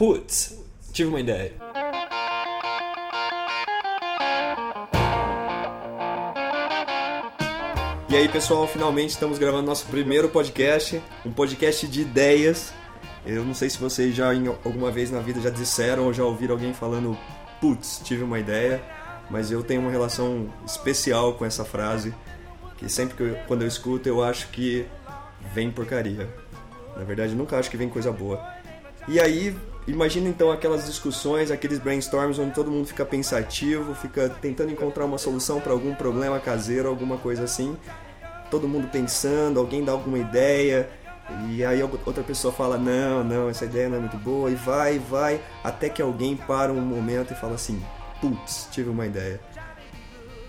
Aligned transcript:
Putz, 0.00 0.58
tive 0.94 1.10
uma 1.10 1.20
ideia. 1.20 1.52
E 8.08 8.16
aí, 8.16 8.26
pessoal, 8.30 8.66
finalmente 8.66 9.10
estamos 9.10 9.38
gravando 9.38 9.66
nosso 9.66 9.84
primeiro 9.88 10.30
podcast, 10.30 11.02
um 11.22 11.30
podcast 11.30 11.86
de 11.86 12.00
ideias. 12.00 12.72
Eu 13.26 13.44
não 13.44 13.52
sei 13.52 13.68
se 13.68 13.76
vocês 13.76 14.14
já 14.14 14.34
em 14.34 14.46
alguma 14.46 14.90
vez 14.90 15.10
na 15.10 15.20
vida 15.20 15.38
já 15.38 15.50
disseram 15.50 16.06
ou 16.06 16.14
já 16.14 16.24
ouviram 16.24 16.54
alguém 16.54 16.72
falando, 16.72 17.14
putz, 17.60 18.00
tive 18.02 18.24
uma 18.24 18.38
ideia, 18.38 18.82
mas 19.28 19.50
eu 19.50 19.62
tenho 19.62 19.82
uma 19.82 19.90
relação 19.90 20.50
especial 20.64 21.34
com 21.34 21.44
essa 21.44 21.62
frase, 21.62 22.14
que 22.78 22.88
sempre 22.88 23.18
que 23.18 23.22
eu, 23.22 23.36
quando 23.46 23.60
eu 23.60 23.68
escuto 23.68 24.08
eu 24.08 24.24
acho 24.24 24.48
que 24.48 24.86
vem 25.52 25.70
porcaria. 25.70 26.26
Na 26.96 27.04
verdade, 27.04 27.34
nunca 27.34 27.58
acho 27.58 27.70
que 27.70 27.76
vem 27.76 27.90
coisa 27.90 28.10
boa. 28.10 28.58
E 29.06 29.18
aí, 29.18 29.54
imagina 29.90 30.28
então 30.28 30.50
aquelas 30.50 30.86
discussões, 30.86 31.50
aqueles 31.50 31.78
brainstorms 31.78 32.38
onde 32.38 32.54
todo 32.54 32.70
mundo 32.70 32.86
fica 32.86 33.04
pensativo, 33.04 33.94
fica 33.94 34.28
tentando 34.28 34.70
encontrar 34.70 35.04
uma 35.04 35.18
solução 35.18 35.60
para 35.60 35.72
algum 35.72 35.94
problema 35.94 36.38
caseiro, 36.38 36.88
alguma 36.88 37.18
coisa 37.18 37.44
assim. 37.44 37.76
Todo 38.50 38.66
mundo 38.66 38.88
pensando, 38.88 39.60
alguém 39.60 39.84
dá 39.84 39.92
alguma 39.92 40.18
ideia, 40.18 40.88
e 41.48 41.64
aí 41.64 41.82
outra 41.82 42.22
pessoa 42.22 42.52
fala: 42.52 42.76
"Não, 42.76 43.22
não, 43.22 43.48
essa 43.48 43.64
ideia 43.64 43.88
não 43.88 43.96
é 43.96 44.00
muito 44.00 44.16
boa", 44.16 44.50
e 44.50 44.54
vai, 44.54 44.98
vai, 44.98 45.40
até 45.62 45.88
que 45.88 46.02
alguém 46.02 46.36
para 46.36 46.72
um 46.72 46.80
momento 46.80 47.32
e 47.32 47.36
fala 47.36 47.54
assim: 47.54 47.80
"Putz, 48.20 48.68
tive 48.70 48.90
uma 48.90 49.06
ideia". 49.06 49.40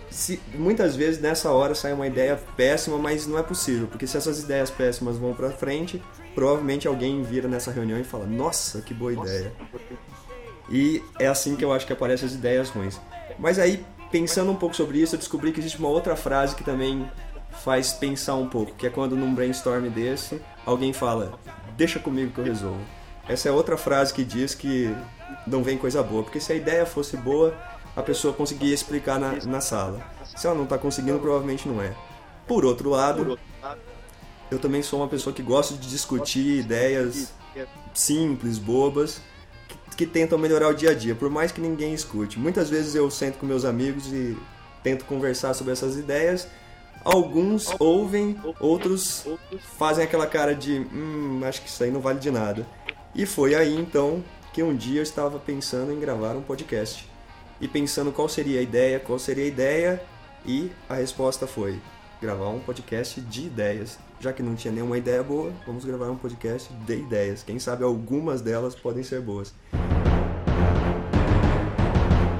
Se, 0.10 0.42
muitas 0.56 0.96
vezes 0.96 1.22
nessa 1.22 1.52
hora 1.52 1.74
sai 1.74 1.94
uma 1.94 2.06
ideia 2.06 2.38
péssima, 2.58 2.98
mas 2.98 3.26
não 3.26 3.40
é 3.40 3.44
possível, 3.44 3.88
porque 3.88 4.06
se 4.06 4.18
essas 4.18 4.44
ideias 4.44 4.70
péssimas 4.70 5.18
vão 5.18 5.34
para 5.34 5.52
frente, 5.52 6.02
provavelmente 6.34 6.88
alguém 6.88 7.22
vira 7.24 7.48
nessa 7.48 7.72
reunião 7.72 8.00
e 8.00 8.04
fala: 8.04 8.26
"Nossa, 8.26 8.82
que 8.82 8.94
boa 8.94 9.14
ideia". 9.14 9.52
E 10.70 11.04
é 11.20 11.28
assim 11.28 11.56
que 11.56 11.66
eu 11.66 11.74
acho 11.74 11.86
que 11.86 11.94
aparecem 11.94 12.28
as 12.28 12.34
ideias 12.34 12.70
ruins. 12.70 13.00
Mas 13.38 13.60
aí, 13.60 13.84
pensando 14.12 14.52
um 14.52 14.56
pouco 14.56 14.76
sobre 14.76 15.00
isso, 15.00 15.16
eu 15.16 15.20
descobri 15.20 15.52
que 15.52 15.60
existe 15.60 15.80
uma 15.80 15.90
outra 15.90 16.16
frase 16.16 16.56
que 16.56 16.64
também 16.64 17.10
faz 17.64 17.92
pensar 17.92 18.36
um 18.36 18.48
pouco, 18.48 18.74
que 18.76 18.88
é 18.88 18.90
quando 18.90 19.16
num 19.16 19.34
brainstorm 19.36 19.90
desse, 19.90 20.42
alguém 20.66 20.94
fala: 20.94 21.40
"Deixa 21.76 22.00
comigo 22.00 22.32
que 22.32 22.40
eu 22.40 22.46
resolvo". 22.46 22.82
Essa 23.28 23.50
é 23.50 23.52
outra 23.52 23.78
frase 23.78 24.14
que 24.14 24.24
diz 24.24 24.56
que 24.56 24.96
não 25.46 25.64
vem 25.64 25.78
coisa 25.78 26.02
boa, 26.02 26.24
porque 26.24 26.40
se 26.40 26.52
a 26.52 26.56
ideia 26.56 26.86
fosse 26.86 27.16
boa, 27.18 27.56
a 27.96 28.02
pessoa 28.02 28.34
conseguia 28.34 28.74
explicar 28.74 29.20
na, 29.20 29.34
na 29.46 29.62
sala. 29.62 30.02
Se 30.36 30.48
ela 30.48 30.56
não 30.56 30.64
está 30.64 30.78
conseguindo, 30.78 31.20
provavelmente 31.20 31.68
não 31.68 31.82
é. 31.82 31.94
Por 32.48 32.66
outro 32.66 32.90
lado, 32.90 33.38
eu 34.52 34.60
também 34.60 34.84
sou 34.84 35.00
uma 35.00 35.08
pessoa 35.08 35.34
que 35.34 35.42
gosta 35.42 35.74
de 35.76 35.90
discutir 35.90 36.60
ideias 36.60 37.34
simples, 37.94 38.58
bobas, 38.58 39.22
que, 39.68 39.96
que 39.98 40.06
tentam 40.06 40.38
melhorar 40.38 40.68
o 40.68 40.74
dia 40.74 40.92
a 40.92 40.94
dia, 40.94 41.16
por 41.16 41.30
mais 41.30 41.52
que 41.52 41.62
ninguém 41.62 41.94
escute. 41.94 42.38
Muitas 42.38 42.70
vezes 42.70 42.94
eu 42.94 43.10
sento 43.10 43.38
com 43.38 43.46
meus 43.46 43.64
amigos 43.64 44.08
e 44.08 44.38
tento 44.84 45.06
conversar 45.06 45.54
sobre 45.54 45.72
essas 45.72 45.96
ideias. 45.96 46.48
Alguns 47.04 47.74
ouvem, 47.80 48.38
outros 48.60 49.26
fazem 49.78 50.04
aquela 50.04 50.28
cara 50.28 50.54
de 50.54 50.80
hum, 50.80 51.42
acho 51.44 51.62
que 51.62 51.70
isso 51.70 51.84
aí 51.84 51.90
não 51.90 52.02
vale 52.02 52.20
de 52.20 52.30
nada. 52.30 52.68
E 53.16 53.26
foi 53.26 53.56
aí 53.56 53.74
então 53.74 54.24
que 54.54 54.62
um 54.62 54.76
dia 54.76 55.00
eu 55.00 55.04
estava 55.04 55.40
pensando 55.40 55.94
em 55.94 56.00
gravar 56.00 56.36
um 56.36 56.42
podcast. 56.42 57.10
E 57.60 57.68
pensando 57.68 58.12
qual 58.12 58.28
seria 58.28 58.60
a 58.60 58.64
ideia, 58.64 59.00
qual 59.00 59.18
seria 59.18 59.46
a 59.46 59.48
ideia, 59.48 60.04
e 60.46 60.72
a 60.90 60.96
resposta 60.96 61.48
foi 61.48 61.80
gravar 62.22 62.50
um 62.50 62.60
podcast 62.60 63.22
de 63.22 63.46
ideias. 63.46 63.98
Já 64.22 64.32
que 64.32 64.44
não 64.44 64.54
tinha 64.54 64.72
nenhuma 64.72 65.00
ideia 65.00 65.24
boa, 65.24 65.52
vamos 65.66 65.84
gravar 65.84 66.12
um 66.12 66.16
podcast 66.16 66.72
de 66.86 66.94
ideias. 66.94 67.42
Quem 67.42 67.58
sabe 67.58 67.84
algumas 67.84 68.40
delas 68.40 68.76
podem 68.76 69.02
ser 69.02 69.20
boas. 69.20 69.52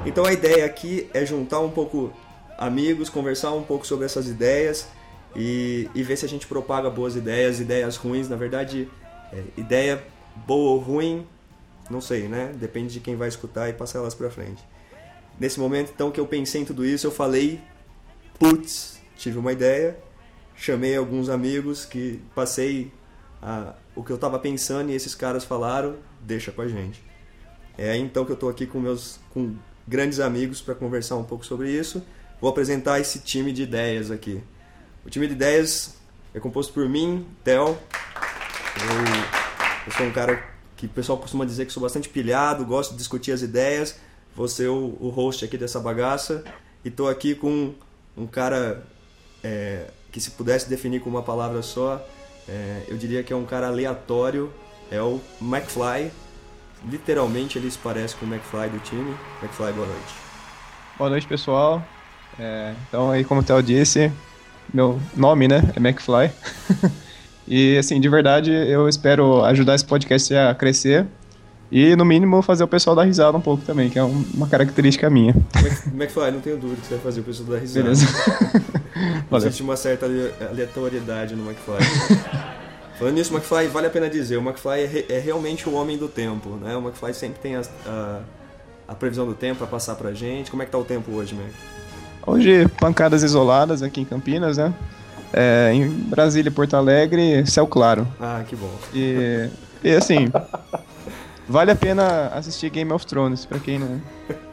Então 0.06 0.24
a 0.24 0.32
ideia 0.32 0.64
aqui 0.64 1.10
é 1.12 1.26
juntar 1.26 1.60
um 1.60 1.72
pouco 1.72 2.14
amigos, 2.56 3.10
conversar 3.10 3.52
um 3.54 3.64
pouco 3.64 3.88
sobre 3.88 4.06
essas 4.06 4.28
ideias 4.28 4.88
e, 5.36 5.90
e 5.96 6.04
ver 6.04 6.18
se 6.18 6.26
a 6.26 6.30
gente 6.30 6.46
propaga 6.46 6.88
boas 6.88 7.16
ideias, 7.16 7.60
ideias 7.60 7.98
ruins. 7.98 8.30
Na 8.30 8.36
verdade, 8.36 8.88
é, 9.34 9.42
ideia 9.58 10.04
boa 10.46 10.74
ou 10.74 10.78
ruim, 10.78 11.26
não 11.90 12.00
sei, 12.00 12.28
né? 12.28 12.54
Depende 12.54 12.94
de 12.94 13.00
quem 13.00 13.16
vai 13.16 13.28
escutar 13.28 13.70
e 13.70 13.74
passar 13.74 13.98
elas 14.00 14.14
pra 14.14 14.30
frente. 14.30 14.64
Nesse 15.40 15.60
momento, 15.60 15.92
então, 15.96 16.12
que 16.12 16.20
eu 16.20 16.28
pensei 16.28 16.62
em 16.62 16.66
tudo 16.66 16.86
isso, 16.86 17.08
eu 17.08 17.12
falei, 17.12 17.60
putz, 18.38 19.02
tive 19.18 19.40
uma 19.40 19.52
ideia, 19.52 19.98
chamei 20.62 20.96
alguns 20.96 21.28
amigos 21.28 21.86
que 21.86 22.22
passei 22.36 22.92
a, 23.42 23.74
o 23.96 24.04
que 24.04 24.12
eu 24.12 24.16
estava 24.16 24.38
pensando 24.38 24.92
e 24.92 24.94
esses 24.94 25.16
caras 25.16 25.44
falaram, 25.44 25.96
deixa 26.22 26.52
com 26.52 26.62
a 26.62 26.68
gente. 26.68 27.04
É 27.76 27.98
então 27.98 28.24
que 28.24 28.32
eu 28.32 28.36
estou 28.36 28.48
aqui 28.48 28.68
com 28.68 28.80
meus 28.80 29.20
com 29.34 29.56
grandes 29.88 30.20
amigos 30.20 30.62
para 30.62 30.76
conversar 30.76 31.16
um 31.16 31.24
pouco 31.24 31.44
sobre 31.44 31.72
isso. 31.72 32.06
Vou 32.40 32.48
apresentar 32.48 33.00
esse 33.00 33.20
time 33.22 33.52
de 33.52 33.64
ideias 33.64 34.12
aqui. 34.12 34.40
O 35.04 35.10
time 35.10 35.26
de 35.26 35.34
ideias 35.34 35.96
é 36.32 36.40
composto 36.40 36.72
por 36.74 36.88
mim, 36.88 37.26
Theo. 37.44 37.66
Eu, 37.66 37.76
eu 39.88 39.92
sou 39.98 40.06
um 40.06 40.12
cara 40.12 40.48
que 40.78 40.86
o 40.86 40.90
pessoal 40.90 41.18
costuma 41.18 41.44
dizer 41.44 41.66
que 41.66 41.74
sou 41.74 41.82
bastante 41.82 42.08
pilhado, 42.08 42.64
gosto 42.66 42.92
de 42.92 42.98
discutir 42.98 43.32
as 43.32 43.42
ideias, 43.42 43.96
vou 44.36 44.48
ser 44.48 44.68
o, 44.68 44.96
o 45.00 45.10
host 45.10 45.44
aqui 45.44 45.58
dessa 45.58 45.80
bagaça. 45.80 46.44
E 46.86 46.90
estou 46.90 47.10
aqui 47.10 47.34
com 47.34 47.74
um 48.16 48.28
cara 48.28 48.84
é, 49.44 49.88
que, 50.12 50.20
se 50.20 50.32
pudesse 50.32 50.70
definir 50.70 51.02
com 51.02 51.10
uma 51.10 51.24
palavra 51.24 51.62
só, 51.62 52.06
é, 52.48 52.84
eu 52.88 52.98
diria 52.98 53.24
que 53.24 53.32
é 53.32 53.36
um 53.36 53.46
cara 53.46 53.68
aleatório. 53.68 54.52
É 54.92 55.02
o 55.02 55.22
McFly. 55.42 56.12
Literalmente 56.90 57.58
ele 57.58 57.70
se 57.70 57.78
parece 57.78 58.16
com 58.16 58.26
o 58.26 58.30
McFly 58.30 58.70
do 58.70 58.80
time. 58.80 59.16
McFly, 59.42 59.72
boa 59.72 59.88
noite. 59.88 60.14
Boa 60.98 61.10
noite, 61.10 61.28
pessoal. 61.28 61.82
É, 62.38 62.74
então, 62.88 63.10
aí, 63.12 63.24
como 63.24 63.42
o 63.42 63.44
Theo 63.44 63.62
disse, 63.62 64.12
meu 64.74 65.00
nome, 65.16 65.48
né, 65.48 65.62
é 65.76 65.80
McFly. 65.80 66.32
e, 67.48 67.78
assim, 67.78 68.02
de 68.02 68.10
verdade, 68.10 68.52
eu 68.52 68.90
espero 68.90 69.44
ajudar 69.46 69.76
esse 69.76 69.86
podcast 69.86 70.34
a 70.36 70.54
crescer 70.54 71.08
e, 71.72 71.96
no 71.96 72.04
mínimo, 72.04 72.42
fazer 72.42 72.64
o 72.64 72.68
pessoal 72.68 72.96
dar 72.96 73.04
risada 73.04 73.38
um 73.38 73.42
pouco 73.42 73.64
também, 73.64 73.90
que 73.90 73.98
é 73.98 74.04
uma 74.04 74.48
característica 74.48 75.10
minha. 75.10 75.34
McFly, 75.94 76.32
não 76.32 76.42
tenho 76.42 76.58
dúvida 76.58 76.82
que 76.82 76.88
você 76.88 76.96
vai 76.96 77.04
fazer 77.04 77.22
o 77.22 77.24
pessoal 77.24 77.50
dar 77.50 77.58
risada. 77.60 77.84
Beleza. 77.84 78.08
Valeu. 79.30 79.48
Existe 79.48 79.64
uma 79.64 79.76
certa 79.76 80.06
aleatoriedade 80.50 81.36
no 81.36 81.50
McFly. 81.50 81.78
Falando 82.98 83.16
nisso, 83.16 83.34
o 83.34 83.38
McFly, 83.38 83.68
vale 83.68 83.88
a 83.88 83.90
pena 83.90 84.10
dizer, 84.10 84.38
o 84.38 84.42
McFly 84.42 84.82
é, 84.82 84.86
re 84.86 85.06
é 85.10 85.20
realmente 85.20 85.68
o 85.68 85.74
homem 85.74 85.98
do 85.98 86.08
tempo, 86.08 86.52
né? 86.58 86.76
O 86.78 86.82
McFly 86.82 87.14
sempre 87.14 87.40
tem 87.40 87.56
a, 87.56 87.62
a, 87.86 88.20
a 88.90 88.94
previsão 88.94 89.26
do 89.26 89.34
tempo 89.34 89.58
para 89.58 89.68
passar 89.68 89.96
pra 89.96 90.14
gente. 90.14 90.52
Como 90.52 90.62
é 90.62 90.66
que 90.66 90.72
tá 90.72 90.78
o 90.78 90.84
tempo 90.84 91.12
hoje, 91.12 91.34
Mac? 91.34 91.52
Hoje, 92.28 92.68
pancadas 92.80 93.24
isoladas 93.24 93.82
aqui 93.82 94.02
em 94.02 94.06
Campinas, 94.06 94.58
né? 94.58 94.72
É, 95.34 95.72
em 95.74 95.90
Brasília 95.90 96.50
e 96.50 96.54
Porto 96.54 96.76
Alegre, 96.76 97.44
céu 97.48 97.66
claro. 97.66 98.08
Ah, 98.20 98.44
que 98.48 98.56
bom. 98.56 98.72
E, 98.94 99.50
e 99.84 99.92
assim, 99.92 100.28
vale 101.48 101.72
a 101.72 101.76
pena 101.76 102.28
assistir 102.28 102.70
Game 102.70 102.92
of 102.92 103.06
Thrones, 103.06 103.46
pra 103.46 103.60
quem, 103.60 103.80
não, 103.80 104.02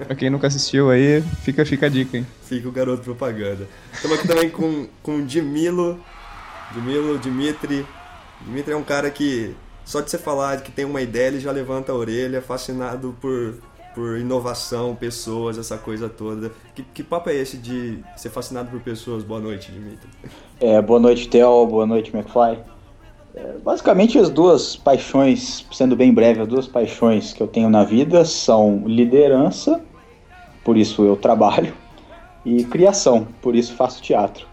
pra 0.06 0.15
quem 0.15 0.31
nunca 0.31 0.47
assistiu 0.47 0.91
aí, 0.91 1.22
fica, 1.43 1.65
fica 1.65 1.87
a 1.87 1.88
dica, 1.88 2.16
hein? 2.16 2.26
Fica 2.44 2.69
o 2.69 2.72
garoto 2.72 3.03
propaganda. 3.03 3.66
Estamos 3.93 4.19
aqui 4.19 4.28
também 4.28 4.50
com, 4.50 4.87
com 5.03 5.25
Dimilo, 5.25 6.00
Dimilo, 6.72 7.19
Dimitri. 7.19 7.87
Dimitri 8.44 8.72
é 8.72 8.77
um 8.77 8.84
cara 8.84 9.10
que, 9.10 9.54
só 9.84 10.00
de 10.00 10.10
você 10.10 10.19
falar 10.19 10.60
que 10.60 10.71
tem 10.71 10.84
uma 10.84 11.03
ideia, 11.03 11.28
ele 11.28 11.41
já 11.41 11.50
levanta 11.50 11.93
a 11.93 11.94
orelha, 11.94 12.41
fascinado 12.41 13.16
por, 13.21 13.54
por 13.94 14.19
inovação, 14.19 14.94
pessoas, 14.94 15.59
essa 15.59 15.77
coisa 15.77 16.09
toda. 16.09 16.53
Que, 16.75 16.82
que 16.82 17.03
papo 17.03 17.31
é 17.31 17.34
esse 17.34 17.56
de 17.56 17.98
ser 18.16 18.31
fascinado 18.31 18.71
por 18.71 18.81
pessoas? 18.81 19.25
Boa 19.25 19.41
noite, 19.41 19.72
Dimitri. 19.72 20.09
É, 20.60 20.81
boa 20.81 21.00
noite, 21.00 21.28
Theo. 21.28 21.66
Boa 21.66 21.87
noite, 21.87 22.15
McFly. 22.15 22.59
É, 23.34 23.55
basicamente, 23.62 24.19
as 24.19 24.31
duas 24.31 24.77
paixões, 24.77 25.66
sendo 25.72 25.94
bem 25.94 26.12
breve, 26.12 26.41
as 26.41 26.49
duas 26.49 26.66
paixões 26.66 27.33
que 27.33 27.43
eu 27.43 27.47
tenho 27.47 27.71
na 27.71 27.84
vida 27.84 28.25
são 28.25 28.83
liderança, 28.86 29.80
por 30.65 30.77
isso 30.77 31.04
eu 31.04 31.16
trabalho, 31.16 31.75
e 32.45 32.65
criação, 32.65 33.27
por 33.41 33.54
isso 33.54 33.75
faço 33.75 34.03
teatro. 34.03 34.47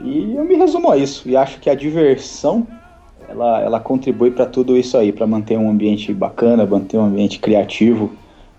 E 0.00 0.34
eu 0.34 0.44
me 0.44 0.54
resumo 0.54 0.90
a 0.90 0.96
isso, 0.96 1.28
e 1.28 1.36
acho 1.36 1.58
que 1.60 1.68
a 1.68 1.74
diversão 1.74 2.66
ela, 3.28 3.60
ela 3.60 3.80
contribui 3.80 4.30
para 4.30 4.46
tudo 4.46 4.76
isso 4.76 4.96
aí, 4.96 5.12
para 5.12 5.26
manter 5.26 5.58
um 5.58 5.70
ambiente 5.70 6.12
bacana, 6.12 6.66
manter 6.66 6.98
um 6.98 7.04
ambiente 7.04 7.38
criativo 7.38 8.10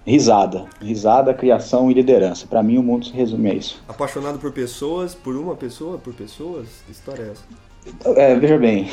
Risada. 0.06 0.66
Risada, 0.82 1.32
criação 1.32 1.92
e 1.92 1.94
liderança. 1.94 2.48
Para 2.48 2.64
mim, 2.64 2.78
o 2.78 2.84
mundo 2.84 3.06
se 3.06 3.14
resume 3.14 3.52
a 3.52 3.54
isso. 3.54 3.84
Apaixonado 3.88 4.40
por 4.40 4.52
pessoas, 4.52 5.14
por 5.14 5.36
uma 5.36 5.56
pessoa, 5.56 6.00
por 6.00 6.14
pessoas? 6.14 6.68
Que 6.86 6.92
história 6.92 7.22
é 7.24 7.32
essa? 7.32 7.71
É, 8.16 8.36
veja 8.36 8.58
bem. 8.58 8.90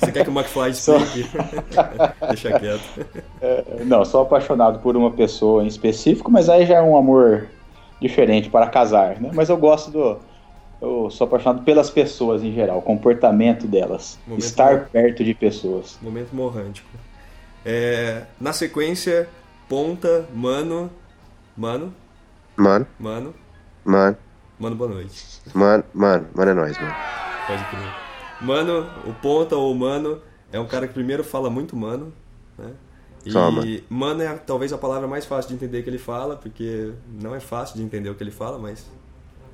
Você 0.00 0.10
quer 0.12 0.24
que 0.24 0.30
o 0.30 0.32
McFly 0.32 0.70
explique? 0.70 1.30
Deixa 2.28 2.58
quieto. 2.58 3.06
É, 3.40 3.64
não, 3.84 4.04
sou 4.04 4.22
apaixonado 4.22 4.80
por 4.80 4.96
uma 4.96 5.10
pessoa 5.12 5.62
em 5.62 5.66
específico, 5.68 6.30
mas 6.30 6.48
aí 6.48 6.66
já 6.66 6.76
é 6.76 6.82
um 6.82 6.96
amor 6.96 7.46
diferente 8.00 8.48
para 8.50 8.66
casar, 8.68 9.20
né? 9.20 9.30
Mas 9.32 9.48
eu 9.48 9.56
gosto 9.56 9.90
do. 9.90 10.18
Eu 10.80 11.08
sou 11.10 11.26
apaixonado 11.26 11.62
pelas 11.64 11.88
pessoas 11.88 12.42
em 12.42 12.52
geral, 12.52 12.78
o 12.78 12.82
comportamento 12.82 13.66
delas, 13.66 14.18
Momento 14.26 14.44
estar 14.44 14.86
perto 14.88 15.24
de 15.24 15.32
pessoas. 15.32 15.96
Momento 16.02 16.34
morrântico. 16.34 16.88
É, 17.64 18.24
na 18.40 18.52
sequência, 18.52 19.28
ponta, 19.68 20.26
mano. 20.34 20.90
Mano. 21.56 21.94
Mano, 22.56 22.86
Mano. 22.98 23.34
mano, 23.84 24.16
Mano, 24.58 24.76
boa 24.76 24.90
noite. 24.90 25.40
mano, 25.54 25.84
mano, 25.94 26.26
mano 26.34 26.50
é 26.50 26.54
nóis, 26.54 26.78
mano. 26.78 26.94
Pode 27.46 27.64
crer. 27.64 28.05
Mano, 28.40 28.88
o 29.06 29.12
ponta 29.14 29.56
ou 29.56 29.74
mano 29.74 30.20
é 30.52 30.60
um 30.60 30.66
cara 30.66 30.86
que 30.86 30.94
primeiro 30.94 31.24
fala 31.24 31.48
muito 31.50 31.76
mano, 31.76 32.12
né? 32.58 32.72
E 33.24 33.30
mano. 33.88 34.22
é 34.22 34.34
talvez 34.34 34.72
a 34.72 34.78
palavra 34.78 35.08
mais 35.08 35.24
fácil 35.24 35.48
de 35.48 35.54
entender 35.56 35.82
que 35.82 35.90
ele 35.90 35.98
fala, 35.98 36.36
porque 36.36 36.92
não 37.20 37.34
é 37.34 37.40
fácil 37.40 37.76
de 37.76 37.82
entender 37.82 38.08
o 38.08 38.14
que 38.14 38.22
ele 38.22 38.30
fala, 38.30 38.58
mas 38.58 38.86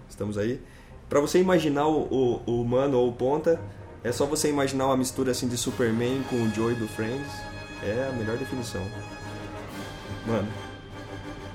estamos 0.08 0.36
aí. 0.36 0.60
Pra 1.08 1.20
você 1.20 1.38
imaginar 1.38 1.86
o, 1.86 2.40
o, 2.46 2.60
o 2.60 2.64
mano 2.64 2.98
ou 2.98 3.08
o 3.08 3.12
ponta, 3.12 3.58
é 4.04 4.12
só 4.12 4.26
você 4.26 4.50
imaginar 4.50 4.86
uma 4.86 4.96
mistura 4.96 5.30
assim 5.30 5.48
de 5.48 5.56
Superman 5.56 6.22
com 6.28 6.36
o 6.36 6.50
Joey 6.50 6.74
do 6.74 6.88
Friends. 6.88 7.32
É 7.82 8.08
a 8.10 8.12
melhor 8.12 8.36
definição. 8.36 8.82
Mano, 10.26 10.48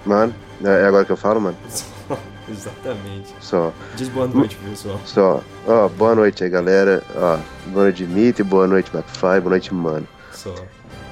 Mano, 0.06 0.34
é 0.64 0.86
agora 0.86 1.06
que 1.06 1.12
eu 1.12 1.18
falo, 1.18 1.42
mano? 1.42 1.58
exatamente. 2.50 3.34
Só, 3.42 3.74
Diz 3.96 4.08
boa 4.10 4.28
noite, 4.28 4.58
pessoal. 4.70 5.00
só. 5.06 5.44
Ó, 5.68 5.90
boa 5.90 6.16
noite 6.16 6.44
aí, 6.44 6.50
galera. 6.50 7.04
Ó, 7.16 7.38
boa 7.68 7.84
noite, 7.86 8.06
Dimitri, 8.06 8.44
boa 8.44 8.68
noite, 8.68 8.90
McFly, 8.94 9.40
boa 9.42 9.50
noite, 9.52 9.74
mano. 9.74 10.08
Só. 10.32 10.54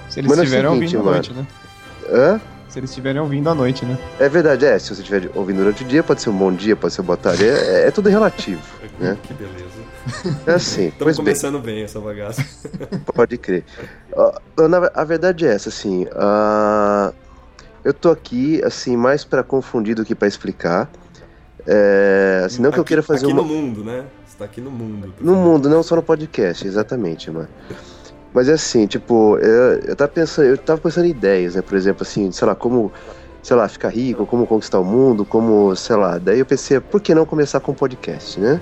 Se 0.10 0.20
eles 0.20 0.30
Mano, 0.30 0.42
é 0.42 0.46
estiverem 0.46 0.72
seguinte, 0.74 0.96
ouvindo 0.96 1.00
à 1.00 1.04
mano. 1.04 1.16
noite, 1.16 1.34
né? 1.34 1.48
Hã? 2.10 2.42
Se 2.70 2.80
eles 2.80 2.90
estiverem 2.90 3.22
ouvindo 3.22 3.50
à 3.50 3.56
noite, 3.56 3.86
né? 3.86 3.98
É 4.20 4.30
verdade, 4.30 4.66
é. 4.66 4.78
Se 4.80 4.94
você 4.94 5.02
estiver 5.02 5.30
ouvindo 5.34 5.58
durante 5.58 5.84
o 5.84 5.88
dia, 5.88 6.04
pode 6.04 6.22
ser 6.22 6.30
um 6.30 6.38
bom 6.38 6.52
dia, 6.54 6.76
pode 6.76 6.94
ser 6.94 7.02
boa 7.02 7.18
tarde. 7.18 7.46
É, 7.48 7.88
é 7.88 7.92
tudo 7.92 8.10
relativo, 8.10 8.62
né? 9.00 9.18
Que 9.24 9.34
beleza. 9.34 9.66
É 10.46 10.54
assim. 10.54 10.88
Estamos 10.88 10.98
pois 11.00 11.16
bem. 11.18 11.26
começando 11.26 11.60
bem 11.60 11.84
essa 11.84 12.00
bagaça. 12.00 12.46
Pode 13.14 13.38
crer. 13.38 13.64
Na- 14.70 14.92
a 14.94 15.04
verdade 15.04 15.46
é 15.48 15.54
essa, 15.54 15.70
assim. 15.70 16.06
ah, 16.16 17.12
eu 17.86 17.94
tô 17.94 18.10
aqui, 18.12 18.62
assim, 18.66 18.98
mais 18.98 19.24
pra 19.24 19.44
confundir 19.44 19.96
do 19.96 20.04
que 20.04 20.14
pra 20.14 20.28
explicar. 20.28 20.90
É, 21.68 22.44
assim, 22.46 22.62
não 22.62 22.70
que 22.72 22.78
eu 22.78 22.82
Aqui- 22.82 22.90
queira 22.90 23.02
fazer 23.04 23.26
aqui 23.26 23.34
uma. 23.34 23.42
no 23.42 23.48
mundo, 23.48 23.84
né? 23.84 24.04
Você 24.28 24.38
tá 24.38 24.46
aqui 24.46 24.60
no 24.60 24.70
mundo. 24.70 25.14
No 25.22 25.36
mundo, 25.36 25.70
não 25.70 25.82
só 25.82 25.96
no 25.96 26.04
podcast, 26.04 26.68
exatamente, 26.68 27.32
mano. 27.32 27.48
Mas 28.34 28.50
é 28.50 28.54
assim, 28.54 28.86
tipo, 28.86 29.38
eu, 29.38 29.80
eu 29.80 29.96
tava 29.96 30.12
pensando, 30.12 30.46
eu 30.48 30.58
tava 30.58 30.82
pensando 30.82 31.06
em 31.06 31.12
ideias, 31.12 31.56
né? 31.56 31.62
Por 31.62 31.76
exemplo, 31.78 32.04
assim, 32.04 32.32
sei 32.32 32.46
lá, 32.48 32.54
como, 32.54 32.92
sei 33.42 33.56
lá, 33.56 33.68
ficar 33.70 33.90
rico, 33.90 34.26
como 34.26 34.46
conquistar 34.46 34.80
o 34.80 34.84
mundo, 34.84 35.24
como, 35.24 35.74
sei 35.76 35.96
lá. 35.96 36.18
Daí 36.18 36.40
eu 36.40 36.46
pensei, 36.46 36.80
por 36.82 37.00
que 37.00 37.16
não 37.16 37.26
começar 37.26 37.60
com 37.62 37.72
um 37.72 37.76
podcast, 37.76 38.40
né? 38.40 38.60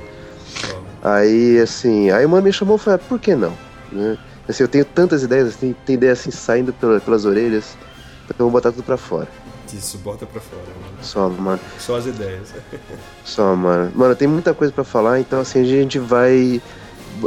Aí, 1.01 1.59
assim, 1.59 2.11
aí 2.11 2.25
mano 2.25 2.43
me 2.43 2.53
chamou 2.53 2.77
e 2.77 2.79
falou, 2.79 2.99
ah, 3.03 3.07
por 3.09 3.19
que 3.19 3.35
não? 3.35 3.53
Né? 3.91 4.17
Assim, 4.47 4.63
eu 4.63 4.67
tenho 4.67 4.85
tantas 4.85 5.23
ideias, 5.23 5.47
assim, 5.49 5.75
tem 5.85 5.95
ideias 5.95 6.19
assim 6.19 6.31
saindo 6.31 6.71
pela- 6.73 6.99
pelas 7.01 7.25
orelhas, 7.25 7.75
então 8.25 8.45
eu 8.47 8.49
vou 8.49 8.51
botar 8.51 8.71
tudo 8.71 8.83
pra 8.83 8.97
fora. 8.97 9.27
Isso, 9.73 9.97
bota 9.97 10.25
pra 10.25 10.39
fora, 10.39 10.61
mano. 10.61 10.97
Só, 11.01 11.29
mano, 11.29 11.59
Só 11.79 11.95
as 11.97 12.05
ideias. 12.05 12.53
só, 13.25 13.55
mano. 13.55 13.91
Mano, 13.95 14.15
tem 14.15 14.27
muita 14.27 14.53
coisa 14.53 14.71
pra 14.71 14.83
falar, 14.83 15.19
então 15.19 15.39
assim, 15.39 15.61
a 15.61 15.65
gente 15.65 15.97
vai 15.97 16.61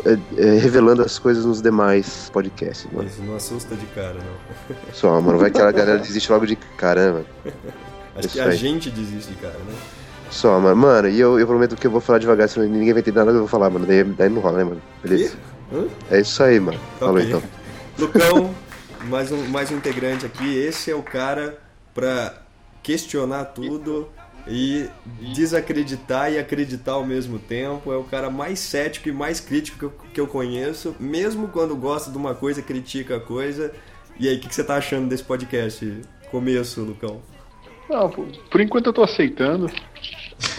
é, 0.04 0.18
é, 0.36 0.58
revelando 0.58 1.02
as 1.02 1.18
coisas 1.18 1.44
nos 1.44 1.60
demais 1.60 2.30
podcasts, 2.32 2.86
mano. 2.92 3.08
Isso 3.08 3.22
não 3.22 3.34
assusta 3.34 3.74
de 3.74 3.86
cara, 3.86 4.14
não. 4.14 4.76
Só, 4.94 5.20
mano, 5.20 5.38
vai 5.38 5.50
que 5.50 5.60
a 5.60 5.72
galera 5.72 5.98
desiste 5.98 6.30
logo 6.30 6.46
de 6.46 6.56
caramba. 6.56 7.24
Acho 8.14 8.28
Isso 8.28 8.28
que 8.30 8.40
a 8.40 8.46
aí. 8.46 8.56
gente 8.56 8.90
desiste 8.90 9.32
de 9.32 9.38
cara, 9.38 9.58
né? 9.58 9.74
Só, 10.30 10.58
mano. 10.58 10.76
Mano, 10.76 11.08
e 11.08 11.20
eu, 11.20 11.38
eu 11.38 11.46
prometo 11.46 11.76
que 11.76 11.86
eu 11.86 11.90
vou 11.90 12.00
falar 12.00 12.18
devagar, 12.18 12.48
senão 12.48 12.66
ninguém 12.66 12.92
vai 12.92 13.00
entender 13.00 13.18
nada 13.18 13.30
que 13.30 13.36
eu 13.36 13.40
vou 13.40 13.48
falar, 13.48 13.68
mano. 13.70 13.84
Daí, 13.86 14.04
daí 14.04 14.28
não 14.28 14.40
rola, 14.40 14.58
né, 14.58 14.64
mano? 14.64 14.82
Beleza? 15.02 15.36
É 16.10 16.20
isso 16.20 16.42
aí, 16.42 16.58
mano. 16.58 16.78
Tá 16.98 17.06
Falou 17.06 17.20
então. 17.20 17.42
Lucão, 17.98 18.54
mais 19.06 19.32
um, 19.32 19.46
mais 19.48 19.70
um 19.70 19.76
integrante 19.76 20.26
aqui. 20.26 20.56
Esse 20.56 20.90
é 20.90 20.94
o 20.94 21.02
cara 21.02 21.58
pra 21.94 22.34
questionar 22.82 23.46
tudo 23.46 24.08
e 24.46 24.88
desacreditar 25.34 26.32
e 26.32 26.38
acreditar 26.38 26.92
ao 26.92 27.04
mesmo 27.04 27.38
tempo. 27.38 27.92
É 27.92 27.96
o 27.96 28.04
cara 28.04 28.30
mais 28.30 28.58
cético 28.58 29.08
e 29.08 29.12
mais 29.12 29.40
crítico 29.40 29.78
que 29.78 29.84
eu, 29.84 29.90
que 30.14 30.20
eu 30.20 30.26
conheço. 30.26 30.94
Mesmo 31.00 31.48
quando 31.48 31.76
gosta 31.76 32.10
de 32.10 32.16
uma 32.16 32.34
coisa, 32.34 32.62
critica 32.62 33.16
a 33.16 33.20
coisa. 33.20 33.72
E 34.18 34.28
aí, 34.28 34.36
o 34.36 34.40
que, 34.40 34.48
que 34.48 34.54
você 34.54 34.64
tá 34.64 34.76
achando 34.76 35.08
desse 35.08 35.24
podcast? 35.24 36.00
Começo, 36.30 36.82
Lucão. 36.82 37.20
Não, 37.88 38.10
por, 38.10 38.26
por 38.50 38.60
enquanto 38.60 38.86
eu 38.86 38.92
tô 38.92 39.02
aceitando. 39.02 39.70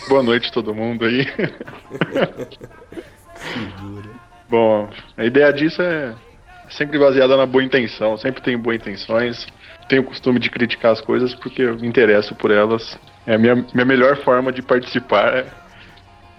Boa 0.07 0.23
noite 0.23 0.51
todo 0.51 0.73
mundo 0.73 1.05
aí. 1.05 1.25
Bom, 4.49 4.89
a 5.17 5.25
ideia 5.25 5.51
disso 5.51 5.81
é 5.81 6.15
sempre 6.69 6.98
baseada 7.00 7.36
na 7.38 7.46
boa 7.46 7.64
intenção. 7.64 8.18
Sempre 8.18 8.42
tenho 8.42 8.60
boas 8.60 8.78
intenções. 8.78 9.48
Tenho 9.90 10.02
o 10.02 10.06
costume 10.06 10.40
de 10.40 10.50
criticar 10.50 10.92
as 10.92 11.02
coisas 11.02 11.34
porque 11.36 11.62
eu 11.62 11.75
me 11.78 11.88
interesso 11.88 12.36
por 12.36 12.52
elas. 12.52 12.98
É 13.25 13.36
a 13.36 13.38
minha, 13.38 13.56
minha 13.74 13.86
melhor 13.86 14.18
forma 14.18 14.52
de 14.52 14.62
participar 14.62 15.34
é 15.34 15.46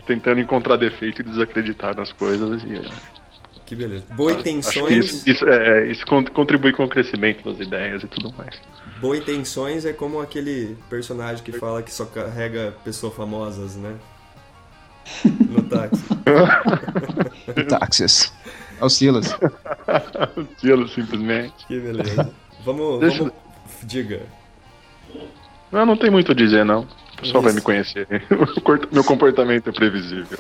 tentando 0.07 0.41
encontrar 0.41 0.77
defeito 0.77 1.21
e 1.21 1.25
desacreditar 1.25 1.95
nas 1.97 2.13
coisas. 2.13 2.63
E, 2.65 2.77
é, 2.77 2.83
Que 3.67 3.75
beleza. 3.75 4.05
Boa 4.15 4.33
intenções. 4.33 4.91
isso, 5.05 5.31
isso, 5.31 5.47
é, 5.49 5.87
isso 5.87 6.07
con- 6.07 6.25
contribui 6.25 6.73
com 6.73 6.85
o 6.85 6.89
crescimento 6.89 7.45
das 7.51 7.61
ideias 7.67 8.03
e 8.03 8.07
tudo 8.07 8.33
mais. 8.37 8.59
Boa 9.01 9.17
intenções 9.17 9.85
é 9.85 9.93
como 9.93 10.21
aquele 10.21 10.77
personagem 10.91 11.45
que 11.45 11.53
fala 11.53 11.83
que 11.83 11.93
só 11.93 12.05
carrega 12.07 12.75
pessoas 12.85 13.15
famosas, 13.15 13.77
né? 13.77 13.95
No 15.25 15.63
táxi. 15.63 16.05
Táxis. 17.69 18.33
É 18.81 18.85
o 18.85 18.89
Silas. 18.89 19.37
Selo, 20.59 20.89
simplesmente. 20.89 21.67
Que 21.67 21.79
beleza. 21.81 22.31
Vamos. 22.65 23.01
Deixa- 23.01 23.19
vamos... 23.19 23.35
Diga. 23.83 24.23
Não, 25.71 25.85
não 25.87 25.97
tem 25.97 26.11
muito 26.11 26.33
a 26.33 26.35
dizer, 26.35 26.65
não. 26.65 26.83
O 26.83 27.21
pessoal 27.21 27.43
vai 27.43 27.53
me 27.53 27.61
conhecer. 27.61 28.07
O 28.31 28.95
Meu 28.95 29.05
comportamento 29.05 29.69
é 29.69 29.73
previsível. 29.73 30.39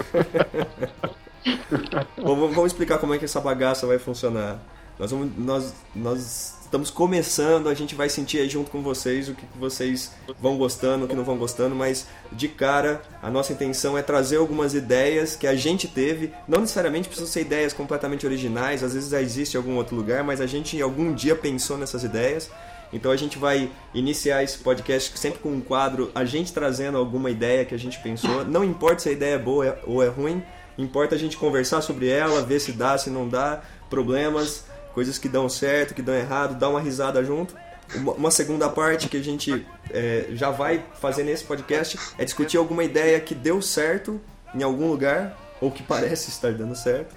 Bom, 2.17 2.35
vamos 2.37 2.55
vamos 2.55 2.73
explicar 2.73 2.99
como 2.99 3.15
é 3.15 3.19
que 3.19 3.25
essa 3.25 3.41
bagaça 3.41 3.87
vai 3.87 3.99
funcionar. 3.99 4.59
Nós, 4.99 5.11
vamos, 5.11 5.31
nós, 5.37 5.75
nós 5.95 6.58
estamos 6.69 6.91
começando, 6.91 7.67
a 7.71 7.75
gente 7.75 7.95
vai 7.95 8.11
sentir 8.11 8.41
aí 8.41 8.49
junto 8.49 8.71
com 8.71 8.83
vocês 8.83 9.27
o 9.31 9.35
que 9.35 9.47
vocês 9.59 10.13
vão 10.39 10.59
gostando, 10.59 11.07
o 11.07 11.09
que 11.09 11.15
não 11.15 11.25
vão 11.25 11.39
gostando, 11.39 11.75
mas 11.75 12.07
de 12.31 12.47
cara 12.47 13.01
a 13.23 13.31
nossa 13.31 13.55
intenção 13.55 13.97
é 13.97 14.03
trazer 14.03 14.37
algumas 14.37 14.75
ideias 14.75 15.35
que 15.35 15.47
a 15.47 15.57
gente 15.57 15.89
teve. 15.89 16.31
Não 16.47 16.61
necessariamente 16.61 17.09
precisam 17.09 17.33
ser 17.33 17.41
ideias 17.41 17.73
completamente 17.73 18.27
originais, 18.27 18.85
às 18.85 18.93
vezes 18.93 19.09
já 19.09 19.21
existe 19.21 19.55
em 19.55 19.57
algum 19.57 19.77
outro 19.77 19.97
lugar, 19.97 20.23
mas 20.23 20.43
a 20.43 20.47
gente 20.47 20.81
algum 20.83 21.15
dia 21.15 21.35
pensou 21.35 21.79
nessas 21.79 22.05
ideias. 22.05 22.51
Então 22.93 23.11
a 23.11 23.17
gente 23.17 23.39
vai 23.39 23.71
iniciar 23.95 24.43
esse 24.43 24.59
podcast 24.59 25.19
sempre 25.19 25.39
com 25.39 25.49
um 25.49 25.63
quadro, 25.63 26.11
a 26.15 26.27
gente 26.27 26.53
trazendo 26.53 26.99
alguma 26.99 27.31
ideia 27.31 27.65
que 27.65 27.75
a 27.75 27.79
gente 27.79 27.99
pensou. 28.01 28.45
Não 28.45 28.63
importa 28.63 29.01
se 29.01 29.09
a 29.09 29.13
ideia 29.13 29.37
é 29.37 29.39
boa 29.39 29.79
ou 29.87 30.03
é 30.03 30.09
ruim, 30.09 30.43
importa 30.77 31.15
a 31.15 31.19
gente 31.19 31.39
conversar 31.39 31.81
sobre 31.81 32.09
ela, 32.09 32.43
ver 32.43 32.61
se 32.61 32.73
dá, 32.73 32.99
se 32.99 33.09
não 33.09 33.27
dá, 33.27 33.63
problemas, 33.89 34.67
coisas 34.99 35.17
que 35.17 35.29
dão 35.29 35.49
certo, 35.49 35.95
que 35.95 36.03
dão 36.03 36.13
errado, 36.13 36.59
dar 36.59 36.69
uma 36.71 36.81
risada 36.81 37.23
junto. 37.23 37.55
Uma, 37.95 38.15
uma 38.15 38.31
segunda 38.33 38.69
parte 38.69 39.09
que 39.09 39.17
a 39.17 39.23
gente 39.23 39.65
é, 39.91 40.27
já 40.33 40.51
vai 40.51 40.85
fazer 41.01 41.23
nesse 41.23 41.45
podcast 41.45 41.97
é 42.19 42.25
discutir 42.25 42.57
alguma 42.57 42.83
ideia 42.83 43.21
que 43.21 43.33
deu 43.33 43.63
certo 43.63 44.21
em 44.53 44.61
algum 44.61 44.89
lugar, 44.89 45.39
ou 45.61 45.71
que 45.71 45.85
parece 45.85 46.31
estar 46.31 46.53
dando 46.53 46.75
certo. 46.75 47.15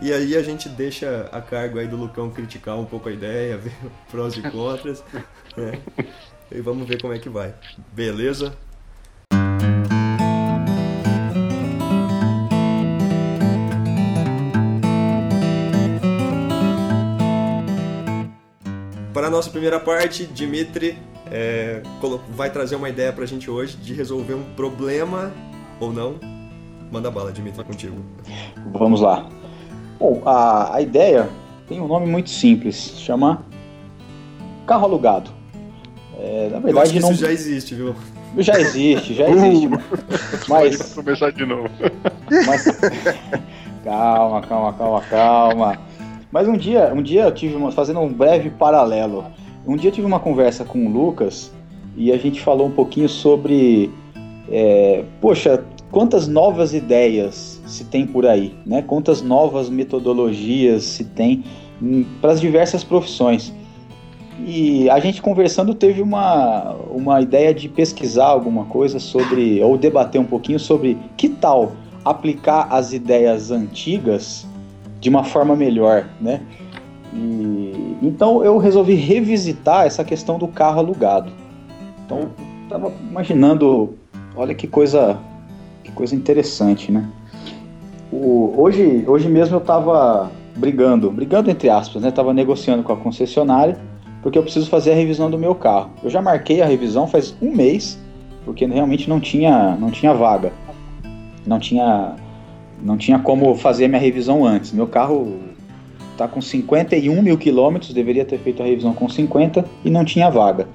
E 0.00 0.12
aí 0.12 0.36
a 0.36 0.44
gente 0.44 0.68
deixa 0.68 1.28
a 1.32 1.40
cargo 1.40 1.80
aí 1.80 1.88
do 1.88 1.96
Lucão 1.96 2.30
criticar 2.30 2.78
um 2.78 2.84
pouco 2.84 3.08
a 3.08 3.12
ideia, 3.12 3.58
ver 3.58 3.74
prós 4.08 4.36
e 4.36 4.42
contras. 4.42 5.02
né? 5.56 5.80
E 6.52 6.60
vamos 6.60 6.86
ver 6.86 7.02
como 7.02 7.14
é 7.14 7.18
que 7.18 7.28
vai. 7.28 7.52
Beleza? 7.92 8.56
Para 19.14 19.28
a 19.28 19.30
nossa 19.30 19.48
primeira 19.48 19.78
parte, 19.78 20.26
Dimitri 20.26 20.98
é, 21.30 21.80
vai 22.30 22.50
trazer 22.50 22.74
uma 22.74 22.88
ideia 22.88 23.12
pra 23.12 23.24
gente 23.24 23.48
hoje 23.48 23.76
de 23.76 23.94
resolver 23.94 24.34
um 24.34 24.42
problema 24.56 25.32
ou 25.78 25.92
não. 25.92 26.16
Manda 26.90 27.12
bala, 27.12 27.30
Dimitri, 27.30 27.60
é 27.60 27.64
contigo. 27.64 27.96
Vamos 28.72 29.00
lá. 29.00 29.28
Bom, 30.00 30.20
a, 30.26 30.74
a 30.74 30.82
ideia 30.82 31.28
tem 31.68 31.80
um 31.80 31.86
nome 31.86 32.06
muito 32.06 32.28
simples, 32.28 32.76
chama 32.98 33.44
carro 34.66 34.84
alugado. 34.84 35.30
É, 36.18 36.48
na 36.50 36.56
Eu 36.56 36.58
acho 36.58 36.62
verdade 36.62 36.92
que 36.94 37.00
não 37.00 37.12
isso 37.12 37.20
já 37.20 37.30
existe, 37.32 37.74
viu? 37.76 37.94
já 38.38 38.58
existe, 38.58 39.14
já 39.14 39.28
existe. 39.30 39.68
Pode 39.68 40.44
Mas, 40.48 40.92
começar 40.92 41.30
de 41.30 41.46
novo. 41.46 41.68
mas 42.46 42.64
calma, 43.84 44.42
calma, 44.42 44.72
calma, 44.72 45.00
calma. 45.02 45.78
Mas 46.34 46.48
um 46.48 46.56
dia, 46.56 46.92
um 46.92 47.00
dia 47.00 47.22
eu 47.22 47.30
tive 47.30 47.54
uma, 47.54 47.70
fazendo 47.70 48.00
um 48.00 48.12
breve 48.12 48.50
paralelo. 48.50 49.24
Um 49.64 49.76
dia 49.76 49.90
eu 49.90 49.94
tive 49.94 50.04
uma 50.04 50.18
conversa 50.18 50.64
com 50.64 50.84
o 50.84 50.90
Lucas 50.90 51.52
e 51.96 52.10
a 52.10 52.16
gente 52.16 52.40
falou 52.40 52.66
um 52.66 52.72
pouquinho 52.72 53.08
sobre, 53.08 53.88
é, 54.50 55.04
poxa, 55.20 55.64
quantas 55.92 56.26
novas 56.26 56.74
ideias 56.74 57.62
se 57.68 57.84
tem 57.84 58.04
por 58.04 58.26
aí, 58.26 58.52
né? 58.66 58.82
Quantas 58.82 59.22
novas 59.22 59.70
metodologias 59.70 60.82
se 60.82 61.04
tem 61.04 61.44
para 62.20 62.32
as 62.32 62.40
diversas 62.40 62.82
profissões. 62.82 63.54
E 64.44 64.90
a 64.90 64.98
gente 64.98 65.22
conversando 65.22 65.72
teve 65.72 66.02
uma, 66.02 66.72
uma 66.90 67.20
ideia 67.20 67.54
de 67.54 67.68
pesquisar 67.68 68.26
alguma 68.26 68.64
coisa 68.64 68.98
sobre, 68.98 69.62
ou 69.62 69.78
debater 69.78 70.20
um 70.20 70.24
pouquinho 70.24 70.58
sobre 70.58 70.98
que 71.16 71.28
tal 71.28 71.74
aplicar 72.04 72.66
as 72.72 72.92
ideias 72.92 73.52
antigas 73.52 74.52
de 75.04 75.10
uma 75.10 75.22
forma 75.22 75.54
melhor, 75.54 76.06
né? 76.18 76.40
E, 77.12 77.98
então 78.00 78.42
eu 78.42 78.56
resolvi 78.56 78.94
revisitar 78.94 79.84
essa 79.84 80.02
questão 80.02 80.38
do 80.38 80.48
carro 80.48 80.78
alugado. 80.78 81.30
Então, 82.06 82.30
estava 82.62 82.90
imaginando, 83.10 83.98
olha 84.34 84.54
que 84.54 84.66
coisa, 84.66 85.18
que 85.82 85.92
coisa 85.92 86.16
interessante, 86.16 86.90
né? 86.90 87.06
O, 88.10 88.54
hoje, 88.56 89.04
hoje 89.06 89.28
mesmo 89.28 89.56
eu 89.56 89.60
estava 89.60 90.32
brigando, 90.56 91.10
brigando 91.10 91.50
entre 91.50 91.68
aspas, 91.68 92.00
né? 92.00 92.10
Tava 92.10 92.32
negociando 92.32 92.82
com 92.82 92.94
a 92.94 92.96
concessionária 92.96 93.78
porque 94.22 94.38
eu 94.38 94.42
preciso 94.42 94.70
fazer 94.70 94.92
a 94.92 94.94
revisão 94.94 95.30
do 95.30 95.38
meu 95.38 95.54
carro. 95.54 95.90
Eu 96.02 96.08
já 96.08 96.22
marquei 96.22 96.62
a 96.62 96.66
revisão 96.66 97.06
faz 97.06 97.36
um 97.42 97.54
mês, 97.54 98.00
porque 98.46 98.64
realmente 98.64 99.06
não 99.06 99.20
tinha, 99.20 99.76
não 99.78 99.90
tinha 99.90 100.14
vaga, 100.14 100.50
não 101.46 101.58
tinha, 101.58 102.16
não 102.82 102.96
tinha 102.96 103.18
como 103.18 103.54
fazer 103.54 103.88
minha 103.88 104.00
revisão 104.00 104.44
antes. 104.44 104.72
Meu 104.72 104.86
carro 104.86 105.38
está 106.12 106.28
com 106.28 106.40
51 106.40 107.22
mil 107.22 107.36
quilômetros, 107.36 107.92
deveria 107.92 108.24
ter 108.24 108.38
feito 108.38 108.62
a 108.62 108.66
revisão 108.66 108.92
com 108.94 109.08
50 109.08 109.64
e 109.84 109.90
não 109.90 110.04
tinha 110.04 110.30
vaga. 110.30 110.68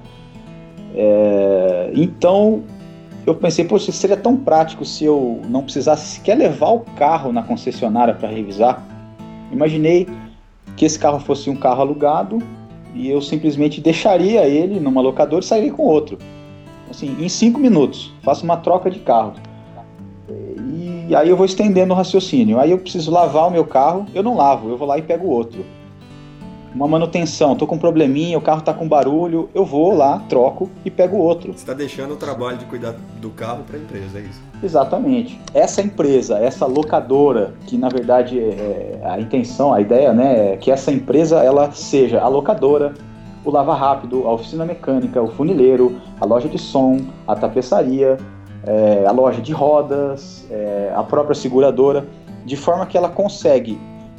É, 0.94 1.90
então 1.94 2.62
eu 3.26 3.34
pensei, 3.34 3.64
poxa, 3.64 3.92
seria 3.92 4.16
tão 4.16 4.36
prático 4.36 4.84
se 4.84 5.04
eu 5.04 5.40
não 5.48 5.62
precisasse 5.62 6.16
sequer 6.16 6.36
levar 6.36 6.70
o 6.70 6.80
carro 6.80 7.32
na 7.32 7.42
concessionária 7.42 8.14
para 8.14 8.28
revisar. 8.28 8.82
Imaginei 9.52 10.08
que 10.76 10.84
esse 10.84 10.98
carro 10.98 11.20
fosse 11.20 11.50
um 11.50 11.56
carro 11.56 11.82
alugado 11.82 12.38
e 12.94 13.08
eu 13.08 13.20
simplesmente 13.20 13.80
deixaria 13.80 14.46
ele 14.46 14.80
numa 14.80 15.00
locadora 15.00 15.44
e 15.44 15.46
sairia 15.46 15.72
com 15.72 15.82
outro. 15.82 16.18
Assim, 16.90 17.16
em 17.20 17.28
cinco 17.28 17.60
minutos, 17.60 18.12
faço 18.22 18.44
uma 18.44 18.56
troca 18.56 18.90
de 18.90 18.98
carro. 18.98 19.34
E 21.10 21.16
aí 21.16 21.28
eu 21.28 21.36
vou 21.36 21.44
estendendo 21.44 21.92
o 21.92 21.96
raciocínio. 21.96 22.60
Aí 22.60 22.70
eu 22.70 22.78
preciso 22.78 23.10
lavar 23.10 23.48
o 23.48 23.50
meu 23.50 23.64
carro, 23.64 24.06
eu 24.14 24.22
não 24.22 24.36
lavo, 24.36 24.68
eu 24.68 24.76
vou 24.76 24.86
lá 24.86 24.96
e 24.96 25.02
pego 25.02 25.26
outro. 25.26 25.66
Uma 26.72 26.86
manutenção, 26.86 27.56
tô 27.56 27.66
com 27.66 27.74
um 27.74 27.78
probleminha, 27.80 28.38
o 28.38 28.40
carro 28.40 28.60
tá 28.60 28.72
com 28.72 28.86
barulho, 28.86 29.50
eu 29.52 29.64
vou 29.64 29.92
lá, 29.92 30.22
troco 30.28 30.70
e 30.84 30.90
pego 30.90 31.16
outro. 31.16 31.52
Você 31.52 31.58
está 31.58 31.74
deixando 31.74 32.14
o 32.14 32.16
trabalho 32.16 32.58
de 32.58 32.64
cuidar 32.66 32.94
do 33.20 33.28
carro 33.30 33.64
para 33.66 33.76
a 33.76 33.80
empresa, 33.80 34.20
é 34.20 34.22
isso? 34.22 34.40
Exatamente. 34.62 35.40
Essa 35.52 35.82
empresa, 35.82 36.38
essa 36.38 36.64
locadora, 36.64 37.54
que 37.66 37.76
na 37.76 37.88
verdade 37.88 38.38
é 38.38 39.00
a 39.02 39.18
intenção, 39.18 39.74
a 39.74 39.80
ideia, 39.80 40.12
né, 40.12 40.52
é 40.52 40.56
que 40.58 40.70
essa 40.70 40.92
empresa 40.92 41.42
ela 41.42 41.72
seja 41.72 42.20
a 42.20 42.28
locadora, 42.28 42.94
o 43.44 43.50
lava 43.50 43.74
rápido, 43.74 44.28
a 44.28 44.32
oficina 44.32 44.64
mecânica, 44.64 45.20
o 45.20 45.26
funileiro, 45.26 46.00
a 46.20 46.24
loja 46.24 46.48
de 46.48 46.58
som, 46.58 47.00
a 47.26 47.34
tapeçaria, 47.34 48.16
é, 48.66 49.04
a 49.06 49.12
loja 49.12 49.40
de 49.40 49.52
rodas, 49.52 50.46
é, 50.50 50.92
a 50.94 51.02
própria 51.02 51.34
seguradora, 51.34 52.06
de 52.44 52.56
forma 52.56 52.86
que 52.86 52.96
ela 52.96 53.08
consegue, 53.08 53.78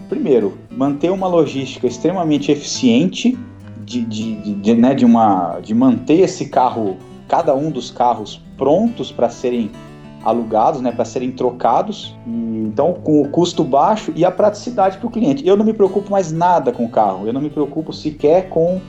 primeiro, 0.09 0.57
manter 0.69 1.11
uma 1.11 1.27
logística 1.27 1.87
extremamente 1.87 2.51
eficiente 2.51 3.37
de, 3.83 4.01
de, 4.01 4.35
de, 4.35 4.53
de, 4.53 4.73
né, 4.73 4.93
de, 4.93 5.05
uma, 5.05 5.59
de 5.59 5.73
manter 5.73 6.21
esse 6.21 6.47
carro, 6.47 6.97
cada 7.27 7.55
um 7.55 7.71
dos 7.71 7.91
carros 7.91 8.41
prontos 8.57 9.11
para 9.11 9.29
serem 9.29 9.71
alugados, 10.23 10.81
né, 10.81 10.91
para 10.91 11.05
serem 11.05 11.31
trocados. 11.31 12.15
Então, 12.25 12.93
com 12.93 13.21
o 13.21 13.29
custo 13.29 13.63
baixo 13.63 14.13
e 14.15 14.23
a 14.23 14.31
praticidade 14.31 14.97
para 14.97 15.07
o 15.07 15.09
cliente. 15.09 15.45
Eu 15.47 15.57
não 15.57 15.65
me 15.65 15.73
preocupo 15.73 16.11
mais 16.11 16.31
nada 16.31 16.71
com 16.71 16.85
o 16.85 16.89
carro. 16.89 17.27
Eu 17.27 17.33
não 17.33 17.41
me 17.41 17.49
preocupo 17.49 17.91
sequer 17.91 18.49
com 18.49 18.79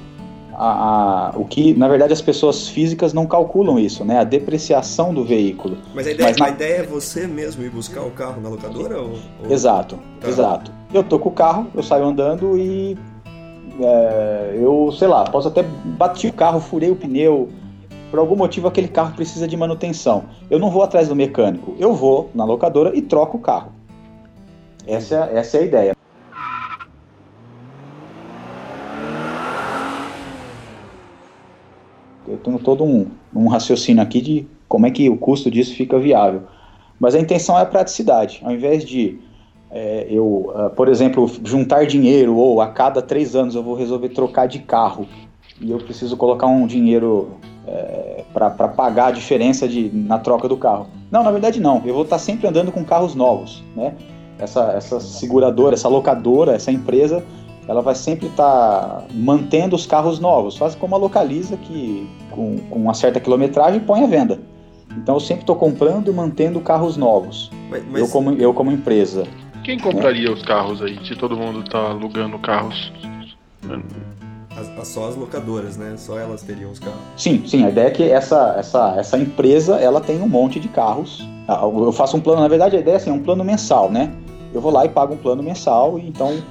a, 0.55 1.31
a, 1.31 1.39
o 1.39 1.45
que, 1.45 1.75
na 1.75 1.89
verdade, 1.89 2.13
as 2.13 2.21
pessoas 2.21 2.69
físicas 2.69 3.13
não 3.13 3.27
calculam 3.27 3.79
isso, 3.79 4.05
né? 4.05 4.19
A 4.19 4.25
depreciação 4.25 5.13
do 5.13 5.25
veículo. 5.25 5.79
Mas 5.95 6.07
a 6.07 6.11
ideia, 6.11 6.35
Mas, 6.39 6.41
a 6.41 6.51
ideia 6.51 6.77
é 6.79 6.83
você 6.83 7.27
mesmo 7.27 7.63
ir 7.63 7.71
buscar 7.71 8.03
o 8.03 8.11
carro 8.11 8.41
na 8.41 8.49
locadora? 8.49 9.01
Ou, 9.01 9.13
ou... 9.45 9.51
Exato, 9.51 9.99
tá. 10.21 10.29
exato. 10.29 10.73
Eu 10.93 11.03
tô 11.03 11.19
com 11.19 11.31
o 11.31 11.33
carro, 11.33 11.67
eu 11.75 11.83
saio 11.83 12.05
andando 12.05 12.57
e 12.59 12.97
é, 13.81 14.59
eu, 14.61 14.93
sei 14.93 15.09
lá, 15.09 15.25
posso 15.25 15.49
até 15.49 15.63
bater 15.63 16.29
o 16.29 16.33
carro, 16.33 16.61
furei 16.61 16.91
o 16.91 16.97
pneu, 16.97 17.49
por 18.11 18.19
algum 18.19 18.37
motivo 18.37 18.69
aquele 18.69 18.89
carro 18.89 19.15
precisa 19.15 19.49
de 19.49 19.57
manutenção. 19.57 20.25
Eu 20.51 20.59
não 20.59 20.71
vou 20.71 20.83
atrás 20.83 21.09
do 21.09 21.17
mecânico, 21.17 21.75
eu 21.79 21.95
vou 21.95 22.31
na 22.35 22.45
locadora 22.45 22.95
e 22.95 23.01
troco 23.01 23.39
o 23.39 23.41
carro. 23.41 23.73
Essa, 24.87 25.31
essa 25.33 25.57
é 25.57 25.61
a 25.61 25.65
ideia. 25.65 25.97
Eu 32.27 32.32
tenho 32.43 32.59
todo 32.59 32.85
um, 32.85 33.07
um 33.35 33.49
raciocínio 33.49 34.03
aqui 34.03 34.21
de 34.21 34.47
como 34.69 34.87
é 34.87 34.91
que 34.91 35.09
o 35.09 35.17
custo 35.17 35.51
disso 35.51 35.75
fica 35.75 35.99
viável. 35.99 36.43
Mas 36.99 37.15
a 37.15 37.21
intenção 37.21 37.59
é 37.59 37.63
a 37.63 37.67
praticidade. 37.67 38.41
Ao 38.45 38.53
invés 38.53 38.85
de 38.85 39.19
é, 39.71 40.07
eu, 40.11 40.53
uh, 40.55 40.71
por 40.77 40.89
exemplo, 40.89 41.31
juntar 41.45 41.87
dinheiro 41.87 42.37
ou 42.37 42.61
a 42.61 42.69
cada 42.69 43.01
três 43.01 43.35
anos 43.35 43.55
eu 43.55 43.63
vou 43.63 43.75
resolver 43.75 44.11
trocar 44.11 44.47
de 44.47 44.59
carro 44.59 45.07
e 45.61 45.71
eu 45.71 45.79
preciso 45.79 46.17
colocar 46.17 46.47
um 46.47 46.67
dinheiro 46.67 47.31
é, 47.67 48.25
para 48.33 48.69
pagar 48.69 49.07
a 49.07 49.11
diferença 49.11 49.69
de, 49.69 49.91
na 49.95 50.19
troca 50.19 50.49
do 50.49 50.57
carro. 50.57 50.89
Não, 51.11 51.23
na 51.23 51.31
verdade 51.31 51.61
não. 51.61 51.83
Eu 51.85 51.95
vou 51.95 52.03
estar 52.03 52.19
sempre 52.19 52.47
andando 52.47 52.73
com 52.73 52.85
carros 52.85 53.15
novos, 53.15 53.63
né? 53.77 53.95
Essa, 54.39 54.73
essa 54.73 54.99
seguradora, 54.99 55.75
essa 55.75 55.89
locadora, 55.89 56.53
essa 56.55 56.73
empresa, 56.73 57.25
ela 57.67 57.81
vai 57.81 57.95
sempre 57.95 58.27
estar 58.27 59.05
mantendo 59.13 59.77
os 59.77 59.87
carros 59.87 60.19
novos. 60.19 60.57
Faz 60.57 60.75
como 60.75 60.95
a 60.95 60.99
Localiza, 60.99 61.57
que 61.57 62.09
com, 62.31 62.59
com 62.59 62.79
uma 62.79 62.95
certa 62.95 63.21
quilometragem 63.21 63.81
põe 63.81 64.03
à 64.03 64.07
venda. 64.07 64.41
Então 64.97 65.17
eu 65.17 65.21
sempre 65.21 65.43
estou 65.43 65.57
comprando 65.57 66.11
e 66.11 66.15
mantendo 66.15 66.61
carros 66.61 66.97
novos. 66.97 67.51
Mas, 67.71 67.85
mas... 67.91 68.03
Eu, 68.03 68.09
como, 68.09 68.33
eu 68.33 68.53
como 68.53 68.71
empresa. 68.71 69.25
Quem 69.65 69.79
compraria 69.79 70.29
é. 70.29 70.33
os 70.33 70.43
carros 70.43 70.83
aí, 70.83 70.99
se 71.07 71.15
todo 71.15 71.37
mundo 71.37 71.61
está 71.61 71.79
alugando 71.79 72.39
carros? 72.39 72.93
As, 74.57 74.89
só 74.89 75.09
as 75.09 75.17
locadoras, 75.17 75.77
né? 75.77 75.95
Só 75.97 76.19
elas 76.19 76.43
teriam 76.43 76.71
os 76.71 76.79
carros. 76.79 77.01
Sim, 77.17 77.47
sim. 77.47 77.65
A 77.65 77.71
ideia 77.71 77.87
é 77.87 77.91
que 77.91 78.03
essa, 78.03 78.57
essa, 78.59 78.97
essa 78.99 79.17
empresa 79.17 79.77
ela 79.77 80.01
tem 80.01 80.21
um 80.21 80.29
monte 80.29 80.59
de 80.59 80.69
carros. 80.69 81.27
Ah, 81.47 81.61
eu 81.63 81.93
faço 81.93 82.17
um 82.17 82.21
plano, 82.21 82.43
na 82.43 82.49
verdade 82.49 82.77
a 82.77 82.81
ideia 82.81 82.95
é 82.95 82.97
assim, 82.97 83.11
é 83.11 83.13
um 83.13 83.23
plano 83.23 83.45
mensal, 83.45 83.91
né? 83.91 84.13
Eu 84.53 84.61
vou 84.61 84.71
lá 84.71 84.85
e 84.85 84.89
pago 84.89 85.15
um 85.15 85.17
plano 85.17 85.43
mensal 85.43 85.99
e 85.99 86.07
então 86.07 86.43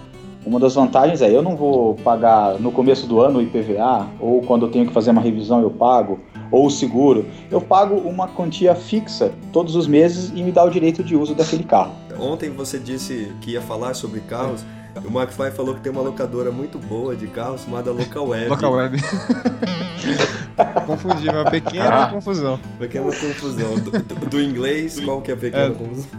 uma 0.45 0.59
das 0.59 0.73
vantagens 0.73 1.21
é 1.21 1.29
eu 1.29 1.41
não 1.41 1.55
vou 1.55 1.95
pagar 1.95 2.59
no 2.59 2.71
começo 2.71 3.05
do 3.05 3.21
ano 3.21 3.39
o 3.39 3.41
IPVA 3.41 4.07
ou 4.19 4.41
quando 4.41 4.65
eu 4.65 4.71
tenho 4.71 4.87
que 4.87 4.93
fazer 4.93 5.11
uma 5.11 5.21
revisão 5.21 5.61
eu 5.61 5.69
pago 5.69 6.19
ou 6.51 6.65
o 6.65 6.69
seguro. 6.69 7.25
Eu 7.49 7.61
pago 7.61 7.95
uma 7.95 8.27
quantia 8.27 8.75
fixa 8.75 9.31
todos 9.53 9.75
os 9.75 9.87
meses 9.87 10.31
e 10.35 10.43
me 10.43 10.51
dá 10.51 10.63
o 10.63 10.69
direito 10.69 11.03
de 11.03 11.15
uso 11.15 11.33
daquele 11.33 11.63
carro. 11.63 11.93
Ontem 12.19 12.49
você 12.49 12.77
disse 12.77 13.31
que 13.41 13.51
ia 13.51 13.61
falar 13.61 13.93
sobre 13.93 14.19
carros. 14.21 14.65
O 15.05 15.07
McFly 15.07 15.51
falou 15.51 15.73
que 15.73 15.79
tem 15.79 15.89
uma 15.89 16.01
locadora 16.01 16.51
muito 16.51 16.77
boa 16.77 17.15
de 17.15 17.25
carros 17.27 17.61
chamada 17.61 17.91
Local 17.91 18.27
Web. 18.27 18.49
Local 18.49 18.73
Web. 18.73 18.97
Confundi, 20.85 21.29
uma 21.29 21.49
pequena 21.49 22.03
ah. 22.03 22.07
confusão. 22.07 22.59
Pequena 22.77 23.05
confusão. 23.05 23.75
Do, 23.75 23.91
do, 23.91 24.29
do, 24.29 24.41
inglês, 24.41 24.99
qual 24.99 25.21
que 25.21 25.31
é 25.31 25.33
a 25.33 25.37
pequena 25.37 25.63
é, 25.63 25.69
confusão? 25.69 26.09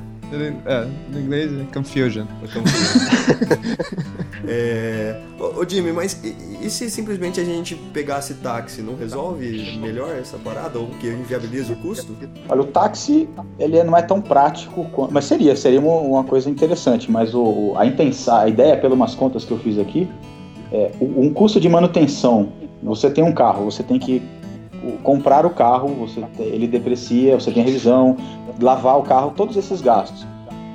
É, 0.65 0.87
no 1.11 1.21
inglês 1.21 1.53
é 1.53 1.65
confusion. 1.75 2.25
é, 4.49 5.21
ô, 5.39 5.61
ô, 5.61 5.69
Jimmy, 5.69 5.93
mas 5.93 6.19
e, 6.25 6.35
e, 6.63 6.71
se 6.71 6.91
simplesmente 6.91 7.39
a 7.39 7.45
gente 7.45 7.75
pegasse 7.93 8.35
táxi, 8.35 8.81
não 8.81 8.97
resolve 8.97 9.79
melhor 9.79 10.17
essa 10.17 10.39
parada? 10.39 10.79
Ou 10.79 10.87
que 11.01 11.09
inviabiliza 11.09 11.75
o 11.75 11.77
custo? 11.77 12.17
Olha, 12.49 12.63
o 12.63 12.65
táxi, 12.65 13.29
ele 13.59 13.83
não 13.85 13.97
é 13.97 14.01
tão 14.01 14.23
prático, 14.23 14.87
mas 15.11 15.27
seria, 15.27 15.55
seria 15.55 15.81
uma, 15.81 16.25
coisa 16.25 16.49
interessante, 16.49 17.11
mas 17.11 17.35
o, 17.35 17.75
a 17.77 17.85
intenção, 17.85 18.37
a 18.37 18.49
ideia, 18.49 18.77
pelas 18.77 19.15
contas 19.15 19.45
que 19.45 19.51
eu 19.51 19.59
fiz 19.59 19.79
aqui, 19.79 20.09
é 20.73 20.91
um 21.01 21.33
custo 21.33 21.61
de 21.61 21.69
manutenção. 21.69 22.53
Você 22.83 23.11
tem 23.11 23.23
um 23.23 23.33
carro, 23.33 23.67
você 23.67 23.83
tem 23.83 23.99
que 23.99 24.23
comprar 25.03 25.47
o 25.47 25.51
carro, 25.51 25.89
você, 25.89 26.25
ele 26.39 26.67
deprecia, 26.67 27.39
você 27.39 27.51
tem 27.51 27.63
revisão, 27.63 28.17
lavar 28.61 28.99
o 28.99 29.03
carro, 29.03 29.33
todos 29.37 29.57
esses 29.57 29.81
gastos. 29.81 30.27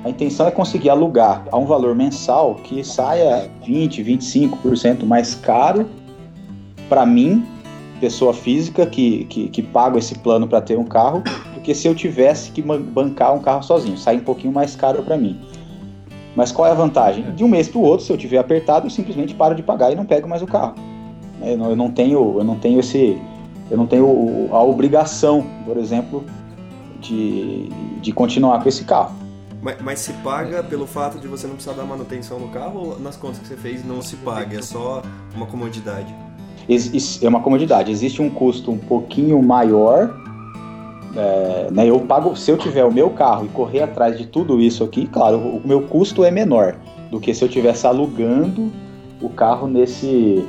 A 0.04 0.10
intenção 0.10 0.46
é 0.46 0.50
conseguir 0.50 0.90
alugar 0.90 1.44
a 1.50 1.58
um 1.58 1.66
valor 1.66 1.94
mensal 1.94 2.54
que 2.56 2.84
saia 2.84 3.50
20, 3.64 4.02
25% 4.02 5.04
mais 5.04 5.34
caro 5.34 5.86
para 6.88 7.04
mim, 7.04 7.44
pessoa 8.00 8.32
física 8.32 8.86
que, 8.86 9.24
que, 9.24 9.48
que 9.48 9.62
pago 9.62 9.98
esse 9.98 10.14
plano 10.18 10.46
para 10.46 10.60
ter 10.60 10.78
um 10.78 10.84
carro, 10.84 11.22
do 11.54 11.60
que 11.60 11.74
se 11.74 11.88
eu 11.88 11.94
tivesse 11.94 12.52
que 12.52 12.62
bancar 12.62 13.34
um 13.34 13.40
carro 13.40 13.62
sozinho. 13.62 13.98
Sai 13.98 14.16
um 14.16 14.20
pouquinho 14.20 14.52
mais 14.52 14.76
caro 14.76 15.02
para 15.02 15.16
mim. 15.16 15.38
Mas 16.34 16.52
qual 16.52 16.68
é 16.68 16.70
a 16.70 16.74
vantagem? 16.74 17.24
De 17.32 17.42
um 17.42 17.48
mês 17.48 17.68
para 17.68 17.78
o 17.78 17.82
outro, 17.82 18.06
se 18.06 18.12
eu 18.12 18.16
tiver 18.16 18.38
apertado, 18.38 18.86
eu 18.86 18.90
simplesmente 18.90 19.34
paro 19.34 19.54
de 19.54 19.62
pagar 19.62 19.92
e 19.92 19.96
não 19.96 20.04
pego 20.04 20.28
mais 20.28 20.40
o 20.40 20.46
carro. 20.46 20.74
Não, 21.40 21.70
eu 21.70 21.76
não 21.76 21.90
tenho, 21.90 22.38
eu 22.38 22.44
não 22.44 22.56
tenho 22.56 22.80
esse, 22.80 23.18
eu 23.70 23.76
não 23.76 23.86
tenho 23.86 24.48
a 24.50 24.62
obrigação, 24.62 25.46
por 25.64 25.76
exemplo, 25.76 26.24
de, 27.00 27.68
de 28.00 28.12
continuar 28.12 28.62
com 28.62 28.68
esse 28.68 28.84
carro. 28.84 29.14
Mas, 29.60 29.76
mas, 29.82 29.98
se 29.98 30.12
paga 30.14 30.62
pelo 30.62 30.86
fato 30.86 31.18
de 31.18 31.26
você 31.26 31.46
não 31.46 31.54
precisar 31.54 31.74
dar 31.74 31.84
manutenção 31.84 32.38
no 32.38 32.48
carro 32.48 32.90
ou 32.90 33.00
nas 33.00 33.16
contas 33.16 33.40
que 33.40 33.46
você 33.46 33.56
fez 33.56 33.84
não 33.84 34.00
se 34.00 34.16
paga? 34.16 34.58
É 34.58 34.62
só 34.62 35.02
uma 35.34 35.46
comodidade? 35.46 36.14
é 37.22 37.28
uma 37.28 37.40
comodidade. 37.40 37.90
Existe 37.90 38.20
um 38.20 38.28
custo 38.28 38.70
um 38.70 38.78
pouquinho 38.78 39.42
maior. 39.42 40.14
É, 41.16 41.68
né, 41.72 41.88
eu 41.88 41.98
pago, 42.00 42.36
se 42.36 42.50
eu 42.50 42.58
tiver 42.58 42.84
o 42.84 42.92
meu 42.92 43.10
carro 43.10 43.46
e 43.46 43.48
correr 43.48 43.82
atrás 43.82 44.16
de 44.16 44.26
tudo 44.26 44.60
isso 44.60 44.84
aqui, 44.84 45.06
claro, 45.06 45.38
o, 45.38 45.62
meu 45.64 45.82
custo 45.82 46.22
é 46.22 46.30
menor 46.30 46.76
do 47.10 47.18
que 47.18 47.32
se 47.32 47.42
eu 47.42 47.48
tivesse 47.48 47.86
alugando 47.86 48.70
o 49.20 49.30
carro 49.30 49.66
nesse, 49.66 50.46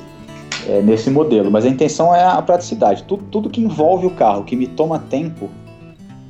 é, 0.68 0.82
nesse 0.82 1.10
modelo. 1.10 1.50
Mas 1.52 1.66
a 1.66 1.70
intenção 1.70 2.14
é 2.14 2.24
a 2.24 2.42
praticidade. 2.42 3.04
Tudo, 3.04 3.24
tudo 3.32 3.50
que 3.50 3.62
envolve 3.62 4.06
o 4.06 4.12
carro, 4.12 4.44
que 4.44 4.56
me 4.56 4.68
toma 4.68 5.00
tempo, 5.00 5.50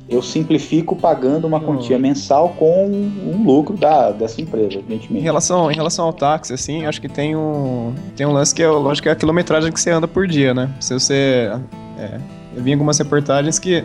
eu 0.08 0.20
simplifico 0.20 0.96
pagando 0.96 1.46
uma 1.46 1.60
quantia 1.60 1.94
uhum. 1.94 2.02
mensal 2.02 2.48
com 2.58 2.86
um 2.86 3.44
lucro 3.44 3.76
da, 3.76 4.10
dessa 4.10 4.40
empresa, 4.40 4.78
evidentemente. 4.78 5.18
Em 5.18 5.22
relação, 5.22 5.70
em 5.70 5.74
relação 5.74 6.06
ao 6.06 6.12
táxi, 6.12 6.52
assim, 6.52 6.84
acho 6.84 7.00
que 7.00 7.08
tem 7.08 7.36
um, 7.36 7.94
tem 8.16 8.26
um 8.26 8.32
lance 8.32 8.52
que 8.52 8.62
é, 8.62 8.68
lógico, 8.68 9.08
é 9.08 9.12
a 9.12 9.16
quilometragem 9.16 9.70
que 9.70 9.80
você 9.80 9.90
anda 9.90 10.08
por 10.08 10.26
dia, 10.26 10.52
né? 10.52 10.68
Se 10.80 10.92
você... 10.92 11.50
É, 11.96 12.18
eu 12.56 12.62
vi 12.62 12.72
algumas 12.72 12.98
reportagens 12.98 13.58
que 13.58 13.84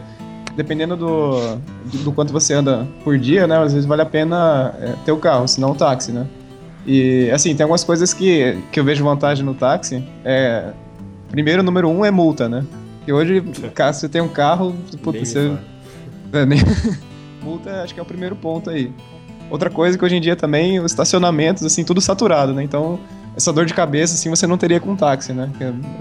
dependendo 0.56 0.96
do, 0.96 1.58
do 2.04 2.12
quanto 2.12 2.32
você 2.32 2.54
anda 2.54 2.88
por 3.04 3.20
dia, 3.20 3.46
né? 3.46 3.58
Às 3.58 3.74
vezes 3.74 3.86
vale 3.86 4.02
a 4.02 4.06
pena 4.06 4.74
é, 4.80 4.94
ter 5.06 5.12
o 5.12 5.18
carro, 5.18 5.48
senão 5.48 5.72
o 5.72 5.76
táxi, 5.76 6.12
né? 6.12 6.26
E, 6.86 7.30
assim, 7.32 7.56
tem 7.56 7.64
algumas 7.64 7.84
coisas 7.84 8.14
que, 8.14 8.58
que 8.72 8.80
eu 8.80 8.84
vejo 8.84 9.04
vantagem 9.04 9.44
no 9.44 9.54
táxi. 9.54 10.04
É, 10.24 10.72
primeiro, 11.30 11.64
número 11.64 11.90
um 11.90 12.06
é 12.06 12.12
multa, 12.12 12.48
né? 12.48 12.64
E 13.08 13.14
hoje, 13.14 13.42
caso 13.74 14.00
você 14.00 14.10
tem 14.10 14.22
um 14.22 14.28
carro, 14.28 14.76
puta, 15.02 15.20
você... 15.20 15.52
É, 16.34 16.46
nem... 16.46 16.60
multa, 17.42 17.84
acho 17.84 17.94
que 17.94 18.00
é 18.00 18.04
o 18.04 18.06
primeiro 18.06 18.36
ponto 18.36 18.70
aí. 18.70 18.92
Outra 19.50 19.70
coisa 19.70 19.98
que 19.98 20.04
hoje 20.04 20.16
em 20.16 20.22
dia 20.22 20.36
também, 20.36 20.80
os 20.80 20.92
estacionamentos, 20.92 21.64
assim, 21.64 21.84
tudo 21.84 22.02
saturado, 22.02 22.54
né? 22.54 22.64
Então, 22.64 23.00
essa 23.36 23.54
dor 23.54 23.66
de 23.66 23.74
cabeça, 23.74 24.16
assim, 24.16 24.30
você 24.30 24.48
não 24.48 24.58
teria 24.58 24.80
com 24.80 24.96
táxi, 24.96 25.34
né? 25.34 25.50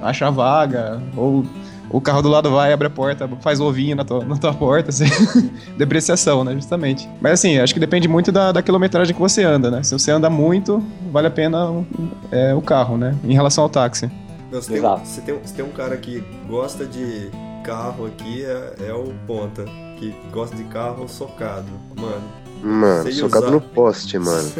Achar 0.02 0.30
vaga, 0.30 1.02
ou 1.16 1.44
o 1.90 2.00
carro 2.00 2.22
do 2.22 2.28
lado 2.28 2.50
vai, 2.50 2.72
abre 2.72 2.86
a 2.86 2.90
porta, 2.90 3.28
faz 3.40 3.60
ovinho 3.60 3.96
na 3.96 4.04
tua, 4.04 4.24
na 4.24 4.36
tua 4.36 4.52
porta, 4.52 4.90
assim. 4.90 5.04
depreciação, 5.76 6.44
né, 6.44 6.52
justamente. 6.54 7.08
Mas 7.20 7.32
assim, 7.34 7.58
acho 7.58 7.72
que 7.72 7.80
depende 7.80 8.08
muito 8.08 8.32
da, 8.32 8.52
da, 8.52 8.62
quilometragem 8.62 9.14
que 9.14 9.20
você 9.20 9.42
anda, 9.42 9.70
né? 9.70 9.82
Se 9.82 9.92
você 9.92 10.10
anda 10.10 10.28
muito, 10.28 10.82
vale 11.12 11.26
a 11.26 11.30
pena 11.30 11.84
é, 12.30 12.54
o 12.54 12.62
carro, 12.62 12.96
né? 12.96 13.16
Em 13.24 13.34
relação 13.34 13.64
ao 13.64 13.70
táxi. 13.70 14.10
Você 14.50 14.72
tem, 14.72 14.80
você, 14.80 15.20
tem, 15.20 15.38
você 15.38 15.54
tem 15.54 15.64
um 15.64 15.70
cara 15.70 15.96
que 15.96 16.22
gosta 16.48 16.86
de 16.86 17.30
carro 17.64 18.06
aqui, 18.06 18.44
é, 18.44 18.88
é 18.88 18.92
o 18.92 19.12
Ponta, 19.26 19.64
que 19.98 20.14
gosta 20.30 20.54
de 20.54 20.64
carro 20.64 21.08
socado. 21.08 21.66
Mano, 21.96 22.44
Mano, 22.64 23.12
socado 23.12 23.46
usar... 23.46 23.54
no 23.54 23.60
poste, 23.60 24.18
mano. 24.18 24.50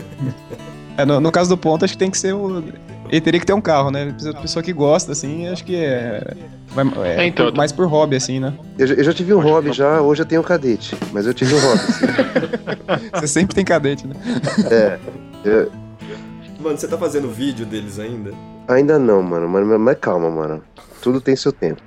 é, 0.99 1.07
no, 1.07 1.21
no, 1.21 1.33
caso 1.33 1.49
do 1.49 1.57
ponto, 1.57 1.85
acho 1.85 1.95
que 1.95 1.99
tem 1.99 2.11
que 2.11 2.19
ser 2.19 2.35
o. 2.35 2.62
Ele 3.09 3.21
teria 3.21 3.40
que 3.40 3.47
ter 3.47 3.54
um 3.54 3.61
carro, 3.61 3.90
né? 3.90 4.14
Pessoa 4.43 4.62
que 4.62 4.73
gosta, 4.73 5.12
assim, 5.12 5.49
acho 5.49 5.64
que 5.64 5.75
é. 5.76 6.37
Vai, 6.75 6.85
é, 7.04 7.23
é 7.23 7.26
então, 7.26 7.52
mais 7.54 7.71
por 7.71 7.87
hobby, 7.87 8.16
assim, 8.16 8.40
né? 8.40 8.52
Eu, 8.76 8.87
eu 8.88 9.04
já 9.04 9.12
tive 9.12 9.33
um 9.33 9.40
hobby 9.40 9.73
já, 9.73 10.00
hoje 10.00 10.23
eu 10.23 10.26
tenho 10.26 10.40
um 10.40 10.45
cadete, 10.45 10.97
mas 11.12 11.25
eu 11.25 11.33
tive 11.33 11.54
um 11.54 11.61
hobby. 11.61 11.81
Assim. 11.81 13.11
você 13.14 13.26
sempre 13.28 13.54
tem 13.54 13.64
cadete, 13.64 14.07
né? 14.07 14.14
É. 14.71 14.99
Eu... 15.45 15.73
Mano, 16.61 16.76
você 16.76 16.88
tá 16.88 16.99
fazendo 16.99 17.28
vídeo 17.28 17.64
deles 17.64 17.99
ainda? 17.99 18.33
Ainda 18.66 18.99
não, 18.99 19.23
mano, 19.23 19.49
mas, 19.49 19.81
mas 19.81 19.99
calma, 19.99 20.28
mano. 20.31 20.62
Tudo 21.00 21.21
tem 21.21 21.37
seu 21.37 21.52
tempo. 21.52 21.81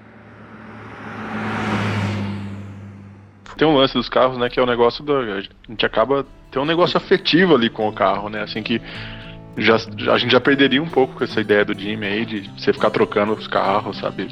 Tem 3.57 3.67
um 3.67 3.75
lance 3.75 3.95
dos 3.95 4.07
carros, 4.07 4.37
né, 4.37 4.49
que 4.49 4.59
é 4.59 4.63
o 4.63 4.67
negócio 4.67 5.03
do. 5.03 5.13
A 5.17 5.41
gente 5.41 5.85
acaba. 5.85 6.25
Tem 6.51 6.61
um 6.61 6.65
negócio 6.65 6.95
afetivo 6.95 7.55
ali 7.55 7.69
com 7.69 7.89
o 7.89 7.93
carro, 7.93 8.29
né? 8.29 8.43
Assim 8.43 8.61
que 8.61 8.79
já, 9.57 9.75
a 10.13 10.17
gente 10.17 10.31
já 10.31 10.39
perderia 10.39 10.81
um 10.81 10.87
pouco 10.87 11.15
com 11.15 11.23
essa 11.23 11.41
ideia 11.41 11.65
do 11.65 11.77
Jimmy 11.77 12.05
aí 12.05 12.25
de 12.25 12.49
você 12.57 12.71
ficar 12.71 12.91
trocando 12.91 13.33
os 13.33 13.47
carros, 13.47 13.97
sabe? 13.97 14.29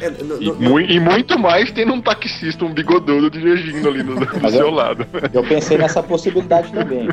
É, 0.00 0.10
no, 0.10 0.40
no, 0.40 0.80
e, 0.80 0.96
e, 0.96 1.00
muito 1.00 1.38
mais 1.38 1.70
tendo 1.70 1.92
um 1.92 2.00
taxista, 2.00 2.64
um 2.64 2.72
bigodudo 2.72 3.30
dirigindo 3.30 3.88
ali 3.88 4.02
do, 4.02 4.14
do 4.14 4.50
seu 4.50 4.60
eu, 4.60 4.70
lado. 4.70 5.06
Eu 5.32 5.42
pensei 5.42 5.78
nessa 5.78 6.02
possibilidade 6.02 6.72
também. 6.72 7.08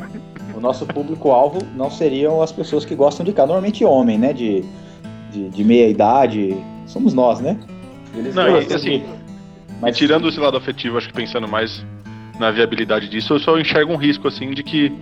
O 0.54 0.60
nosso 0.60 0.84
público-alvo 0.86 1.60
não 1.74 1.90
seriam 1.90 2.42
as 2.42 2.52
pessoas 2.52 2.84
que 2.84 2.94
gostam 2.94 3.24
de 3.24 3.32
carro. 3.32 3.48
Normalmente 3.48 3.84
homem, 3.84 4.18
né? 4.18 4.32
De, 4.32 4.64
de, 5.32 5.48
de 5.48 5.64
meia 5.64 5.88
idade. 5.88 6.56
Somos 6.86 7.14
nós, 7.14 7.40
né? 7.40 7.58
Eles 8.14 8.34
não, 8.34 8.60
e, 8.60 8.74
assim, 8.74 9.04
mas... 9.80 9.96
tirando 9.96 10.28
esse 10.28 10.40
lado 10.40 10.56
afetivo, 10.56 10.98
acho 10.98 11.08
que 11.08 11.14
pensando 11.14 11.46
mais 11.46 11.84
na 12.38 12.50
viabilidade 12.50 13.08
disso, 13.08 13.34
eu 13.34 13.38
só 13.38 13.58
enxergo 13.58 13.92
um 13.92 13.96
risco, 13.96 14.26
assim, 14.26 14.50
de 14.50 14.62
que 14.62 14.92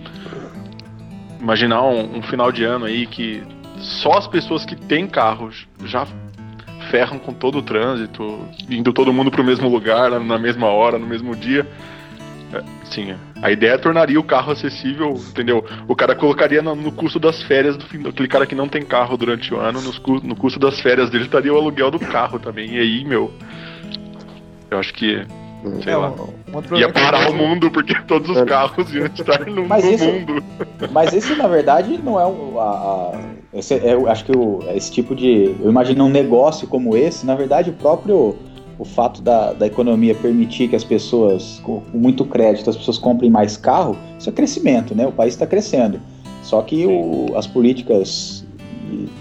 imaginar 1.39 1.81
um, 1.83 2.17
um, 2.17 2.21
final 2.21 2.51
de 2.51 2.63
ano 2.63 2.85
aí 2.85 3.05
que 3.05 3.41
só 3.77 4.17
as 4.17 4.27
pessoas 4.27 4.65
que 4.65 4.75
têm 4.75 5.07
carros 5.07 5.65
já 5.85 6.05
ferram 6.89 7.19
com 7.19 7.33
todo 7.33 7.59
o 7.59 7.61
trânsito, 7.61 8.39
indo 8.69 8.91
todo 8.93 9.13
mundo 9.13 9.31
para 9.31 9.41
o 9.41 9.45
mesmo 9.45 9.69
lugar, 9.69 10.11
na 10.19 10.37
mesma 10.37 10.67
hora, 10.67 10.99
no 10.99 11.07
mesmo 11.07 11.35
dia. 11.35 11.67
É, 12.51 12.63
sim, 12.85 13.15
a 13.41 13.51
ideia 13.51 13.77
tornaria 13.77 14.19
o 14.19 14.23
carro 14.23 14.51
acessível, 14.51 15.13
entendeu? 15.29 15.63
O 15.87 15.95
cara 15.95 16.15
colocaria 16.15 16.61
no, 16.61 16.75
no 16.75 16.91
custo 16.91 17.19
das 17.19 17.41
férias 17.43 17.77
do 17.77 17.85
fim, 17.85 18.07
aquele 18.07 18.27
cara 18.27 18.45
que 18.47 18.55
não 18.55 18.67
tem 18.67 18.81
carro 18.81 19.15
durante 19.15 19.53
o 19.53 19.59
ano, 19.59 19.81
nos, 19.81 20.01
no 20.23 20.35
custo 20.35 20.59
das 20.59 20.79
férias 20.79 21.09
dele 21.09 21.25
estaria 21.25 21.53
o 21.53 21.57
aluguel 21.57 21.91
do 21.91 21.99
carro 21.99 22.39
também. 22.39 22.75
E 22.75 22.79
aí, 22.79 23.05
meu, 23.05 23.31
eu 24.71 24.79
acho 24.79 24.93
que 24.93 25.23
Sei 25.83 25.91
é, 25.91 25.95
lá. 25.95 26.11
Um 26.11 26.77
Ia 26.77 26.91
parar 26.91 27.29
o 27.29 27.33
mundo 27.35 27.69
porque 27.69 27.93
todos 28.03 28.29
os 28.29 28.37
é. 28.37 28.45
carros 28.45 28.93
iam 28.93 29.05
estar 29.07 29.45
no, 29.45 29.67
mas 29.67 29.83
no 29.83 29.91
isso, 29.91 30.05
mundo. 30.05 30.43
Mas 30.91 31.13
esse, 31.13 31.35
na 31.35 31.47
verdade, 31.47 31.99
não 32.01 32.19
é 32.19 32.25
o. 32.25 32.59
A, 32.59 32.63
a, 32.63 33.38
esse, 33.53 33.73
é, 33.75 33.93
eu 33.93 34.07
acho 34.07 34.25
que 34.25 34.35
o, 34.35 34.59
esse 34.75 34.91
tipo 34.91 35.15
de. 35.15 35.55
Eu 35.59 35.69
imagino 35.69 36.05
um 36.05 36.09
negócio 36.09 36.67
como 36.67 36.95
esse, 36.95 37.25
na 37.25 37.35
verdade, 37.35 37.69
o 37.69 37.73
próprio. 37.73 38.35
O 38.77 38.85
fato 38.85 39.21
da, 39.21 39.51
da 39.51 39.67
economia 39.67 40.15
permitir 40.15 40.69
que 40.69 40.75
as 40.75 40.85
pessoas, 40.85 41.59
com, 41.65 41.83
muito 41.93 42.23
crédito, 42.23 42.69
as 42.69 42.77
pessoas 42.77 42.97
comprem 42.97 43.29
mais 43.29 43.57
carro, 43.57 43.97
isso 44.17 44.29
é 44.29 44.31
crescimento, 44.31 44.95
né? 44.95 45.05
O 45.05 45.11
país 45.11 45.33
está 45.33 45.45
crescendo. 45.45 45.99
Só 46.43 46.61
que 46.61 46.85
o, 46.85 47.35
as 47.35 47.45
políticas 47.45 48.45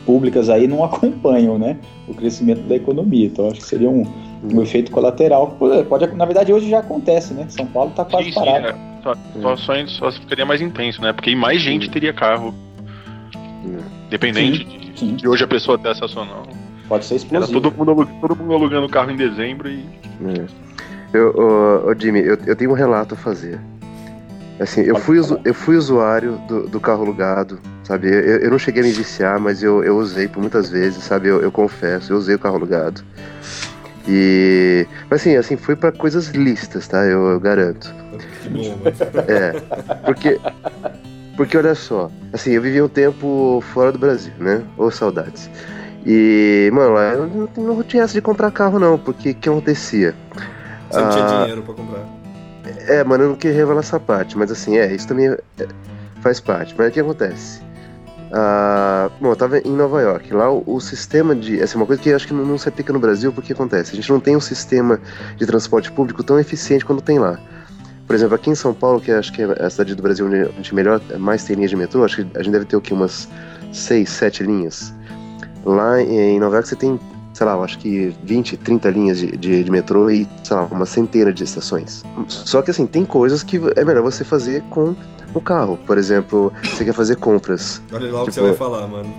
públicas 0.07 0.49
aí 0.49 0.69
não 0.69 0.83
acompanham, 0.85 1.59
né? 1.59 1.77
O 2.07 2.15
crescimento 2.15 2.61
da 2.69 2.77
economia. 2.77 3.27
Então, 3.27 3.49
acho 3.49 3.57
que 3.57 3.67
seria 3.67 3.91
um 3.91 4.05
um 4.43 4.63
efeito 4.63 4.91
colateral. 4.91 5.57
Pode, 5.89 6.07
na 6.15 6.25
verdade, 6.25 6.53
hoje 6.53 6.69
já 6.69 6.79
acontece, 6.79 7.35
né? 7.35 7.47
São 7.49 7.67
Paulo 7.67 7.91
está 7.91 8.05
quase 8.05 8.27
sim, 8.27 8.33
sim, 8.33 8.39
parado. 8.39 8.67
É. 8.69 8.75
Só, 9.03 9.15
só, 9.41 9.57
só, 9.57 9.87
só, 9.87 10.13
ficaria 10.13 10.45
mais 10.45 10.61
intenso, 10.61 11.01
né? 11.01 11.13
Porque 11.13 11.35
mais 11.35 11.61
gente 11.61 11.89
teria 11.91 12.13
carro. 12.13 12.55
Dependente 14.09 14.59
sim, 14.59 14.79
de, 14.79 14.99
sim. 14.99 15.17
de, 15.17 15.29
hoje 15.29 15.45
a 15.45 15.47
pessoa 15.47 15.79
ter 15.79 15.89
acesso 15.89 16.21
ou 16.21 16.25
não. 16.25 16.43
Pode 16.89 17.05
ser 17.05 17.17
explosivo. 17.17 17.45
Era 17.45 17.63
todo 17.63 17.77
mundo, 17.77 18.09
todo 18.21 18.37
mundo 18.37 18.55
alugando 18.55 18.89
carro 18.89 19.11
em 19.11 19.17
dezembro 19.17 19.69
e. 19.69 19.85
É. 20.27 20.47
Eu, 21.13 21.35
ô, 21.35 21.91
ô, 21.91 21.95
Jimmy, 21.95 22.21
eu, 22.21 22.39
eu 22.47 22.57
tenho 22.57 22.71
um 22.71 22.75
relato 22.75 23.15
a 23.15 23.17
fazer. 23.17 23.61
Assim, 24.61 24.81
eu 24.81 24.97
fui, 24.97 25.19
eu 25.45 25.55
fui 25.55 25.77
usuário 25.77 26.37
do, 26.49 26.69
do 26.69 26.81
carro 26.81 27.03
alugado, 27.03 27.61
sabe? 27.85 28.09
Eu, 28.09 28.39
eu, 28.39 28.51
não 28.51 28.59
cheguei 28.59 28.83
a 28.83 28.87
me 28.87 28.91
viciar, 28.91 29.39
mas 29.39 29.63
eu, 29.63 29.85
eu 29.85 29.97
usei 29.97 30.27
por 30.27 30.41
muitas 30.41 30.69
vezes, 30.69 31.05
sabe? 31.05 31.29
Eu, 31.29 31.41
eu 31.41 31.53
confesso, 31.53 32.13
eu 32.13 32.17
usei 32.17 32.35
o 32.35 32.39
carro 32.39 32.57
alugado. 32.57 33.03
E. 34.09 34.87
Mas 35.09 35.21
assim, 35.21 35.37
assim, 35.37 35.57
foi 35.57 35.77
para 35.77 35.93
coisas 35.93 36.29
listas, 36.29 36.89
tá? 36.89 37.05
Eu, 37.05 37.29
eu 37.29 37.41
garanto. 37.41 37.95
É. 39.29 39.53
Porque. 40.05 40.41
Porque 41.39 41.57
olha 41.57 41.73
só, 41.77 42.11
assim, 42.33 42.51
eu 42.51 42.61
vivi 42.61 42.83
um 42.83 42.89
tempo 42.89 43.63
fora 43.73 43.93
do 43.93 43.99
Brasil, 43.99 44.33
né? 44.41 44.61
Ou 44.77 44.91
saudades. 44.91 45.49
E, 46.05 46.69
mano, 46.73 46.95
lá 46.95 47.13
eu 47.13 47.29
não, 47.29 47.65
não 47.65 47.83
tinha 47.85 48.03
essa 48.03 48.13
de 48.13 48.21
comprar 48.21 48.51
carro, 48.51 48.81
não, 48.81 48.99
porque 48.99 49.31
o 49.31 49.35
que 49.37 49.49
acontecia? 49.49 50.17
Você 50.91 51.01
não 51.01 51.11
tinha 51.11 51.25
ah, 51.25 51.41
dinheiro 51.43 51.63
pra 51.63 51.75
comprar. 51.75 52.05
É, 52.89 53.05
mano, 53.05 53.23
eu 53.23 53.29
não 53.29 53.37
queria 53.37 53.57
revelar 53.57 53.79
essa 53.79 54.01
parte, 54.01 54.37
mas 54.37 54.51
assim, 54.51 54.79
é, 54.79 54.93
isso 54.93 55.07
também 55.07 55.29
é, 55.29 55.39
faz 56.21 56.41
parte. 56.41 56.75
Mas 56.77 56.89
o 56.89 56.91
que 56.91 56.99
acontece? 56.99 57.61
Uh, 58.33 59.09
bom, 59.21 59.31
eu 59.31 59.37
tava 59.37 59.59
em 59.61 59.71
Nova 59.71 60.03
York. 60.03 60.35
Lá 60.35 60.51
o, 60.51 60.65
o 60.67 60.81
sistema 60.81 61.37
de. 61.37 61.61
Essa 61.61 61.75
é 61.75 61.77
uma 61.77 61.87
coisa 61.87 62.03
que 62.03 62.13
acho 62.13 62.27
que 62.27 62.35
não, 62.35 62.45
não 62.45 62.59
se 62.59 62.69
aplica 62.69 62.93
no 62.93 62.99
Brasil, 62.99 63.33
porque 63.33 63.53
acontece. 63.53 63.93
A 63.93 63.95
gente 63.95 64.11
não 64.11 64.19
tem 64.19 64.35
um 64.35 64.41
sistema 64.41 65.01
de 65.37 65.47
transporte 65.47 65.93
público 65.93 66.25
tão 66.25 66.37
eficiente 66.41 66.85
quanto 66.85 67.01
tem 67.01 67.21
lá. 67.21 67.39
Por 68.09 68.15
exemplo, 68.15 68.35
aqui 68.35 68.49
em 68.49 68.55
São 68.55 68.73
Paulo, 68.73 69.03
que 69.03 69.13
acho 69.13 69.31
que 69.31 69.43
é 69.43 69.63
a 69.63 69.69
cidade 69.69 69.95
do 69.95 70.03
Brasil 70.03 70.27
onde 70.27 70.41
a 70.41 70.47
gente 70.47 70.75
melhor, 70.75 70.99
mais 71.19 71.45
tem 71.45 71.55
linhas 71.57 71.71
de 71.71 71.77
metrô, 71.77 72.05
acho 72.05 72.25
que 72.25 72.39
a 72.39 72.43
gente 72.43 72.53
deve 72.53 72.65
ter 72.65 72.75
o 72.75 72.81
quê? 72.81 72.95
Umas 72.95 73.29
6, 73.71 74.09
7 74.09 74.45
linhas. 74.45 74.95
Lá 75.63 76.01
em 76.01 76.41
Nova 76.41 76.55
York 76.57 76.71
você 76.71 76.77
tem, 76.77 76.99
sei 77.35 77.45
lá, 77.45 77.55
acho 77.63 77.79
que 77.79 78.17
20, 78.25 78.57
30 78.57 78.91
linhas 78.91 79.19
de, 79.19 79.37
de, 79.37 79.63
de 79.63 79.71
metrô 79.71 80.09
e, 80.09 80.27
sei 80.43 80.57
lá, 80.57 80.65
uma 80.65 80.87
centena 80.87 81.31
de 81.31 81.45
estações. 81.45 82.03
Só 82.29 82.63
que 82.63 82.71
assim, 82.71 82.87
tem 82.87 83.05
coisas 83.05 83.43
que 83.43 83.61
é 83.77 83.85
melhor 83.85 84.03
você 84.03 84.25
fazer 84.25 84.63
com 84.71 84.97
o 85.35 85.41
carro. 85.43 85.79
Por 85.87 85.99
exemplo, 85.99 86.51
você 86.63 86.87
quer 86.87 86.95
fazer 86.95 87.17
compras. 87.17 87.83
Olha 87.93 88.11
lá 88.11 88.23
o 88.23 88.27
que 88.27 88.33
você 88.33 88.41
tipo, 88.41 88.47
vai 88.47 88.57
falar, 88.57 88.89
mano. 88.89 89.15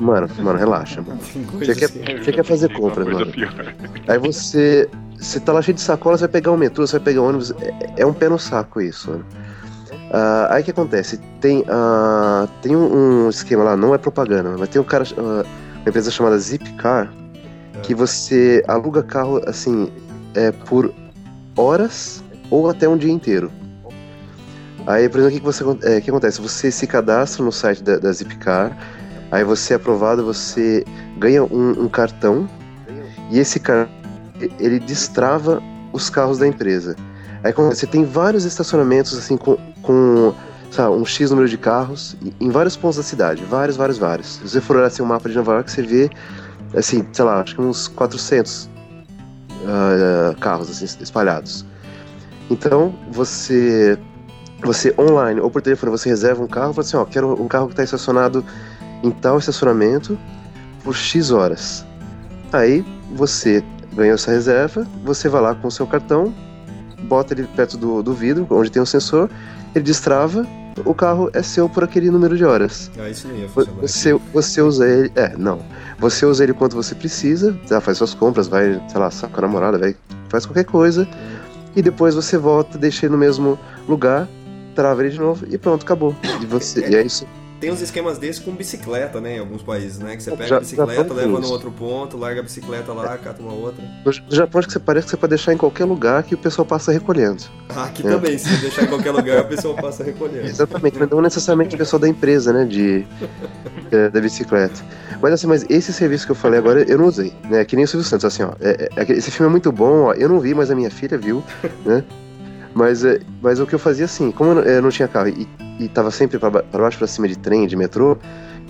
Mano, 0.00 0.28
mano, 0.38 0.58
relaxa, 0.58 1.00
mano. 1.00 1.20
Você 1.60 1.74
quer, 1.76 1.84
assim. 1.84 2.24
você 2.24 2.32
quer 2.32 2.44
fazer 2.44 2.72
compras, 2.72 3.06
mano. 3.06 3.32
Aí 4.08 4.18
você. 4.18 4.88
Você 5.22 5.38
tá 5.38 5.52
lá 5.52 5.62
cheio 5.62 5.76
de 5.76 5.80
sacola, 5.80 6.18
você 6.18 6.22
vai 6.22 6.32
pegar 6.32 6.50
um 6.50 6.56
metrô, 6.56 6.84
você 6.84 6.98
vai 6.98 7.04
pegar 7.04 7.22
um 7.22 7.28
ônibus. 7.28 7.52
É, 7.52 8.02
é 8.02 8.06
um 8.06 8.12
pé 8.12 8.28
no 8.28 8.38
saco 8.38 8.80
isso, 8.80 9.10
mano. 9.10 9.24
Uh, 9.92 10.50
aí 10.50 10.62
o 10.62 10.64
que 10.64 10.72
acontece? 10.72 11.18
Tem, 11.40 11.60
uh, 11.60 12.48
tem 12.60 12.74
um, 12.74 13.26
um, 13.26 13.28
esquema 13.30 13.62
lá, 13.62 13.76
não 13.76 13.94
é 13.94 13.98
propaganda, 13.98 14.54
mas 14.58 14.68
tem 14.68 14.80
um 14.80 14.84
cara. 14.84 15.04
Uh, 15.04 15.46
uma 15.82 15.88
empresa 15.88 16.10
chamada 16.10 16.38
Zipcar, 16.38 17.12
que 17.82 17.94
você 17.94 18.62
aluga 18.68 19.02
carro 19.02 19.40
assim 19.46 19.90
é, 20.34 20.52
por 20.52 20.92
horas 21.56 22.22
ou 22.50 22.68
até 22.68 22.88
um 22.88 22.96
dia 22.96 23.10
inteiro. 23.10 23.50
Aí, 24.86 25.08
por 25.08 25.20
exemplo, 25.20 25.36
o 25.36 25.40
que, 25.40 25.44
você, 25.44 25.64
é, 25.82 26.00
que 26.00 26.10
acontece? 26.10 26.40
Você 26.40 26.70
se 26.70 26.86
cadastra 26.86 27.44
no 27.44 27.52
site 27.52 27.82
da, 27.82 27.98
da 27.98 28.12
Zipcar, 28.12 28.76
aí 29.30 29.44
você 29.44 29.72
é 29.72 29.76
aprovado, 29.76 30.24
você 30.24 30.84
ganha 31.18 31.42
um, 31.42 31.84
um 31.84 31.88
cartão 31.88 32.48
e 33.30 33.38
esse 33.38 33.58
cartão 33.58 34.01
ele 34.58 34.78
destrava 34.78 35.62
os 35.92 36.08
carros 36.08 36.38
da 36.38 36.46
empresa. 36.46 36.96
Aí 37.44 37.52
você 37.52 37.86
tem 37.86 38.04
vários 38.04 38.44
estacionamentos 38.44 39.16
assim 39.18 39.36
com, 39.36 39.56
com 39.82 40.32
sabe, 40.70 40.96
um 40.96 41.04
X 41.04 41.30
número 41.30 41.48
de 41.48 41.58
carros 41.58 42.16
em 42.40 42.50
vários 42.50 42.76
pontos 42.76 42.96
da 42.96 43.02
cidade, 43.02 43.44
vários, 43.44 43.76
vários, 43.76 43.98
vários. 43.98 44.26
Se 44.34 44.48
você 44.48 44.60
for 44.60 44.76
olhar 44.76 44.86
assim, 44.86 45.02
o 45.02 45.06
mapa 45.06 45.28
de 45.28 45.36
Nova 45.36 45.54
York, 45.54 45.70
você 45.70 45.82
vê 45.82 46.10
assim, 46.74 47.06
sei 47.12 47.24
lá, 47.24 47.40
acho 47.40 47.54
que 47.56 47.60
uns 47.60 47.88
400 47.88 48.70
uh, 49.62 50.38
carros 50.40 50.70
assim, 50.70 50.84
espalhados. 51.00 51.64
Então, 52.50 52.94
você 53.10 53.98
você 54.64 54.94
online 54.96 55.40
ou 55.40 55.50
por 55.50 55.60
telefone, 55.60 55.90
você 55.90 56.08
reserva 56.08 56.40
um 56.40 56.46
carro, 56.46 56.72
fala 56.72 56.86
assim, 56.86 56.96
ó, 56.96 57.04
quero 57.04 57.42
um 57.42 57.48
carro 57.48 57.66
que 57.66 57.72
está 57.72 57.82
estacionado 57.82 58.44
em 59.02 59.10
tal 59.10 59.38
estacionamento 59.38 60.16
por 60.84 60.94
X 60.94 61.32
horas. 61.32 61.84
Aí 62.52 62.84
você 63.14 63.64
ganhou 63.94 64.14
essa 64.14 64.30
reserva, 64.30 64.86
você 65.04 65.28
vai 65.28 65.40
lá 65.40 65.54
com 65.54 65.68
o 65.68 65.70
seu 65.70 65.86
cartão, 65.86 66.32
bota 67.02 67.34
ele 67.34 67.44
perto 67.56 67.76
do, 67.76 68.02
do 68.02 68.12
vidro, 68.12 68.46
onde 68.50 68.70
tem 68.70 68.80
um 68.80 68.86
sensor, 68.86 69.28
ele 69.74 69.84
destrava, 69.84 70.46
o 70.84 70.94
carro 70.94 71.30
é 71.34 71.42
seu 71.42 71.68
por 71.68 71.84
aquele 71.84 72.10
número 72.10 72.36
de 72.36 72.44
horas. 72.44 72.90
Ah, 72.98 73.08
isso 73.08 73.28
não 73.28 73.36
ia 73.36 73.48
funcionar. 73.48 73.80
Você, 73.80 74.14
você 74.32 74.62
usa 74.62 74.88
ele. 74.88 75.12
É, 75.14 75.36
não. 75.36 75.60
Você 75.98 76.24
usa 76.24 76.42
ele 76.42 76.52
quanto 76.52 76.74
você 76.74 76.94
precisa, 76.94 77.56
tá, 77.68 77.80
faz 77.80 77.98
suas 77.98 78.14
compras, 78.14 78.48
vai, 78.48 78.80
sei 78.88 79.00
lá, 79.00 79.10
saca 79.10 79.34
com 79.34 79.38
a 79.40 79.42
namorada, 79.42 79.78
vai, 79.78 79.94
faz 80.28 80.46
qualquer 80.46 80.64
coisa. 80.64 81.06
E 81.76 81.82
depois 81.82 82.14
você 82.14 82.36
volta, 82.36 82.78
deixa 82.78 83.06
ele 83.06 83.12
no 83.12 83.18
mesmo 83.18 83.58
lugar, 83.88 84.28
trava 84.74 85.02
ele 85.02 85.10
de 85.10 85.18
novo 85.18 85.46
e 85.48 85.56
pronto, 85.56 85.82
acabou. 85.82 86.14
E, 86.40 86.46
você, 86.46 86.86
e 86.88 86.94
é 86.94 87.02
isso. 87.02 87.26
Tem 87.62 87.70
uns 87.70 87.80
esquemas 87.80 88.18
desses 88.18 88.42
com 88.42 88.50
bicicleta, 88.50 89.20
né? 89.20 89.36
Em 89.36 89.38
alguns 89.38 89.62
países, 89.62 89.96
né? 90.00 90.16
Que 90.16 90.22
você 90.24 90.32
pega 90.32 90.56
a 90.56 90.58
bicicleta, 90.58 90.92
Japão 90.94 91.16
tem 91.16 91.26
leva 91.28 91.38
no 91.38 91.48
outro 91.48 91.70
ponto, 91.70 92.16
larga 92.16 92.40
a 92.40 92.42
bicicleta 92.42 92.92
lá, 92.92 93.16
cata 93.16 93.40
uma 93.40 93.52
outra. 93.52 93.84
No 94.04 94.12
Japão 94.34 94.58
acho 94.58 94.66
que 94.66 94.72
você 94.72 94.80
parece 94.80 95.04
que 95.06 95.10
você 95.12 95.16
pode 95.16 95.28
deixar 95.30 95.52
em 95.54 95.56
qualquer 95.56 95.84
lugar 95.84 96.24
que 96.24 96.34
o 96.34 96.38
pessoal 96.38 96.66
passa 96.66 96.90
recolhendo. 96.90 97.44
Ah, 97.68 97.84
aqui 97.84 98.04
É. 98.04 98.10
também, 98.10 98.36
se 98.36 98.48
deixar 98.56 98.82
em 98.82 98.86
qualquer 98.88 99.12
lugar, 99.12 99.38
a 99.38 99.44
pessoa 99.44 99.74
passa 99.80 100.02
recolhendo. 100.02 100.44
Exatamente, 100.44 100.98
mas 100.98 101.08
não 101.08 101.20
necessariamente 101.22 101.76
o 101.76 101.78
pessoal 101.78 102.00
da 102.00 102.08
empresa, 102.08 102.52
né? 102.52 102.64
De, 102.64 103.06
é, 103.92 104.08
da 104.08 104.20
bicicleta. 104.20 104.82
Mas 105.22 105.32
assim, 105.34 105.46
mas 105.46 105.64
esse 105.70 105.92
serviço 105.92 106.26
que 106.26 106.32
eu 106.32 106.36
falei 106.36 106.58
agora 106.58 106.82
eu 106.82 106.98
não 106.98 107.06
usei, 107.06 107.32
né? 107.48 107.64
Que 107.64 107.76
nem 107.76 107.84
o 107.84 107.88
Silvio 107.88 108.04
Santos, 108.08 108.24
assim, 108.24 108.42
ó. 108.42 108.54
é- 108.60 108.88
é- 108.96 109.12
esse 109.12 109.30
filme 109.30 109.46
é 109.48 109.50
muito 109.52 109.70
bom, 109.70 110.06
ó. 110.06 110.14
Eu 110.14 110.28
não 110.28 110.40
vi, 110.40 110.52
mas 110.52 110.68
a 110.68 110.74
minha 110.74 110.90
filha 110.90 111.16
viu, 111.16 111.44
né? 111.86 112.02
Mas, 112.74 113.04
é, 113.04 113.20
mas 113.42 113.60
o 113.60 113.66
que 113.66 113.74
eu 113.74 113.78
fazia 113.78 114.06
assim, 114.06 114.30
como 114.32 114.52
eu 114.52 114.54
não, 114.54 114.62
eu 114.62 114.80
não 114.80 114.88
tinha 114.88 115.06
carro 115.06 115.28
e, 115.28 115.46
e 115.84 115.88
tava 115.88 116.10
sempre 116.10 116.38
pra 116.38 116.50
baixo 116.50 116.98
pra 116.98 117.06
cima 117.06 117.28
de 117.28 117.36
trem, 117.36 117.66
de 117.66 117.76
metrô, 117.76 118.16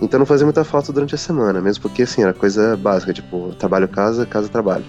então 0.00 0.18
não 0.18 0.26
fazia 0.26 0.44
muita 0.44 0.64
falta 0.64 0.92
durante 0.92 1.14
a 1.14 1.18
semana, 1.18 1.60
mesmo 1.60 1.82
porque 1.82 2.02
assim, 2.02 2.22
era 2.22 2.32
coisa 2.32 2.76
básica, 2.76 3.12
tipo, 3.12 3.54
trabalho, 3.58 3.86
casa, 3.88 4.26
casa, 4.26 4.48
trabalho. 4.48 4.84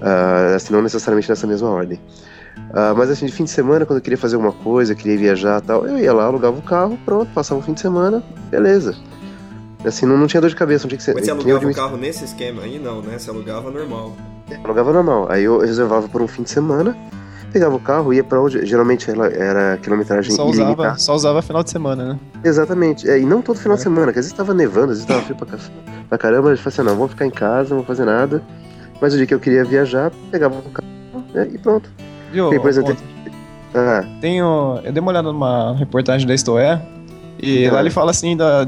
Ah, 0.00 0.54
assim, 0.56 0.72
não 0.72 0.82
necessariamente 0.82 1.28
nessa 1.28 1.46
mesma 1.46 1.68
ordem. 1.70 2.00
Ah, 2.74 2.94
mas 2.96 3.10
assim, 3.10 3.26
de 3.26 3.32
fim 3.32 3.44
de 3.44 3.50
semana, 3.50 3.86
quando 3.86 3.98
eu 3.98 4.02
queria 4.02 4.18
fazer 4.18 4.34
alguma 4.34 4.52
coisa, 4.52 4.94
queria 4.94 5.16
viajar 5.16 5.62
e 5.62 5.66
tal, 5.66 5.86
eu 5.86 5.98
ia 5.98 6.12
lá, 6.12 6.24
alugava 6.24 6.58
o 6.58 6.62
carro, 6.62 6.98
pronto, 7.04 7.30
passava 7.32 7.60
o 7.60 7.62
fim 7.62 7.74
de 7.74 7.80
semana, 7.80 8.22
beleza. 8.50 8.96
Assim, 9.84 10.06
não, 10.06 10.16
não 10.16 10.26
tinha 10.26 10.40
dor 10.40 10.48
de 10.50 10.56
cabeça, 10.56 10.84
não 10.84 10.88
tinha 10.88 10.98
que 10.98 11.04
ser. 11.04 11.14
Mas 11.14 11.24
você 11.24 11.30
alugava 11.30 11.66
o 11.66 11.74
carro 11.74 11.96
nesse 11.96 12.24
esquema 12.24 12.62
aí? 12.62 12.78
Não, 12.78 13.02
né? 13.02 13.18
Você 13.18 13.30
alugava 13.30 13.70
normal. 13.70 14.12
alugava 14.64 14.92
normal. 14.92 15.26
Aí 15.30 15.44
eu 15.44 15.58
reservava 15.58 16.08
por 16.08 16.22
um 16.22 16.28
fim 16.28 16.42
de 16.42 16.50
semana, 16.50 16.96
pegava 17.52 17.74
o 17.76 17.80
carro, 17.80 18.12
ia 18.12 18.24
pra 18.24 18.40
onde. 18.40 18.64
Geralmente 18.64 19.10
ela 19.10 19.26
era 19.26 19.76
quilometragem 19.76 20.34
Só 20.34 20.46
usava, 20.46 20.70
ilimitada. 20.70 20.98
só 20.98 21.14
usava 21.14 21.42
final 21.42 21.62
de 21.62 21.70
semana, 21.70 22.04
né? 22.14 22.18
Exatamente. 22.42 23.08
É, 23.08 23.18
e 23.18 23.24
não 23.24 23.42
todo 23.42 23.58
final 23.58 23.76
de 23.76 23.82
semana, 23.82 24.12
que 24.12 24.18
às 24.18 24.24
vezes 24.24 24.32
tava 24.36 24.54
nevando, 24.54 24.92
às 24.92 24.98
vezes 24.98 25.04
tava 25.06 25.22
frio 25.22 25.36
pra, 25.36 25.58
pra 26.08 26.18
caramba, 26.18 26.54
gente 26.54 26.62
falava 26.62 26.80
assim, 26.80 26.90
não, 26.90 26.96
vou 26.96 27.08
ficar 27.08 27.26
em 27.26 27.30
casa, 27.30 27.70
não 27.70 27.78
vou 27.78 27.84
fazer 27.86 28.04
nada. 28.04 28.42
Mas 29.00 29.14
o 29.14 29.16
dia 29.16 29.26
que 29.26 29.34
eu 29.34 29.40
queria 29.40 29.64
viajar, 29.64 30.10
pegava 30.30 30.54
o 30.54 30.62
carro 30.70 31.24
né, 31.34 31.48
e 31.52 31.58
pronto. 31.58 31.90
Viu? 32.32 32.50
Tem, 32.50 32.60
por 32.60 32.70
exemplo, 32.70 32.94
Ponto. 32.94 33.12
Ah, 33.74 34.04
Tenho, 34.20 34.80
eu 34.84 34.92
dei 34.92 35.00
uma 35.00 35.10
olhada 35.10 35.32
numa 35.32 35.74
reportagem 35.76 36.26
da 36.26 36.34
Estoé 36.34 36.80
e 37.42 37.66
Ah. 37.66 37.72
lá 37.72 37.80
ele 37.80 37.90
fala 37.90 38.10
assim 38.12 38.36
da 38.36 38.64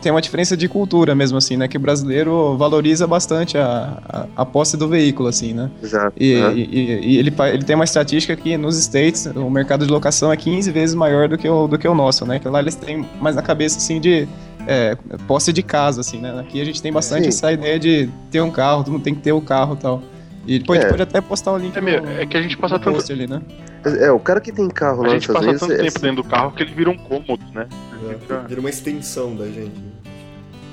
tem 0.00 0.12
uma 0.12 0.22
diferença 0.22 0.56
de 0.56 0.68
cultura 0.68 1.14
mesmo 1.14 1.36
assim, 1.38 1.56
né, 1.56 1.66
que 1.66 1.76
o 1.76 1.80
brasileiro 1.80 2.56
valoriza 2.56 3.06
bastante 3.06 3.58
a, 3.58 3.98
a, 4.08 4.26
a 4.42 4.46
posse 4.46 4.76
do 4.76 4.88
veículo 4.88 5.28
assim, 5.28 5.52
né? 5.52 5.70
exato. 5.82 6.14
E, 6.18 6.34
Ah. 6.40 6.52
e- 6.52 6.60
e- 6.62 7.06
e 7.14 7.18
ele, 7.18 7.34
ele 7.52 7.64
tem 7.64 7.74
uma 7.74 7.84
estatística 7.84 8.34
que 8.36 8.56
nos 8.56 8.78
States 8.78 9.26
o 9.34 9.50
mercado 9.50 9.84
de 9.84 9.90
locação 9.92 10.32
é 10.32 10.36
15 10.36 10.70
vezes 10.70 10.94
maior 10.94 11.28
do 11.28 11.36
que 11.36 11.48
o, 11.48 11.66
do 11.66 11.76
que 11.78 11.88
o 11.88 11.94
nosso, 11.94 12.24
né? 12.24 12.38
Que 12.38 12.48
lá 12.48 12.60
eles 12.60 12.74
têm 12.76 13.04
mais 13.20 13.34
na 13.36 13.42
cabeça 13.42 13.78
assim 13.78 14.00
de 14.00 14.28
é, 14.66 14.96
posse 15.26 15.52
de 15.52 15.62
casa, 15.62 16.00
assim, 16.02 16.18
né? 16.18 16.38
Aqui 16.38 16.60
a 16.60 16.64
gente 16.64 16.80
tem 16.80 16.92
bastante 16.92 17.22
Sim. 17.24 17.28
essa 17.30 17.50
ideia 17.52 17.78
de 17.80 18.08
ter 18.30 18.40
um 18.40 18.50
carro, 18.50 18.84
todo 18.84 18.92
mundo 18.92 19.02
tem 19.02 19.12
que 19.14 19.20
ter 19.20 19.32
o 19.32 19.40
carro 19.40 19.74
e 19.74 19.82
tal. 19.82 20.02
E 20.46 20.58
depois 20.60 20.78
a 20.78 20.82
gente 20.82 20.88
É. 20.88 20.90
pode 20.92 21.02
até 21.02 21.20
postar 21.20 21.52
o 21.52 21.56
link 21.58 21.76
É, 21.76 21.80
meu, 21.80 22.00
no- 22.02 22.10
é 22.10 22.24
que 22.26 22.36
a 22.36 22.42
gente 22.42 22.56
passa 22.56 22.78
tanto, 22.78 22.94
post 22.96 23.12
ali, 23.12 23.26
né? 23.26 23.42
É, 23.84 24.10
o 24.12 24.18
cara 24.20 24.40
que 24.40 24.52
tem 24.52 24.68
carro 24.68 25.02
a 25.02 25.08
lá 25.08 25.14
nos 25.14 25.24
gente 25.24 25.32
passa 25.32 25.54
tanto 25.58 25.72
é- 25.72 25.76
tempo 25.78 25.98
dentro 25.98 26.22
do 26.22 26.28
carro 26.28 26.52
que 26.52 26.62
ele 26.62 26.72
vira 26.74 26.90
um 26.90 26.96
cômodo, 26.96 27.44
né? 27.52 27.66
É, 28.10 28.46
vira 28.48 28.60
uma 28.60 28.70
extensão 28.70 29.34
da 29.34 29.46
gente. 29.46 29.80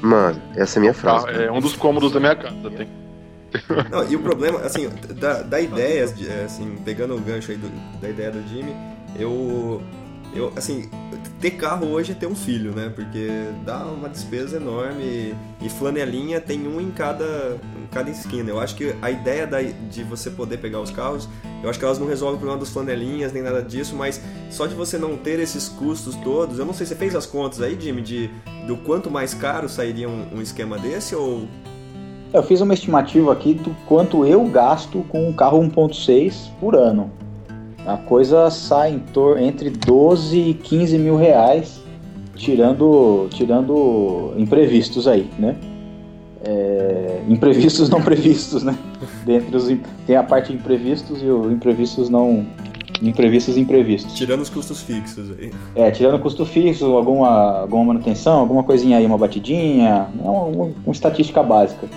Mano, 0.01 0.41
essa 0.55 0.77
é 0.77 0.79
a 0.79 0.81
minha 0.81 0.93
frase. 0.93 1.25
Carro 1.25 1.41
é 1.41 1.51
um 1.51 1.59
dos 1.59 1.75
cômodos 1.75 2.11
da 2.11 2.19
minha 2.19 2.35
casa. 2.35 2.55
Tem. 2.75 2.87
Não, 3.91 4.07
e 4.07 4.15
o 4.15 4.19
problema, 4.19 4.59
assim, 4.59 4.89
da, 5.19 5.41
da 5.41 5.59
ideia, 5.59 6.07
de- 6.07 6.29
é, 6.29 6.43
assim, 6.45 6.75
pegando 6.85 7.15
o 7.15 7.19
gancho 7.19 7.51
aí 7.51 7.57
do- 7.57 7.71
da 7.99 8.07
ideia 8.09 8.29
do 8.31 8.47
Jimmy, 8.47 8.75
eu, 9.17 9.81
eu, 10.33 10.53
assim, 10.55 10.89
ter 11.39 11.51
carro 11.51 11.87
hoje 11.87 12.11
é 12.11 12.15
ter 12.15 12.27
um 12.27 12.35
filho, 12.35 12.75
né? 12.75 12.91
Porque 12.93 13.27
dá 13.65 13.83
uma 13.85 14.09
despesa 14.09 14.57
enorme 14.57 15.33
e, 15.61 15.69
flanelinha 15.69 16.41
tem 16.41 16.67
um 16.67 16.81
em 16.81 16.91
cada, 16.91 17.57
em 17.81 17.87
cada 17.91 18.09
esquina. 18.09 18.49
Eu 18.49 18.59
acho 18.59 18.75
que 18.75 18.93
a 19.01 19.09
ideia 19.09 19.47
da, 19.47 19.61
de 19.61 20.03
você 20.03 20.29
poder 20.29 20.57
pegar 20.57 20.81
os 20.81 20.91
carros, 20.91 21.29
eu 21.63 21.69
acho 21.69 21.79
que 21.79 21.85
elas 21.85 21.97
não 21.97 22.07
resolvem 22.07 22.35
o 22.35 22.39
problema 22.39 22.59
dos 22.59 22.69
flanelinhas 22.69 23.31
nem 23.31 23.41
nada 23.41 23.61
disso, 23.61 23.95
mas 23.95 24.21
só 24.49 24.67
de 24.67 24.75
você 24.75 24.97
não 24.97 25.15
ter 25.15 25.39
esses 25.39 25.69
custos 25.69 26.15
todos, 26.17 26.59
eu 26.59 26.65
não 26.65 26.73
sei, 26.73 26.85
você 26.85 26.95
fez 26.95 27.15
as 27.15 27.25
contas 27.25 27.61
aí, 27.61 27.79
Jimmy, 27.79 28.01
de 28.01 28.29
do 28.67 28.75
quanto 28.77 29.09
mais 29.09 29.33
caro 29.33 29.69
sairia 29.69 30.09
um, 30.09 30.35
um 30.35 30.41
esquema 30.41 30.77
desse 30.77 31.15
ou... 31.15 31.47
Eu 32.31 32.43
fiz 32.43 32.61
uma 32.61 32.75
estimativa 32.75 33.31
aqui 33.33 33.55
do 33.55 33.75
quanto 33.87 34.23
eu 34.23 34.43
gasto 34.45 35.03
com 35.09 35.27
um 35.27 35.33
carro 35.33 35.59
1.6 35.61 36.51
por 36.59 36.75
ano. 36.75 37.09
A 37.93 37.97
coisa 37.97 38.49
sai 38.51 38.93
em 38.93 38.99
tor 38.99 39.37
entre 39.39 39.69
12 39.69 40.37
e 40.39 40.53
15 40.53 40.97
mil 40.97 41.15
reais, 41.15 41.81
tirando, 42.35 43.27
tirando 43.31 44.33
imprevistos 44.37 45.07
aí, 45.07 45.29
né? 45.39 45.55
É, 46.43 47.21
imprevistos 47.27 47.89
não 47.89 48.01
previstos, 48.03 48.63
né? 48.63 48.77
Dentre 49.25 49.55
os, 49.57 49.67
tem 50.05 50.15
a 50.15 50.23
parte 50.23 50.51
de 50.51 50.57
imprevistos 50.57 51.21
e 51.21 51.25
os 51.25 51.51
imprevistos 51.51 52.09
não. 52.09 52.45
Imprevistos 53.01 53.55
imprevistos. 53.57 54.13
Tirando 54.13 54.41
os 54.41 54.49
custos 54.49 54.81
fixos 54.81 55.31
aí. 55.39 55.51
É, 55.73 55.89
tirando 55.89 56.19
custo 56.19 56.45
fixo, 56.45 56.85
alguma, 56.97 57.61
alguma 57.61 57.85
manutenção, 57.85 58.39
alguma 58.39 58.61
coisinha 58.61 58.97
aí, 58.97 59.05
uma 59.05 59.17
batidinha, 59.17 60.07
uma, 60.19 60.31
uma- 60.43 60.71
uma 60.85 60.91
estatística 60.91 61.41
básica. 61.41 61.87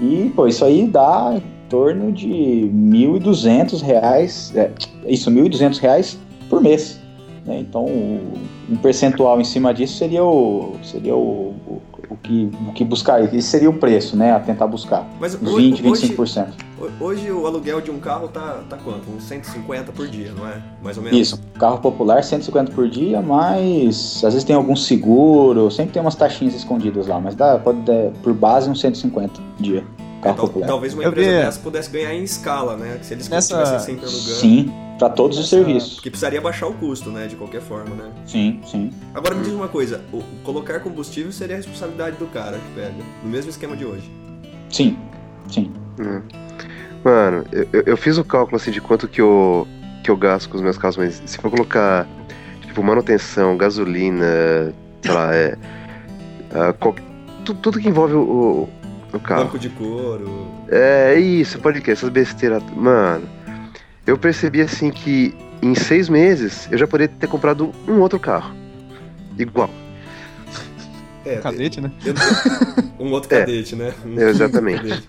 E, 0.00 0.32
pô, 0.34 0.46
isso 0.46 0.64
aí 0.64 0.86
dá 0.86 1.38
torno 1.68 2.12
de 2.12 2.28
1.200 2.28 3.82
reais, 3.82 4.52
é, 4.54 4.70
isso, 5.06 5.30
1.200 5.30 5.78
reais 5.78 6.18
por 6.48 6.60
mês. 6.60 7.00
né? 7.44 7.58
Então, 7.60 7.84
um 7.84 8.76
percentual 8.76 9.40
em 9.40 9.44
cima 9.44 9.72
disso 9.72 9.96
seria 9.96 10.24
o, 10.24 10.76
seria 10.82 11.14
o, 11.16 11.54
o, 11.66 11.82
o 12.10 12.16
que, 12.16 12.50
o 12.68 12.72
que 12.72 12.84
buscar, 12.84 13.22
esse 13.22 13.42
seria 13.42 13.68
o 13.70 13.72
preço, 13.72 14.16
né, 14.16 14.32
a 14.32 14.40
tentar 14.40 14.66
buscar. 14.66 15.06
Mas 15.20 15.34
Uns 15.34 15.52
hoje, 15.52 15.82
20, 15.82 15.82
25%. 16.16 16.48
Hoje, 16.80 16.92
hoje 17.00 17.32
o 17.32 17.46
aluguel 17.46 17.80
de 17.80 17.90
um 17.90 17.98
carro 17.98 18.28
tá, 18.28 18.62
tá 18.68 18.76
quanto? 18.76 19.10
Uns 19.10 19.24
150 19.24 19.92
por 19.92 20.06
dia, 20.08 20.32
não 20.36 20.46
é? 20.46 20.62
Mais 20.82 20.96
ou 20.96 21.02
menos? 21.02 21.18
Isso, 21.18 21.40
carro 21.58 21.78
popular 21.78 22.22
150 22.22 22.72
por 22.72 22.88
dia, 22.88 23.20
mas 23.20 24.22
às 24.24 24.32
vezes 24.32 24.44
tem 24.44 24.54
algum 24.54 24.76
seguro, 24.76 25.70
sempre 25.70 25.92
tem 25.92 26.02
umas 26.02 26.14
taxinhas 26.14 26.54
escondidas 26.54 27.06
lá, 27.06 27.20
mas 27.20 27.34
dá, 27.34 27.58
pode 27.58 27.80
dar 27.80 28.10
por 28.22 28.32
base 28.32 28.70
uns 28.70 28.80
150 28.80 29.40
dia, 29.58 29.84
É, 29.97 29.97
carro 30.22 30.36
tal- 30.36 30.46
popular. 30.46 30.66
talvez 30.66 30.94
uma 30.94 31.04
empresa 31.04 31.30
dessa 31.30 31.60
pudesse 31.60 31.90
ganhar 31.90 32.14
em 32.14 32.22
escala, 32.24 32.76
né? 32.76 32.98
Se 33.02 33.14
eles 33.14 33.28
Nessa- 33.28 33.54
estivessem 33.62 33.78
sempre 33.94 34.06
alugando. 34.06 34.34
Sim, 34.36 34.72
para 34.98 35.08
todos 35.10 35.38
os 35.38 35.48
serviços. 35.48 35.94
Porque 35.94 36.10
precisaria 36.10 36.40
baixar 36.40 36.66
o 36.66 36.74
custo, 36.74 37.10
né? 37.10 37.26
De 37.26 37.36
qualquer 37.36 37.60
forma, 37.60 37.94
né? 37.94 38.10
Sim, 38.26 38.60
sim. 38.66 38.92
Agora 39.14 39.34
me 39.34 39.44
diz 39.44 39.52
uma 39.52 39.68
coisa: 39.68 40.00
o- 40.12 40.22
colocar 40.42 40.80
combustível 40.80 41.30
seria 41.32 41.54
a 41.54 41.58
responsabilidade 41.58 42.16
do 42.16 42.26
cara 42.26 42.58
que 42.58 42.74
pega. 42.74 42.94
No 43.22 43.30
mesmo 43.30 43.50
esquema 43.50 43.76
de 43.76 43.84
hoje. 43.84 44.10
Sim, 44.70 44.96
sim. 45.50 45.72
Hum. 46.00 46.20
Mano, 47.04 47.44
eu, 47.52 47.82
eu- 47.86 47.96
fiz 47.96 48.18
o 48.18 48.24
cálculo 48.24 48.56
assim 48.56 48.70
de 48.72 48.80
quanto 48.80 49.06
que 49.06 49.20
eu, 49.20 49.66
que 50.02 50.10
eu 50.10 50.16
gasto 50.16 50.48
com 50.48 50.56
os 50.56 50.62
meus 50.62 50.76
carros, 50.76 50.96
mas 50.96 51.22
se 51.24 51.38
for 51.38 51.50
colocar 51.50 52.06
tipo 52.62 52.82
manutenção, 52.82 53.56
gasolina, 53.56 54.74
sei 55.02 55.12
lá, 55.12 55.34
é. 55.34 55.56
ah, 56.52 56.72
qual- 56.72 56.94
tudo, 57.44 57.60
tudo 57.60 57.78
que 57.80 57.88
envolve 57.88 58.14
o, 58.14 58.68
o 59.12 59.20
carro. 59.20 59.44
Banco 59.44 59.58
de 59.58 59.68
couro. 59.70 60.48
É 60.70 61.18
isso, 61.18 61.58
pode 61.58 61.80
que 61.80 61.90
essas 61.90 62.08
besteiras. 62.10 62.62
Mano, 62.76 63.28
eu 64.06 64.16
percebi 64.18 64.60
assim 64.60 64.90
que 64.90 65.34
em 65.62 65.74
seis 65.74 66.08
meses 66.08 66.68
eu 66.70 66.78
já 66.78 66.86
poderia 66.86 67.14
ter 67.18 67.26
comprado 67.26 67.72
um 67.86 68.00
outro 68.00 68.18
carro. 68.18 68.54
Igual. 69.38 69.70
É, 71.24 71.36
Cadete, 71.36 71.80
né? 71.80 71.90
eu- 72.04 72.14
um 73.04 73.10
outro 73.10 73.34
É. 73.34 73.40
cadete, 73.40 73.76
né? 73.76 73.92
Um 74.04 74.18
Exatamente. 74.20 74.82
cadete. 74.82 75.08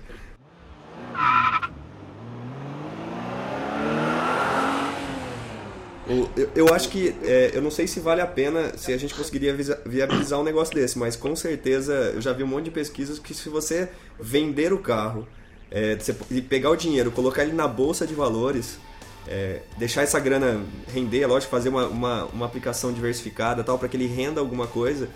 Eu, 6.56 6.74
acho 6.74 6.90
que, 6.90 7.16
é, 7.24 7.52
eu 7.54 7.62
não 7.62 7.70
sei 7.70 7.86
se 7.86 8.00
vale 8.00 8.20
a 8.20 8.26
pena, 8.26 8.76
se 8.76 8.92
a 8.92 8.98
gente 8.98 9.14
conseguiria 9.14 9.56
viabilizar 9.86 10.40
um 10.40 10.44
negócio 10.44 10.74
desse, 10.74 10.98
mas 10.98 11.16
com 11.16 11.36
certeza 11.36 11.94
eu 12.16 12.22
já 12.22 12.34
vi 12.34 12.44
um 12.44 12.48
monte 12.48 12.66
de 12.66 12.72
pesquisas 12.72 13.20
que 13.20 13.32
se 13.34 13.48
você 13.48 13.90
vender 14.20 14.74
o 14.74 14.80
carro 14.80 15.28
é, 15.70 15.96
e 16.32 16.42
pegar 16.42 16.72
o 16.72 16.76
dinheiro, 16.76 17.12
colocar 17.12 17.44
ele 17.44 17.54
na 17.54 17.68
bolsa 17.68 18.08
de 18.08 18.16
valores, 18.16 18.80
é, 19.28 19.60
deixar 19.78 20.02
essa 20.02 20.20
grana 20.20 20.64
render, 20.92 21.22
é 21.22 21.28
lógico, 21.28 21.52
fazer 21.52 21.70
uma, 21.70 21.86
uma, 21.86 22.26
uma 22.26 22.46
aplicação 22.48 22.92
diversificada 22.92 23.64
tal, 23.64 23.78
para 23.78 23.88
que 23.88 23.96
ele 23.96 24.08
renda 24.08 24.42
alguma 24.42 24.66
coisa, 24.66 25.08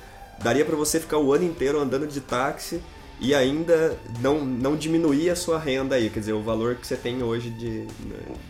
daria 0.43 0.63
para 0.63 0.75
você 0.75 0.99
ficar 0.99 1.17
o 1.17 1.33
ano 1.33 1.43
inteiro 1.43 1.79
andando 1.79 2.05
de 2.05 2.21
táxi 2.21 2.79
e 3.19 3.33
ainda 3.33 3.95
não, 4.21 4.43
não 4.43 4.75
diminuir 4.75 5.29
a 5.29 5.35
sua 5.35 5.57
renda 5.57 5.95
aí, 5.95 6.09
quer 6.09 6.19
dizer, 6.19 6.33
o 6.33 6.41
valor 6.41 6.75
que 6.75 6.85
você 6.85 6.95
tem 6.95 7.23
hoje 7.23 7.49
de, 7.49 7.85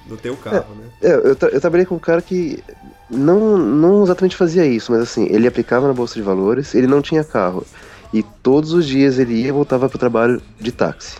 no 0.07 0.17
teu 0.17 0.35
carro, 0.35 0.75
né? 0.75 0.85
É, 1.01 1.13
eu, 1.13 1.35
tra- 1.35 1.49
eu 1.49 1.61
trabalhei 1.61 1.85
com 1.85 1.95
um 1.95 1.99
cara 1.99 2.21
que 2.21 2.63
não, 3.09 3.57
não 3.57 4.03
exatamente 4.03 4.35
fazia 4.35 4.65
isso, 4.65 4.91
mas 4.91 5.01
assim, 5.01 5.27
ele 5.29 5.47
aplicava 5.47 5.87
na 5.87 5.93
bolsa 5.93 6.15
de 6.15 6.21
valores, 6.21 6.73
ele 6.73 6.87
não 6.87 7.01
tinha 7.01 7.23
carro. 7.23 7.65
E 8.13 8.21
todos 8.23 8.73
os 8.73 8.85
dias 8.85 9.17
ele 9.19 9.33
ia 9.41 9.47
e 9.47 9.51
voltava 9.51 9.89
pro 9.89 9.97
trabalho 9.99 10.41
de 10.59 10.71
táxi. 10.71 11.17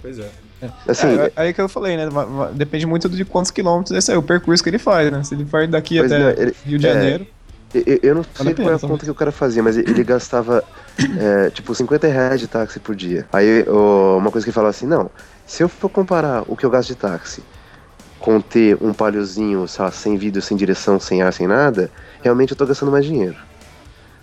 Pois 0.00 0.18
é. 0.18 0.30
Assim, 0.88 1.08
É, 1.08 1.32
aí 1.36 1.52
que 1.54 1.60
eu 1.60 1.68
falei, 1.68 1.96
né? 1.96 2.04
Depende 2.54 2.86
muito 2.86 3.08
de 3.08 3.24
quantos 3.24 3.50
quilômetros 3.50 3.96
esse 3.96 4.10
é 4.10 4.16
o 4.16 4.22
percurso 4.22 4.62
que 4.62 4.70
ele 4.70 4.78
faz, 4.78 5.12
né? 5.12 5.22
Se 5.22 5.34
ele 5.34 5.44
for 5.44 5.66
daqui 5.66 5.98
até 5.98 6.30
é, 6.32 6.42
ele- 6.42 6.56
Rio 6.64 6.78
de 6.78 6.86
é, 6.86 6.92
Janeiro. 6.94 7.24
Eu, 7.24 7.35
eu- 7.86 7.98
eu 8.02 8.14
não 8.14 8.22
Vale 8.22 8.50
sei 8.50 8.54
qual 8.54 8.70
é 8.70 8.74
a 8.74 8.78
conta 8.78 9.04
que 9.04 9.10
o 9.10 9.14
cara 9.14 9.32
fazia, 9.32 9.62
mas 9.62 9.76
ele 9.76 10.04
gastava 10.04 10.62
é, 11.18 11.50
tipo 11.50 11.74
50 11.74 12.06
reais 12.06 12.40
de 12.40 12.46
táxi 12.46 12.78
por 12.80 12.94
dia. 12.94 13.26
Aí 13.32 13.64
ó, 13.68 14.16
uma 14.18 14.30
coisa 14.30 14.44
que 14.44 14.50
ele 14.50 14.54
falava 14.54 14.70
assim, 14.70 14.86
não, 14.86 15.10
se 15.46 15.62
eu 15.62 15.68
for 15.68 15.88
comparar 15.88 16.44
o 16.46 16.56
que 16.56 16.64
eu 16.64 16.70
gasto 16.70 16.88
de 16.88 16.94
táxi 16.96 17.42
com 18.18 18.40
ter 18.40 18.76
um 18.80 18.92
paliozinho, 18.92 19.66
sei 19.68 19.84
lá, 19.84 19.90
sem 19.90 20.16
vidro, 20.16 20.40
sem 20.42 20.56
direção, 20.56 20.98
sem 20.98 21.22
ar, 21.22 21.32
sem 21.32 21.46
nada, 21.46 21.90
realmente 22.22 22.52
eu 22.52 22.56
tô 22.56 22.66
gastando 22.66 22.90
mais 22.90 23.04
dinheiro. 23.04 23.36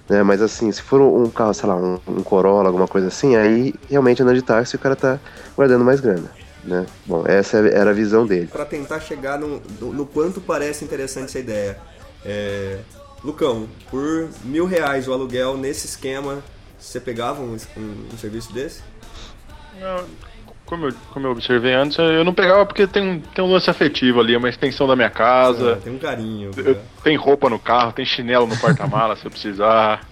Né? 0.09 0.21
Mas 0.23 0.41
assim, 0.41 0.71
se 0.71 0.81
for 0.81 0.99
um 0.99 1.29
carro, 1.29 1.53
sei 1.53 1.69
lá, 1.69 1.75
um, 1.75 1.99
um 2.07 2.21
Corolla, 2.23 2.67
alguma 2.67 2.87
coisa 2.87 3.07
assim, 3.07 3.35
aí 3.35 3.73
realmente 3.89 4.21
andando 4.21 4.35
de 4.35 4.41
táxi 4.41 4.75
o 4.75 4.79
cara 4.79 4.95
tá 4.95 5.19
guardando 5.55 5.85
mais 5.85 6.01
grana. 6.01 6.29
Né? 6.63 6.85
Bom, 7.05 7.23
essa 7.27 7.57
era 7.57 7.91
a 7.91 7.93
visão 7.93 8.25
dele. 8.25 8.47
Para 8.47 8.65
tentar 8.65 8.99
chegar 8.99 9.37
no, 9.39 9.61
no, 9.79 9.93
no 9.93 10.05
quanto 10.05 10.41
parece 10.41 10.83
interessante 10.83 11.25
essa 11.25 11.39
ideia. 11.39 11.77
É, 12.25 12.77
Lucão, 13.23 13.67
por 13.89 14.29
mil 14.43 14.65
reais 14.65 15.07
o 15.07 15.13
aluguel 15.13 15.55
nesse 15.57 15.85
esquema, 15.87 16.43
você 16.77 16.99
pegava 16.99 17.41
um, 17.41 17.55
um- 17.77 18.05
um 18.13 18.17
serviço 18.17 18.51
desse? 18.53 18.81
Não, 19.79 20.03
Como 20.65 20.87
eu, 20.87 20.93
como 21.11 21.27
eu 21.27 21.31
observei 21.31 21.73
antes, 21.73 21.97
eu 21.99 22.23
não 22.23 22.33
pegava 22.33 22.65
porque 22.65 22.87
tem 22.87 23.03
um, 23.07 23.19
tem 23.19 23.43
um 23.43 23.51
lance 23.51 23.69
afetivo 23.69 24.19
ali, 24.21 24.33
é 24.33 24.37
uma 24.37 24.49
extensão 24.49 24.87
da 24.87 24.95
minha 24.95 25.07
Ah, 25.09 25.11
casa. 25.11 25.75
tem 25.83 25.93
um 25.93 25.99
carinho. 25.99 26.51
Eu- 26.57 26.75
né? 26.75 26.81
tem 27.03 27.15
roupa 27.15 27.49
no 27.49 27.59
carro, 27.59 27.91
tem 27.91 28.05
chinelo 28.05 28.47
no 28.47 28.57
porta-mala 28.57 29.15
se 29.17 29.25
eu 29.25 29.31
precisar. 29.31 30.07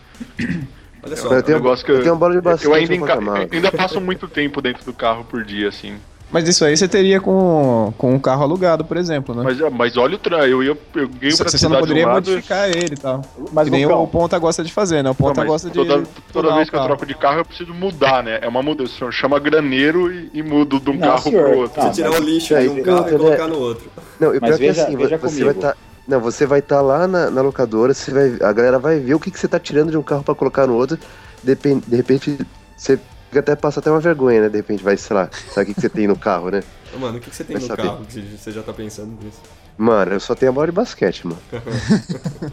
Olha 1.03 1.15
só, 1.15 1.33
Eu 1.33 1.41
tenho- 1.41 1.57
um 1.57 1.61
negócio 1.61 1.85
que 1.85 1.91
eu 1.91 2.01
tenho 2.01 2.13
uma 2.13 2.19
bola 2.19 2.33
de 2.35 2.41
basquete 2.41 2.65
eu 2.65 2.73
ainda, 2.75 2.97
porta-mala. 2.97 3.47
ainda 3.51 3.71
passo 3.71 3.99
muito 4.01 4.27
tempo 4.27 4.61
dentro 4.61 4.85
do 4.85 4.93
carro 4.93 5.23
por 5.25 5.43
dia, 5.43 5.67
assim. 5.69 5.97
Mas 6.31 6.47
isso 6.47 6.63
aí 6.63 6.77
você 6.77 6.87
teria 6.87 7.19
com, 7.19 7.93
com 7.97 8.13
um 8.13 8.19
carro 8.19 8.43
alugado, 8.43 8.85
por 8.85 8.95
exemplo, 8.95 9.35
né? 9.35 9.43
Mas, 9.43 9.59
mas 9.73 9.97
olha 9.97 10.15
o 10.15 10.17
tra... 10.17 10.47
eu, 10.47 10.63
ia, 10.63 10.77
eu 10.95 11.07
ganho 11.09 11.35
Você 11.35 11.43
pra 11.43 11.51
você 11.51 11.67
não 11.67 11.79
poderia 11.79 12.03
de 12.03 12.09
um 12.09 12.13
lado, 12.13 12.29
modificar 12.31 12.69
ele 12.69 12.93
e 12.93 12.97
tal. 12.97 13.21
Mas, 13.51 13.65
que 13.65 13.71
nem 13.71 13.85
Lucão, 13.85 14.03
o 14.03 14.07
Ponta 14.07 14.39
gosta 14.39 14.63
de 14.63 14.71
fazer, 14.71 14.97
né? 15.03 15.09
O 15.09 15.11
Não, 15.11 15.15
Ponta 15.15 15.41
mas 15.41 15.49
gosta 15.49 15.67
de. 15.69 15.73
toda, 15.75 16.03
toda 16.31 16.47
tunar 16.47 16.55
vez 16.55 16.67
o 16.67 16.71
que 16.71 16.77
eu 16.77 16.83
troco 16.83 17.05
de 17.05 17.15
carro 17.15 17.39
eu 17.39 17.45
preciso 17.45 17.73
mudar, 17.73 18.23
né? 18.23 18.39
É 18.41 18.47
uma 18.47 18.63
mudança, 18.63 19.11
chama 19.11 19.39
graneiro 19.39 20.11
e, 20.11 20.29
e 20.33 20.41
mudo 20.41 20.79
de 20.79 20.89
um 20.89 20.93
Não, 20.93 21.01
carro 21.09 21.21
senhor. 21.23 21.49
pro 21.49 21.59
outro. 21.59 21.81
Ah, 21.81 21.87
você 21.93 22.01
tirar 22.03 22.11
o 22.11 22.23
lixo 22.23 22.53
É, 22.55 22.61
de 22.61 22.69
um 22.69 22.77
eu- 22.77 22.83
carro 22.85 23.09
e 23.09 23.11
eu- 23.13 23.19
colocar 23.19 23.47
no 23.47 23.59
outro. 23.59 23.91
Não, 24.19 24.33
e 24.33 24.39
Mas 24.39 24.49
pior 24.51 24.57
que 24.59 24.67
veja- 24.67 24.83
assim, 24.83 24.95
veja 24.95 25.17
você 25.17 25.43
vai 25.43 25.53
comigo. 25.53 25.67
estar. 25.69 25.77
não, 26.07 26.19
você 26.21 26.45
vai 26.45 26.59
estar 26.59 26.81
lá 26.81 27.07
na, 27.07 27.29
na 27.29 27.41
locadora, 27.41 27.93
você 27.93 28.09
vai, 28.11 28.37
a 28.41 28.53
galera 28.53 28.79
vai 28.79 28.99
ver 28.99 29.15
o 29.15 29.19
que, 29.19 29.29
que 29.31 29.37
você 29.39 29.47
tá 29.49 29.59
tirando 29.59 29.91
de 29.91 29.97
um 29.97 30.03
carro 30.03 30.23
pra 30.23 30.33
colocar 30.33 30.65
no 30.65 30.75
outro. 30.75 30.97
Depen- 31.43 31.81
de 31.85 31.95
repente, 31.95 32.37
você 32.77 32.97
até 33.39 33.55
passa 33.55 33.79
até 33.79 33.89
uma 33.91 33.99
vergonha, 33.99 34.41
né? 34.41 34.49
De 34.49 34.57
repente 34.57 34.83
vai, 34.83 34.97
sei 34.97 35.15
lá, 35.15 35.29
sabe 35.51 35.63
o 35.63 35.65
que, 35.67 35.73
que 35.75 35.81
você 35.81 35.89
tem 35.89 36.07
no 36.07 36.17
carro, 36.17 36.49
né? 36.49 36.63
Mano, 36.99 37.17
o 37.17 37.21
que 37.21 37.29
que 37.29 37.35
você 37.35 37.43
tem 37.43 37.55
Vai 37.55 37.61
no 37.63 37.67
saber. 37.67 37.83
carro 37.83 38.05
que 38.05 38.21
você- 38.37 38.51
já 38.51 38.61
tá 38.63 38.73
pensando 38.73 39.11
nisso? 39.23 39.39
Mano, 39.77 40.11
eu 40.13 40.19
só 40.19 40.35
tenho 40.35 40.51
a 40.51 40.53
bola 40.53 40.67
de 40.67 40.73
basquete, 40.73 41.25
mano. 41.25 41.39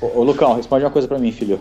Ô, 0.00 0.20
ô, 0.20 0.22
Lucão, 0.24 0.54
responde 0.56 0.84
uma 0.84 0.90
coisa 0.90 1.08
pra 1.08 1.18
mim, 1.18 1.32
filho. 1.32 1.60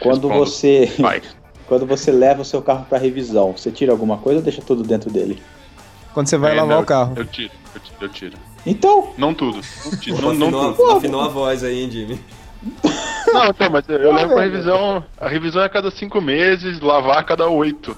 Quando 0.00 0.28
Respondo. 0.28 0.46
você, 0.46 0.92
Vai. 1.00 1.22
quando 1.66 1.86
você 1.86 2.12
leva 2.12 2.42
o 2.42 2.44
seu 2.44 2.60
carro 2.62 2.84
pra 2.88 2.98
revisão, 2.98 3.52
você 3.52 3.70
tira 3.70 3.90
alguma 3.92 4.18
coisa 4.18 4.38
ou 4.38 4.42
deixa 4.44 4.60
tudo 4.62 4.82
dentro 4.82 5.10
dele? 5.10 5.42
Quando 6.12 6.26
você 6.28 6.36
vai 6.36 6.52
É, 6.52 6.54
lavar 6.56 6.76
não, 6.76 6.82
o 6.82 6.86
carro. 6.86 7.14
Eu 7.16 7.24
tiro, 7.24 7.52
eu 7.74 7.80
tiro, 7.80 7.96
eu 8.02 8.08
tiro. 8.08 8.38
Então, 8.66 9.12
Não 9.16 9.32
tudo. 9.34 9.60
Não, 9.84 9.96
tiro, 9.98 10.16
Pô, 10.16 10.32
não, 10.34 10.34
não 10.34 10.46
afinou, 10.48 10.74
tudo. 10.74 10.96
afinou 10.98 11.20
a 11.22 11.28
voz 11.28 11.64
aí, 11.64 11.82
hein, 11.84 11.90
Jimmy? 11.90 12.20
Não, 13.32 13.46
então, 13.46 13.70
mas 13.70 13.88
eu 13.88 14.12
levo 14.12 14.28
pra 14.28 14.42
velho. 14.42 14.52
revisão. 14.52 15.04
A 15.18 15.28
revisão 15.28 15.62
é 15.62 15.66
a 15.66 15.68
cada 15.68 15.90
cinco 15.90 16.20
meses, 16.20 16.80
lavar 16.80 17.18
a 17.18 17.24
cada 17.24 17.48
oito. 17.48 17.96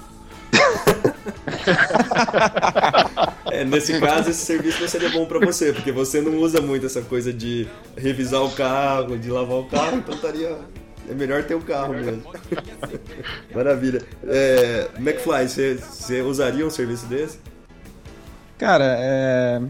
É, 3.51 3.63
nesse 3.63 3.99
caso, 3.99 4.29
esse 4.29 4.45
serviço 4.45 4.81
não 4.81 4.87
seria 4.87 5.09
bom 5.09 5.25
pra 5.25 5.39
você, 5.39 5.71
porque 5.73 5.91
você 5.91 6.21
não 6.21 6.37
usa 6.37 6.61
muito 6.61 6.85
essa 6.85 7.01
coisa 7.01 7.31
de 7.31 7.67
revisar 7.95 8.41
o 8.43 8.51
carro, 8.51 9.17
de 9.17 9.29
lavar 9.29 9.57
o 9.57 9.65
carro, 9.65 9.97
então 9.97 10.15
estaria. 10.15 10.57
É 11.09 11.13
melhor 11.13 11.43
ter 11.43 11.55
o 11.55 11.61
carro 11.61 11.93
mesmo. 11.93 12.23
Maravilha. 13.53 14.01
É, 14.25 14.87
McFly, 14.97 15.49
você, 15.49 15.75
você 15.75 16.21
usaria 16.21 16.65
um 16.65 16.69
serviço 16.69 17.05
desse? 17.07 17.39
Cara, 18.57 18.95
é. 18.99 19.61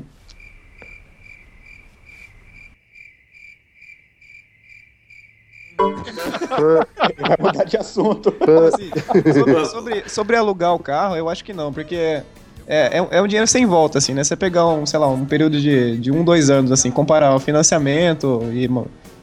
Vai 5.91 7.37
mudar 7.39 7.63
de 7.65 7.77
assunto. 7.77 8.33
Assim, 8.73 8.91
sobre, 9.33 9.65
sobre, 9.65 10.09
sobre 10.09 10.35
alugar 10.35 10.73
o 10.73 10.79
carro, 10.79 11.15
eu 11.15 11.29
acho 11.29 11.43
que 11.43 11.53
não, 11.53 11.71
porque 11.73 11.95
é, 11.95 12.23
é, 12.67 13.07
é 13.11 13.21
um 13.21 13.27
dinheiro 13.27 13.47
sem 13.47 13.65
volta, 13.65 13.97
assim, 13.97 14.13
né? 14.13 14.23
Você 14.23 14.35
pegar 14.35 14.67
um, 14.67 14.85
sei 14.85 14.99
lá, 14.99 15.07
um 15.07 15.25
período 15.25 15.59
de, 15.59 15.97
de 15.97 16.11
um, 16.11 16.23
dois 16.23 16.49
anos, 16.49 16.71
assim, 16.71 16.89
comparar 16.91 17.35
o 17.35 17.39
financiamento 17.39 18.41
e 18.53 18.69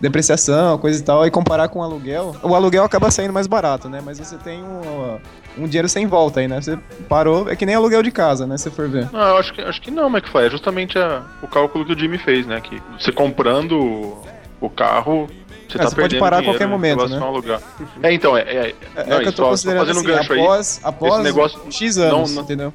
depreciação, 0.00 0.78
coisa 0.78 0.98
e 0.98 1.02
tal, 1.02 1.26
e 1.26 1.30
comparar 1.30 1.68
com 1.68 1.80
o 1.80 1.82
aluguel, 1.82 2.34
o 2.42 2.54
aluguel 2.54 2.84
acaba 2.84 3.10
saindo 3.10 3.34
mais 3.34 3.46
barato, 3.46 3.88
né? 3.88 4.00
Mas 4.02 4.18
você 4.18 4.36
tem 4.38 4.62
um, 4.62 5.18
um 5.62 5.66
dinheiro 5.66 5.88
sem 5.90 6.06
volta 6.06 6.40
aí, 6.40 6.48
né? 6.48 6.58
Você 6.60 6.78
parou, 7.08 7.50
é 7.50 7.56
que 7.56 7.66
nem 7.66 7.74
aluguel 7.74 8.02
de 8.02 8.10
casa, 8.10 8.46
né? 8.46 8.56
Se 8.56 8.70
for 8.70 8.88
ver. 8.88 9.10
Não, 9.12 9.20
eu 9.20 9.36
acho 9.36 9.52
que, 9.52 9.60
acho 9.60 9.80
que 9.82 9.90
não, 9.90 10.08
McFly. 10.08 10.46
É 10.46 10.50
justamente 10.50 10.98
a- 10.98 11.22
o 11.42 11.46
cálculo 11.46 11.84
que 11.84 11.92
o 11.92 11.98
Jimmy 11.98 12.16
fez, 12.16 12.46
né? 12.46 12.60
Que 12.62 12.80
você 12.98 13.12
comprando 13.12 14.16
o 14.58 14.70
carro, 14.70 15.28
você 15.70 15.78
É, 15.78 15.82
tá 15.82 15.88
você 15.90 15.96
pode 15.96 16.18
parar 16.18 16.36
a 16.36 16.40
dinheiro 16.40 16.58
qualquer 16.58 16.68
em 16.68 16.70
momento, 16.72 17.08
né? 17.08 17.18
ao 17.18 17.28
alugar. 17.28 17.60
É, 18.02 18.12
então, 18.12 18.36
é. 18.36 18.40
é, 18.42 18.74
É, 18.96 19.06
não, 19.06 19.16
é 19.18 19.22
que 19.22 19.28
eu 19.28 19.32
tô 19.32 19.42
só- 19.44 19.50
considerando 19.50 19.80
fazendo 19.86 19.96
um 19.96 20.00
assim, 20.00 20.08
gancho 20.10 20.32
aí. 20.32 20.40
após, 20.40 20.80
após 20.82 21.14
esse 21.14 21.22
negócio 21.22 21.60
X 21.70 21.98
anos, 21.98 22.28
não- 22.30 22.34
não- 22.36 22.42
entendeu? 22.42 22.74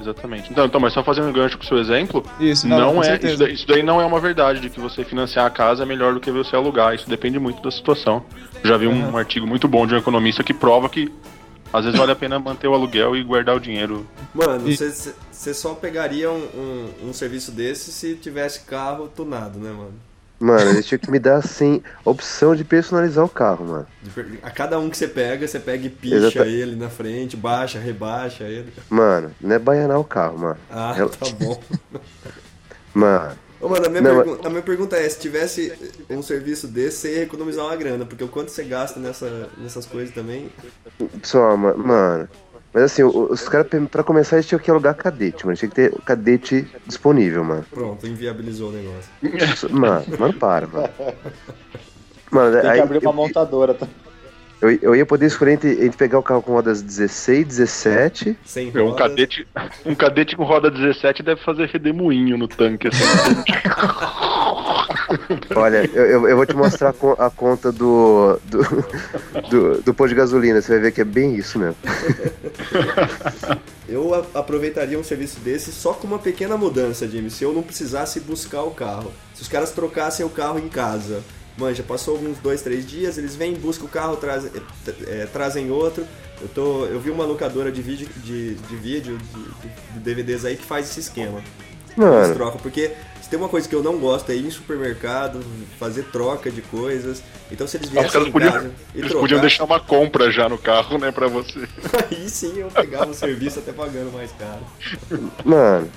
Exatamente. 0.00 0.50
Então, 0.50 0.64
então, 0.66 0.80
mas 0.80 0.92
só 0.92 1.04
fazendo 1.04 1.28
um 1.28 1.32
gancho 1.32 1.56
com 1.56 1.62
o 1.64 1.66
seu 1.66 1.78
exemplo, 1.78 2.24
Isso, 2.40 2.66
não, 2.66 2.94
não, 2.94 3.02
é. 3.04 3.16
Isso 3.22 3.38
daí, 3.38 3.52
isso 3.52 3.66
daí 3.68 3.82
não 3.84 4.00
é 4.00 4.04
uma 4.04 4.18
verdade 4.18 4.58
de 4.58 4.68
que 4.68 4.80
você 4.80 5.04
financiar 5.04 5.46
a 5.46 5.50
casa 5.50 5.84
é 5.84 5.86
melhor 5.86 6.12
do 6.12 6.18
que 6.20 6.30
você 6.30 6.56
alugar. 6.56 6.92
Isso 6.94 7.08
depende 7.08 7.38
muito 7.38 7.62
da 7.62 7.70
situação. 7.70 8.24
Já 8.64 8.76
vi 8.76 8.88
um 8.88 9.10
Uhum. 9.10 9.16
artigo 9.16 9.46
muito 9.46 9.68
bom 9.68 9.86
de 9.86 9.94
um 9.94 9.98
economista 9.98 10.42
que 10.42 10.52
prova 10.52 10.88
que 10.88 11.12
às 11.72 11.84
vezes 11.84 11.98
vale 11.98 12.10
a 12.12 12.16
pena 12.16 12.38
manter 12.38 12.66
o 12.68 12.74
aluguel 12.74 13.14
e 13.16 13.22
guardar 13.22 13.56
o 13.56 13.60
dinheiro. 13.60 14.06
Mano, 14.34 14.60
você 14.76 15.14
você 15.30 15.54
só 15.54 15.74
pegaria 15.74 16.30
um, 16.30 16.48
um, 16.54 17.08
um 17.08 17.12
serviço 17.12 17.50
desse 17.52 17.90
se 17.92 18.14
tivesse 18.16 18.60
carro 18.60 19.08
tunado, 19.08 19.58
né, 19.58 19.70
mano? 19.70 19.94
Mano, 20.42 20.70
eles 20.70 20.84
tinham 20.86 20.98
que 20.98 21.08
me 21.08 21.20
dar, 21.20 21.36
assim, 21.36 21.80
a 22.04 22.10
opção 22.10 22.56
de 22.56 22.64
personalizar 22.64 23.24
o 23.24 23.28
carro, 23.28 23.64
mano. 23.64 23.86
A 24.42 24.50
cada 24.50 24.76
um 24.76 24.90
que 24.90 24.96
você 24.96 25.06
pega, 25.06 25.46
você 25.46 25.60
pega 25.60 25.86
e 25.86 25.88
picha 25.88 26.16
Exata- 26.16 26.46
ele 26.46 26.74
na 26.74 26.90
frente, 26.90 27.36
baixa, 27.36 27.78
rebaixa 27.78 28.42
ele. 28.42 28.72
Mano, 28.90 29.30
não 29.40 29.54
é 29.54 29.58
baianar 29.60 30.00
o 30.00 30.04
carro, 30.04 30.38
mano. 30.38 30.58
Ah, 30.68 30.96
Eu- 30.98 31.08
tá 31.10 31.26
bom. 31.38 31.62
Mano, 32.92 33.38
Ô, 33.60 33.68
mano, 33.68 33.86
a 33.86 33.88
minha, 33.88 34.02
Não, 34.02 34.16
pergun- 34.22 34.46
a 34.46 34.50
minha 34.50 34.62
pergunta 34.62 34.96
é, 34.96 35.08
se 35.08 35.20
tivesse 35.20 35.72
um 36.10 36.20
serviço 36.20 36.66
desse, 36.66 36.96
você 36.98 37.16
ia 37.18 37.22
economizar 37.22 37.64
uma 37.64 37.76
grana, 37.76 38.04
porque 38.04 38.24
o 38.24 38.28
quanto 38.28 38.50
você 38.50 38.64
gasta 38.64 38.98
nessa, 38.98 39.48
nessas 39.56 39.86
coisas 39.86 40.12
também... 40.12 40.50
só, 41.22 41.56
ma- 41.56 41.74
mano. 41.74 42.28
Mas 42.72 42.84
assim, 42.84 43.02
os 43.02 43.48
caras, 43.48 43.66
pra 43.90 44.02
começar, 44.02 44.36
eles 44.36 44.46
tinham 44.46 44.58
que 44.58 44.70
alugar 44.70 44.94
cadete, 44.94 45.44
mano. 45.44 45.56
Tinha 45.58 45.68
que 45.68 45.74
ter 45.74 45.92
o 45.92 46.00
cadete 46.00 46.66
disponível, 46.86 47.44
mano. 47.44 47.64
Pronto, 47.70 48.06
inviabilizou 48.06 48.70
o 48.70 48.72
negócio. 48.72 49.10
Mano, 49.70 50.04
mano, 50.18 50.34
para, 50.34 50.66
mano. 50.66 50.88
Mano, 52.30 52.52
Tem 52.52 52.60
que 52.62 52.66
aí, 52.68 52.80
abrir 52.80 52.98
uma 52.98 53.10
eu- 53.10 53.12
montadora. 53.12 53.74
Tá? 53.74 53.86
Eu, 54.62 54.70
eu 54.80 54.94
ia 54.94 55.04
poder 55.04 55.26
escolher 55.26 55.54
entre, 55.54 55.72
entre 55.84 55.96
pegar 55.98 56.20
o 56.20 56.22
carro 56.22 56.40
com 56.40 56.52
rodas 56.52 56.80
16, 56.80 57.44
17. 57.48 58.38
Sem 58.46 58.70
Meu, 58.70 58.84
um 58.86 58.90
rodas. 58.90 59.08
cadete, 59.08 59.46
um 59.84 59.94
cadete 59.94 60.36
com 60.36 60.44
roda 60.44 60.70
17 60.70 61.20
deve 61.22 61.42
fazer 61.42 61.66
redemoinho 61.68 62.38
no 62.38 62.46
tanque, 62.46 62.86
assim. 62.86 63.02
Olha, 65.56 65.84
eu, 65.92 66.04
eu, 66.06 66.28
eu 66.28 66.36
vou 66.36 66.46
te 66.46 66.54
mostrar 66.54 66.90
a 66.90 66.92
con- 66.92 67.16
a 67.18 67.28
conta 67.28 67.72
do, 67.72 68.38
do, 68.44 68.62
do, 69.50 69.82
do 69.82 69.94
pôr 69.94 70.08
de 70.08 70.14
gasolina. 70.14 70.62
Você 70.62 70.72
vai 70.72 70.80
ver 70.80 70.92
que 70.92 71.00
é 71.00 71.04
bem 71.04 71.34
isso 71.34 71.58
mesmo. 71.58 71.76
Eu 73.88 74.14
aproveitaria 74.32 74.98
um 74.98 75.04
serviço 75.04 75.38
desse 75.40 75.70
só 75.70 75.92
com 75.92 76.06
uma 76.06 76.18
pequena 76.18 76.56
mudança, 76.56 77.06
James. 77.06 77.34
Se 77.34 77.44
eu 77.44 77.52
não 77.52 77.62
precisasse 77.62 78.20
buscar 78.20 78.62
o 78.62 78.70
carro. 78.70 79.12
Se 79.34 79.42
os 79.42 79.48
caras 79.48 79.70
trocassem 79.72 80.24
o 80.24 80.30
carro 80.30 80.58
em 80.58 80.68
casa. 80.68 81.20
Manja, 81.56 81.82
passou 81.82 82.14
alguns 82.14 82.38
dois, 82.38 82.62
três 82.62 82.86
dias, 82.86 83.18
eles 83.18 83.36
vêm, 83.36 83.54
buscam 83.54 83.84
o 83.84 83.88
carro, 83.88 84.16
trazem, 84.16 84.50
é, 85.06 85.26
trazem 85.26 85.70
outro. 85.70 86.06
Eu, 86.40 86.48
tô, 86.48 86.86
eu 86.86 86.98
vi 86.98 87.10
uma 87.10 87.24
locadora 87.24 87.70
de 87.70 87.82
vídeo, 87.82 88.08
de, 88.16 88.54
de, 88.54 88.76
vídeo 88.76 89.18
de, 89.18 89.68
de 89.94 90.00
DVDs 90.00 90.44
aí 90.44 90.56
que 90.56 90.64
faz 90.64 90.88
esse 90.90 91.00
esquema. 91.00 91.42
Eles 91.88 91.96
Mano, 91.96 92.34
trocam, 92.34 92.58
porque 92.58 92.90
se 93.20 93.28
tem 93.28 93.38
uma 93.38 93.50
coisa 93.50 93.68
que 93.68 93.74
eu 93.74 93.82
não 93.82 93.98
gosto 93.98 94.32
é 94.32 94.34
ir 94.34 94.46
em 94.46 94.50
supermercado, 94.50 95.40
fazer 95.78 96.04
troca 96.04 96.50
de 96.50 96.62
coisas. 96.62 97.22
Então 97.50 97.66
se 97.66 97.76
eles 97.76 97.90
viessem 97.90 98.10
caras 98.10 98.28
em 98.28 98.32
podiam, 98.32 98.52
casa 98.52 98.70
e 98.94 98.98
eles 98.98 99.10
trocar, 99.10 99.20
podiam 99.20 99.40
deixar 99.40 99.64
uma 99.64 99.78
compra 99.78 100.32
já 100.32 100.48
no 100.48 100.56
carro, 100.56 100.98
né, 100.98 101.12
pra 101.12 101.28
você. 101.28 101.68
aí 102.10 102.28
sim 102.30 102.58
eu 102.58 102.68
pegava 102.68 103.10
o 103.10 103.14
serviço 103.14 103.58
até 103.58 103.72
pagando 103.72 104.10
mais 104.10 104.32
caro. 104.32 105.30
mano. 105.44 105.88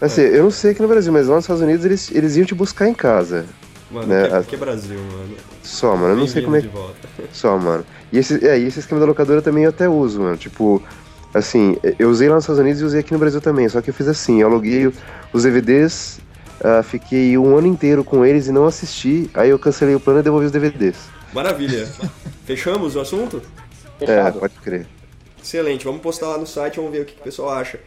Assim, 0.00 0.22
eu 0.22 0.42
não 0.42 0.50
sei 0.50 0.72
aqui 0.72 0.82
no 0.82 0.88
Brasil, 0.88 1.10
mas 1.10 1.28
lá 1.28 1.36
nos 1.36 1.44
Estados 1.44 1.62
Unidos 1.62 1.84
eles, 1.84 2.10
eles 2.10 2.36
iam 2.36 2.44
te 2.44 2.54
buscar 2.54 2.88
em 2.88 2.94
casa. 2.94 3.46
Mano, 3.90 4.06
Né, 4.08 4.28
que, 4.42 4.50
que 4.50 4.56
Brasil, 4.56 4.98
mano. 4.98 5.36
Só, 5.62 5.96
mano. 5.96 6.14
Eu 6.14 6.16
não 6.16 6.26
sei 6.26 6.42
como 6.42 6.56
é. 6.56 6.64
Só, 7.32 7.56
mano. 7.56 7.84
E 8.12 8.18
esse, 8.18 8.44
é, 8.46 8.58
e 8.58 8.64
esse 8.64 8.80
esquema 8.80 9.00
da 9.00 9.06
locadora 9.06 9.40
também 9.40 9.64
eu 9.64 9.70
até 9.70 9.88
uso, 9.88 10.20
mano. 10.20 10.36
Tipo, 10.36 10.82
assim, 11.32 11.76
eu 11.98 12.10
usei 12.10 12.28
lá 12.28 12.34
nos 12.34 12.44
Estados 12.44 12.60
Unidos 12.60 12.80
e 12.80 12.84
usei 12.84 13.00
aqui 13.00 13.12
no 13.12 13.18
Brasil 13.18 13.40
também. 13.40 13.68
Só 13.68 13.80
que 13.80 13.90
eu 13.90 13.94
fiz 13.94 14.08
assim, 14.08 14.40
eu 14.40 14.48
aluguei 14.48 14.92
os 15.32 15.42
DVDs, 15.44 16.18
ah, 16.62 16.82
fiquei 16.82 17.38
um 17.38 17.56
ano 17.56 17.66
inteiro 17.68 18.02
com 18.02 18.24
eles 18.24 18.48
e 18.48 18.52
não 18.52 18.66
assisti. 18.66 19.30
Aí 19.34 19.50
eu 19.50 19.58
cancelei 19.58 19.94
o 19.94 20.00
plano 20.00 20.20
e 20.20 20.22
devolvi 20.22 20.46
os 20.46 20.52
DVDs. 20.52 20.96
Maravilha. 21.32 21.86
Fechamos 22.44 22.96
o 22.96 23.00
assunto? 23.00 23.40
É, 24.00 24.06
Fechado. 24.06 24.40
pode 24.40 24.54
crer. 24.54 24.86
Excelente. 25.42 25.84
Vamos 25.84 26.00
postar 26.00 26.28
lá 26.28 26.38
no 26.38 26.46
site, 26.46 26.76
vamos 26.76 26.90
ver 26.90 27.02
o 27.02 27.04
que, 27.04 27.14
que 27.14 27.20
o 27.20 27.24
pessoal 27.24 27.50
acha. 27.50 27.78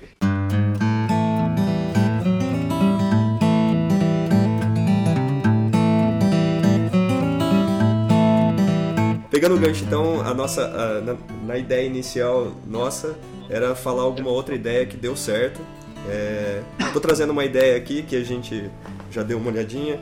Pegando 9.39 9.55
o 9.55 9.59
gancho, 9.59 9.85
então, 9.85 10.19
a 10.21 10.33
nossa, 10.33 10.63
a- 10.65 11.01
na, 11.01 11.15
na 11.45 11.57
ideia 11.57 11.85
inicial 11.87 12.51
nossa 12.67 13.15
era 13.49 13.73
falar 13.73 14.03
alguma 14.03 14.29
outra 14.29 14.53
ideia 14.53 14.85
que 14.85 14.97
deu 14.97 15.15
certo. 15.15 15.61
É, 16.09 16.61
tô 16.91 16.99
trazendo 16.99 17.31
uma 17.31 17.45
ideia 17.45 17.77
aqui 17.77 18.03
que 18.03 18.17
a 18.17 18.23
gente 18.23 18.69
já 19.09 19.23
deu 19.23 19.37
uma 19.37 19.49
olhadinha. 19.49 19.97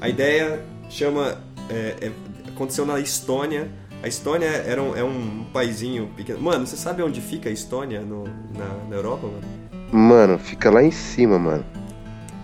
A 0.00 0.08
ideia 0.08 0.60
chama. 0.88 1.36
é, 1.68 2.06
é, 2.06 2.10
aconteceu 2.48 2.86
na 2.86 2.98
Estônia. 2.98 3.68
A 4.02 4.08
Estônia 4.08 4.46
era 4.46 4.82
um, 4.82 4.96
é 4.96 5.04
um 5.04 5.44
paizinho 5.52 6.08
pequeno. 6.16 6.40
Mano, 6.40 6.66
você 6.66 6.76
sabe 6.76 7.02
onde 7.02 7.20
fica 7.20 7.50
a 7.50 7.52
Estônia 7.52 8.00
no- 8.00 8.24
na, 8.56 8.88
na 8.88 8.96
Europa, 8.96 9.26
mano? 9.26 9.42
Mano, 9.92 10.38
fica 10.38 10.70
lá 10.70 10.82
em 10.82 10.90
cima, 10.90 11.38
mano. 11.38 11.64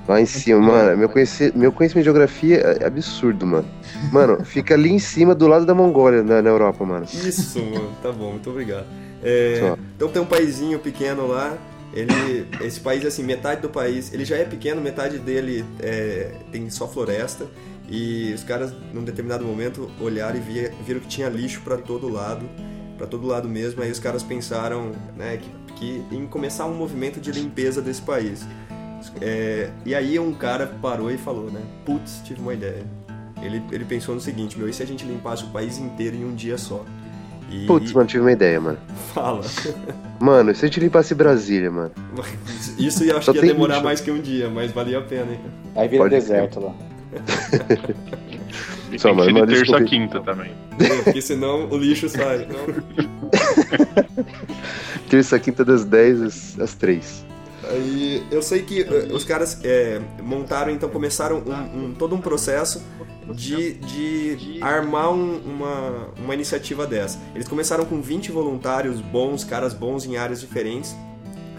Lá 0.06 0.20
em 0.20 0.26
cima, 0.26 0.60
mano. 0.60 0.96
Meu, 0.98 1.08
conheci, 1.08 1.52
meu 1.56 1.72
conhecimento 1.72 2.02
de 2.04 2.10
geografia 2.10 2.56
é 2.80 2.86
absurdo, 2.86 3.46
mano. 3.46 3.68
Mano, 4.12 4.42
fica 4.44 4.74
ali 4.74 4.90
em 4.90 4.98
cima 4.98 5.34
do 5.34 5.46
lado 5.46 5.64
da 5.64 5.74
Mongólia, 5.74 6.22
na, 6.22 6.42
na 6.42 6.50
Europa, 6.50 6.84
mano. 6.84 7.06
Isso, 7.06 7.58
mano. 7.62 7.90
Tá 8.02 8.12
bom, 8.12 8.32
muito 8.32 8.50
obrigado. 8.50 8.86
É, 9.22 9.74
então 9.96 10.08
tem 10.08 10.20
um 10.20 10.26
paizinho 10.26 10.78
pequeno 10.78 11.26
lá. 11.26 11.56
Ele, 11.94 12.46
esse 12.60 12.80
país, 12.80 13.04
assim, 13.06 13.22
metade 13.22 13.62
do 13.62 13.68
país, 13.70 14.12
ele 14.12 14.24
já 14.24 14.36
é 14.36 14.44
pequeno, 14.44 14.80
metade 14.80 15.18
dele 15.18 15.64
é, 15.80 16.32
tem 16.50 16.68
só 16.68 16.88
floresta. 16.88 17.46
E 17.88 18.32
os 18.34 18.42
caras, 18.42 18.72
num 18.92 19.04
determinado 19.04 19.44
momento, 19.44 19.88
olharam 20.00 20.36
e 20.36 20.40
via- 20.40 20.72
viram 20.84 21.00
que 21.00 21.06
tinha 21.06 21.28
lixo 21.28 21.60
pra 21.62 21.76
todo 21.76 22.08
lado, 22.08 22.44
pra 22.98 23.06
todo 23.06 23.26
lado 23.26 23.48
mesmo. 23.48 23.82
Aí 23.82 23.90
os 23.90 23.98
caras 24.00 24.22
pensaram, 24.22 24.90
né, 25.16 25.38
que, 25.38 25.74
que 25.76 26.02
em 26.14 26.26
começar 26.26 26.66
um 26.66 26.74
movimento 26.74 27.20
de 27.20 27.30
limpeza 27.30 27.80
desse 27.80 28.02
país. 28.02 28.44
É, 29.20 29.70
e 29.84 29.94
aí 29.94 30.18
um 30.18 30.32
cara 30.32 30.66
parou 30.80 31.10
e 31.10 31.16
falou, 31.18 31.50
né, 31.50 31.60
putz, 31.84 32.20
tive 32.24 32.40
uma 32.40 32.54
ideia. 32.54 32.84
Ele, 33.42 33.62
ele 33.70 33.84
pensou 33.84 34.14
no 34.14 34.20
seguinte, 34.20 34.58
meu, 34.58 34.68
e 34.68 34.72
se 34.72 34.82
a 34.82 34.86
gente 34.86 35.04
limpasse 35.04 35.44
o 35.44 35.48
país 35.48 35.78
inteiro 35.78 36.16
em 36.16 36.24
um 36.24 36.34
dia 36.34 36.56
só? 36.56 36.84
E 37.50 37.66
Putz, 37.66 37.92
mano, 37.92 38.06
tive 38.08 38.22
uma 38.22 38.32
ideia, 38.32 38.58
mano. 38.60 38.78
fala. 39.12 39.42
Mano, 40.18 40.50
e 40.50 40.54
se 40.54 40.64
a 40.64 40.68
gente 40.68 40.80
limpasse 40.80 41.14
Brasília, 41.14 41.70
mano? 41.70 41.92
Isso 42.78 43.04
eu 43.04 43.16
acho 43.16 43.26
Só 43.26 43.32
que 43.32 43.38
ia 43.38 43.52
demorar 43.52 43.74
lixo. 43.74 43.84
mais 43.84 44.00
que 44.00 44.10
um 44.10 44.20
dia, 44.20 44.48
mas 44.48 44.72
valia 44.72 44.98
a 44.98 45.02
pena, 45.02 45.30
hein? 45.32 45.40
Aí 45.76 45.86
vira 45.88 46.04
Pode 46.04 46.14
deserto 46.14 46.60
lá. 46.60 46.74
E 48.90 48.98
Só, 48.98 49.08
tem 49.14 49.26
que 49.26 49.32
mano, 49.32 49.38
ser 49.40 49.46
de 49.46 49.54
terça 49.54 49.76
a 49.76 49.84
quinta 49.84 50.20
também. 50.20 50.52
Porque 51.04 51.20
senão 51.22 51.68
o 51.68 51.76
lixo 51.76 52.08
sai. 52.08 52.48
Terça, 55.10 55.38
quinta 55.38 55.64
das 55.64 55.84
10 55.84 56.22
às, 56.22 56.60
às 56.60 56.74
3. 56.74 57.26
Aí 57.74 58.24
eu 58.30 58.40
sei 58.42 58.62
que 58.62 58.82
eh, 58.82 59.08
os 59.12 59.24
caras 59.24 59.58
eh, 59.64 60.00
montaram, 60.22 60.70
então 60.72 60.88
começaram 60.88 61.38
um, 61.44 61.86
um- 61.88 61.94
todo 61.94 62.14
um 62.14 62.20
processo 62.20 62.80
de, 63.34 63.74
de 63.74 64.58
armar 64.62 65.10
um- 65.12 65.38
uma, 65.40 66.08
uma 66.16 66.34
iniciativa 66.34 66.86
dessa. 66.86 67.18
Eles 67.34 67.48
começaram 67.48 67.84
com 67.84 68.00
20 68.00 68.30
voluntários 68.30 69.00
bons, 69.00 69.42
caras 69.44 69.74
bons 69.74 70.06
em 70.06 70.16
áreas 70.16 70.40
diferentes. 70.40 70.94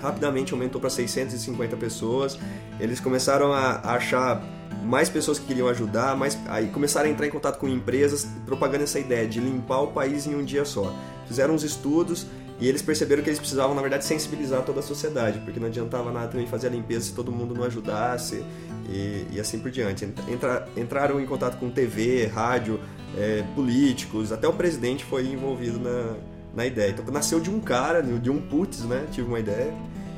Rapidamente 0.02 0.54
aumentou 0.54 0.80
para 0.80 0.90
650 0.90 1.76
pessoas. 1.76 2.38
Eles 2.80 3.00
começaram 3.00 3.52
a 3.52 3.72
a 3.84 3.96
achar 3.96 4.42
mais 4.84 5.10
pessoas 5.10 5.40
que 5.40 5.48
queriam 5.48 5.68
ajudar, 5.68 6.16
mais, 6.16 6.38
aí 6.48 6.68
começaram 6.68 7.10
a 7.10 7.12
entrar 7.12 7.26
em 7.26 7.32
contato 7.32 7.58
com 7.58 7.68
empresas 7.68 8.28
propagando 8.46 8.84
essa 8.84 9.00
ideia 9.00 9.28
de 9.28 9.40
limpar 9.40 9.82
o 9.82 9.88
país 9.88 10.28
em 10.28 10.36
um 10.36 10.44
dia 10.46 10.64
só. 10.64 10.94
Fizeram 11.28 11.56
uns 11.56 11.64
estudos 11.64 12.28
e 12.60 12.68
eles 12.68 12.82
perceberam 12.82 13.22
que 13.22 13.30
eles 13.30 13.40
precisavam, 13.40 13.76
na 13.76 13.82
verdade, 13.82 14.06
sensibilizar 14.06 14.64
toda 14.64 14.80
a 14.80 14.84
sociedade, 14.84 15.40
porque 15.40 15.60
não 15.60 15.68
adiantava 15.68 16.12
nada 16.12 16.28
também 16.30 16.48
fazer 16.48 16.68
a 16.68 16.70
limpeza 16.70 17.06
se 17.06 17.14
todo 17.14 17.32
mundo 17.32 17.54
não 17.54 17.64
ajudasse 17.64 18.44
e, 18.90 19.26
e 19.32 19.40
assim 19.40 19.60
por 19.60 19.70
diante. 19.70 20.06
Entra- 20.30 20.68
entraram 20.78 21.20
em 21.20 21.26
contato 21.26 21.58
com 21.58 21.70
TV, 21.70 22.28
rádio, 22.28 22.80
eh, 23.18 23.44
políticos, 23.56 24.32
até 24.32 24.48
o 24.48 24.54
presidente 24.54 25.04
foi 25.04 25.28
envolvido 25.28 25.80
na, 25.80 26.16
na 26.56 26.66
ideia. 26.66 26.92
Então 26.92 27.06
nasceu 27.12 27.42
de 27.42 27.50
um 27.50 27.60
cara, 27.60 28.02
de 28.02 28.30
um 28.30 28.42
putz, 28.42 28.86
né? 28.86 29.06
Tive 29.12 29.28
uma 29.28 29.40
ideia. 29.40 29.74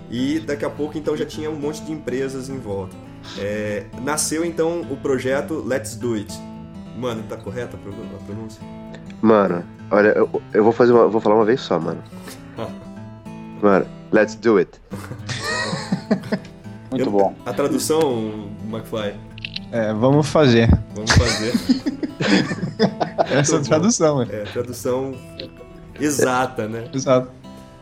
E 0.10 0.40
daqui 0.40 0.64
a 0.64 0.70
pouco 0.70 0.98
então 0.98 1.18
já 1.18 1.26
tinha 1.26 1.50
um 1.50 1.56
monte 1.56 1.82
de 1.84 1.92
empresas 1.92 2.50
em 2.50 2.60
volta. 2.60 2.96
É, 3.40 3.86
nasceu 4.04 4.46
então 4.46 4.82
o 4.90 4.96
projeto 4.98 5.64
Let's 5.66 5.96
Do 5.96 6.14
It. 6.14 6.34
Mano, 6.98 7.24
tá 7.24 7.36
correta 7.36 7.78
a 7.78 8.24
pronúncia? 8.26 8.62
Mano, 9.22 9.64
olha, 9.92 10.10
eu, 10.10 10.42
eu 10.54 10.64
vou 10.64 10.74
fazer 10.74 10.92
uma, 10.94 11.08
vou 11.08 11.22
falar 11.22 11.36
uma 11.36 11.46
vez 11.46 11.62
só, 11.62 11.80
mano. 11.80 12.02
Mano, 13.62 13.86
let's 14.12 14.36
do 14.36 14.58
it. 14.58 14.70
Muito 16.92 17.06
Eu- 17.06 17.12
bom. 17.12 17.36
A 17.46 17.54
tradução, 17.54 18.50
McFly, 18.70 19.14
É, 19.72 19.94
vamos 19.94 20.28
fazer. 20.30 20.70
vamos 20.96 21.12
fazer. 21.12 21.54
Essa 23.32 23.58
é 23.58 23.60
tradução, 23.60 24.22
é. 24.22 24.26
É, 24.32 24.44
tradução 24.44 25.14
exata, 26.00 26.68
né? 26.68 26.88
Exato. 26.94 27.30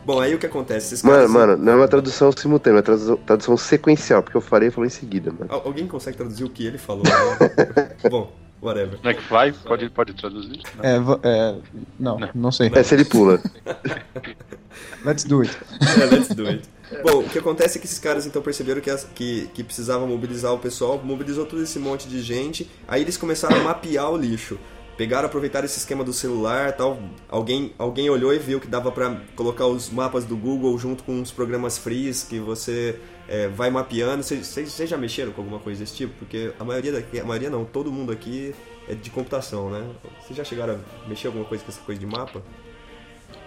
Bom, 0.04 0.20
aí 0.20 0.34
o 0.34 0.38
que 0.38 0.46
acontece? 0.46 0.94
Esses 0.94 1.02
Mano, 1.02 1.16
caras- 1.18 1.30
mano, 1.30 1.56
não 1.56 1.72
é 1.72 1.76
uma 1.76 1.88
tradução 1.88 2.30
simultânea, 2.32 2.76
é 2.76 2.78
uma 2.78 2.82
tradução, 2.82 3.16
tradução 3.18 3.56
sequencial, 3.56 4.22
porque 4.22 4.36
eu 4.36 4.40
falei 4.40 4.68
e 4.68 4.70
falou 4.70 4.86
em 4.86 4.90
seguida, 4.90 5.32
mano. 5.32 5.46
Al- 5.48 5.62
Alguém 5.66 5.86
consegue 5.86 6.16
traduzir 6.16 6.44
o 6.44 6.50
que 6.50 6.64
ele 6.64 6.78
falou? 6.78 7.02
né? 7.04 7.90
Bom, 8.08 8.30
whatever. 8.62 8.98
McFly, 9.04 9.52
pode, 9.64 9.90
pode 9.90 10.14
traduzir? 10.14 10.60
Não. 10.76 10.84
É, 10.84 10.96
é, 11.22 11.56
não, 11.98 12.18
não 12.34 12.52
sei. 12.52 12.70
Essa 12.74 12.94
ele 12.94 13.04
pula. 13.04 13.40
Let's 15.04 15.24
do 15.24 15.40
it. 15.42 15.56
É, 16.00 16.04
let's 16.06 16.28
do 16.34 16.46
it. 16.46 16.68
Bom, 17.02 17.20
o 17.20 17.28
que 17.28 17.38
acontece 17.38 17.78
é 17.78 17.80
que 17.80 17.86
esses 17.86 17.98
caras 17.98 18.26
então 18.26 18.42
perceberam 18.42 18.80
que, 18.80 18.90
as- 18.90 19.04
que, 19.14 19.48
que 19.54 19.62
precisava 19.64 20.06
mobilizar 20.06 20.52
o 20.52 20.58
pessoal, 20.58 21.00
mobilizou 21.02 21.46
todo 21.46 21.62
esse 21.62 21.78
monte 21.78 22.08
de 22.08 22.20
gente, 22.20 22.70
aí 22.86 23.02
eles 23.02 23.16
começaram 23.16 23.56
a 23.60 23.62
mapear 23.64 24.10
o 24.10 24.16
lixo. 24.16 24.58
Pegaram, 24.96 25.26
aproveitaram 25.26 25.66
esse 25.66 25.78
esquema 25.78 26.02
do 26.02 26.12
celular 26.12 26.72
tal. 26.72 26.98
Alguém, 27.28 27.72
alguém 27.78 28.08
olhou 28.08 28.32
e 28.32 28.38
viu 28.38 28.58
que 28.60 28.66
dava 28.66 28.90
pra 28.90 29.20
colocar 29.34 29.66
os 29.66 29.90
mapas 29.90 30.24
do 30.24 30.36
Google 30.36 30.76
junto 30.78 31.04
com 31.04 31.20
os 31.20 31.30
programas 31.30 31.76
frees 31.76 32.22
que 32.22 32.38
você 32.38 32.98
é, 33.28 33.48
vai 33.48 33.70
mapeando. 33.70 34.22
Vocês 34.22 34.88
já 34.88 34.96
mexeram 34.96 35.32
com 35.32 35.40
alguma 35.40 35.58
coisa 35.58 35.80
desse 35.80 35.94
tipo? 35.94 36.14
Porque 36.18 36.52
a 36.58 36.64
maioria 36.64 36.92
daqui, 36.92 37.18
a 37.18 37.24
maioria 37.24 37.50
não, 37.50 37.64
todo 37.64 37.90
mundo 37.92 38.12
aqui 38.12 38.54
é 38.88 38.94
de 38.94 39.10
computação, 39.10 39.70
né? 39.70 39.84
Vocês 40.20 40.36
já 40.36 40.44
chegaram 40.44 40.78
a 41.04 41.08
mexer 41.08 41.26
alguma 41.26 41.44
coisa 41.44 41.64
com 41.64 41.70
essa 41.70 41.80
coisa 41.80 41.98
de 41.98 42.06
mapa? 42.06 42.42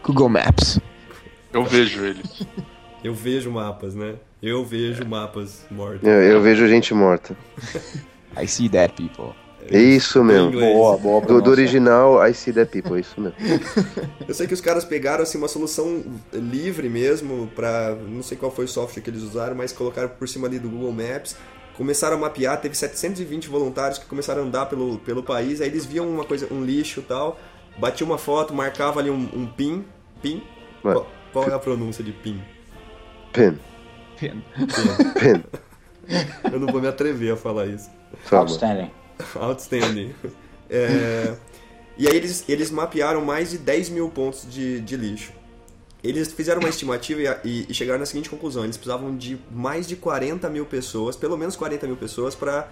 Google 0.04 0.30
Maps. 0.30 0.80
Eu 1.52 1.64
vejo 1.64 2.06
eles. 2.06 2.46
Eu 3.02 3.14
vejo 3.14 3.50
mapas, 3.50 3.96
né? 3.96 4.16
Eu 4.44 4.66
vejo 4.66 5.06
mapas 5.06 5.66
mortos. 5.72 6.06
Eu, 6.06 6.22
eu 6.22 6.42
vejo 6.42 6.68
gente 6.68 6.94
morta. 6.94 7.34
I 8.38 8.46
see 8.46 8.68
that, 8.70 8.94
people. 8.94 9.34
Isso 9.72 10.20
do 10.20 10.26
mesmo. 10.26 10.52
Boa, 10.52 10.98
boa. 10.98 11.22
Do, 11.22 11.42
do 11.42 11.50
original 11.50 12.26
I 12.26 12.34
See 12.34 12.54
That 12.54 12.72
People, 12.72 13.00
isso 13.00 13.20
mesmo. 13.20 13.36
Eu 14.28 14.34
sei 14.34 14.48
que 14.48 14.54
os 14.54 14.62
caras 14.62 14.86
pegaram 14.86 15.24
assim 15.24 15.38
uma 15.38 15.48
solução 15.48 16.04
livre 16.34 16.90
mesmo 16.90 17.50
para 17.56 17.96
não 17.96 18.24
sei 18.24 18.38
qual 18.38 18.52
foi 18.52 18.66
o 18.66 18.68
software 18.68 19.02
que 19.02 19.10
eles 19.10 19.22
usaram, 19.22 19.56
mas 19.56 19.72
colocaram 19.72 20.10
por 20.10 20.28
cima 20.28 20.48
ali 20.48 20.60
do 20.60 20.70
Google 20.70 20.92
Maps, 20.92 21.36
começaram 21.76 22.18
a 22.18 22.20
mapear, 22.20 22.60
teve 22.60 22.76
720 22.76 23.48
voluntários 23.48 24.00
que 24.00 24.06
começaram 24.06 24.44
a 24.44 24.46
andar 24.46 24.66
pelo, 24.66 24.98
pelo 25.00 25.24
país, 25.24 25.62
aí 25.62 25.68
eles 25.68 25.86
viam 25.86 26.08
uma 26.08 26.24
coisa, 26.24 26.48
um 26.52 26.64
lixo 26.64 27.00
e 27.00 27.04
tal, 27.04 27.40
batiam 27.78 28.10
uma 28.10 28.18
foto, 28.18 28.54
marcava 28.54 29.00
ali 29.00 29.10
um, 29.10 29.30
um 29.34 29.46
pin, 29.46 29.86
pin. 30.22 30.44
Ué. 30.84 30.94
Qual, 30.94 31.08
qual 31.34 31.50
é 31.50 31.54
a 31.54 31.60
pronúncia 31.60 32.04
de 32.04 32.12
pin? 32.12 32.42
Pen, 33.32 33.58
Pena. 34.20 34.42
Pin. 34.56 35.14
pen. 35.20 35.44
Eu 36.52 36.60
não 36.60 36.68
vou 36.68 36.82
me 36.82 36.88
atrever 36.88 37.34
a 37.34 37.38
falar 37.38 37.68
isso. 37.68 37.90
Fala. 38.24 38.42
Outstanding. 38.42 38.92
Outstanding. 39.36 40.14
É, 40.70 41.36
e 41.98 42.08
aí 42.08 42.16
eles, 42.16 42.46
eles 42.48 42.72
mapearam 42.72 43.24
mais 43.24 43.52
de 43.52 43.58
10 43.58 43.90
mil 43.90 44.10
pontos 44.10 44.46
de, 44.50 44.80
de 44.82 44.96
lixo. 44.96 45.34
Eles 46.02 46.32
fizeram 46.32 46.62
uma 46.62 46.70
estimativa 46.70 47.42
e, 47.44 47.66
e- 47.70 47.74
chegaram 47.74 48.00
na 48.00 48.06
seguinte 48.06 48.30
conclusão: 48.30 48.64
eles 48.64 48.78
precisavam 48.78 49.16
de 49.18 49.38
mais 49.52 49.88
de 49.88 49.96
40 49.96 50.50
mil 50.50 50.66
pessoas, 50.66 51.16
pelo 51.16 51.38
menos 51.38 51.56
40 51.56 51.88
mil 51.88 51.98
pessoas, 51.98 52.36
para 52.36 52.72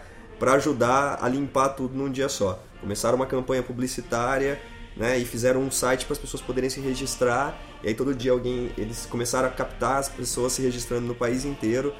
ajudar 0.54 1.20
a 1.22 1.28
limpar 1.28 1.70
tudo 1.70 1.96
num 1.96 2.10
dia 2.10 2.30
só. 2.30 2.64
Começaram 2.80 3.18
uma 3.18 3.26
campanha 3.26 3.62
publicitária 3.62 4.62
né, 4.96 5.18
e 5.18 5.26
fizeram 5.26 5.62
um 5.62 5.70
site 5.70 6.06
para 6.06 6.14
as 6.14 6.20
pessoas 6.20 6.42
poderem 6.42 6.70
se 6.70 6.80
registrar. 6.80 7.60
E 7.84 7.90
aí 7.90 7.94
todo 7.94 8.16
dia 8.16 8.32
alguém 8.32 8.72
eles 8.78 9.06
começaram 9.06 9.48
a 9.48 9.52
captar 9.52 9.98
as 9.98 10.08
pessoas 10.08 10.54
se 10.54 10.62
registrando 10.62 11.06
no 11.06 11.16
país 11.16 11.44
inteiro. 11.44 11.94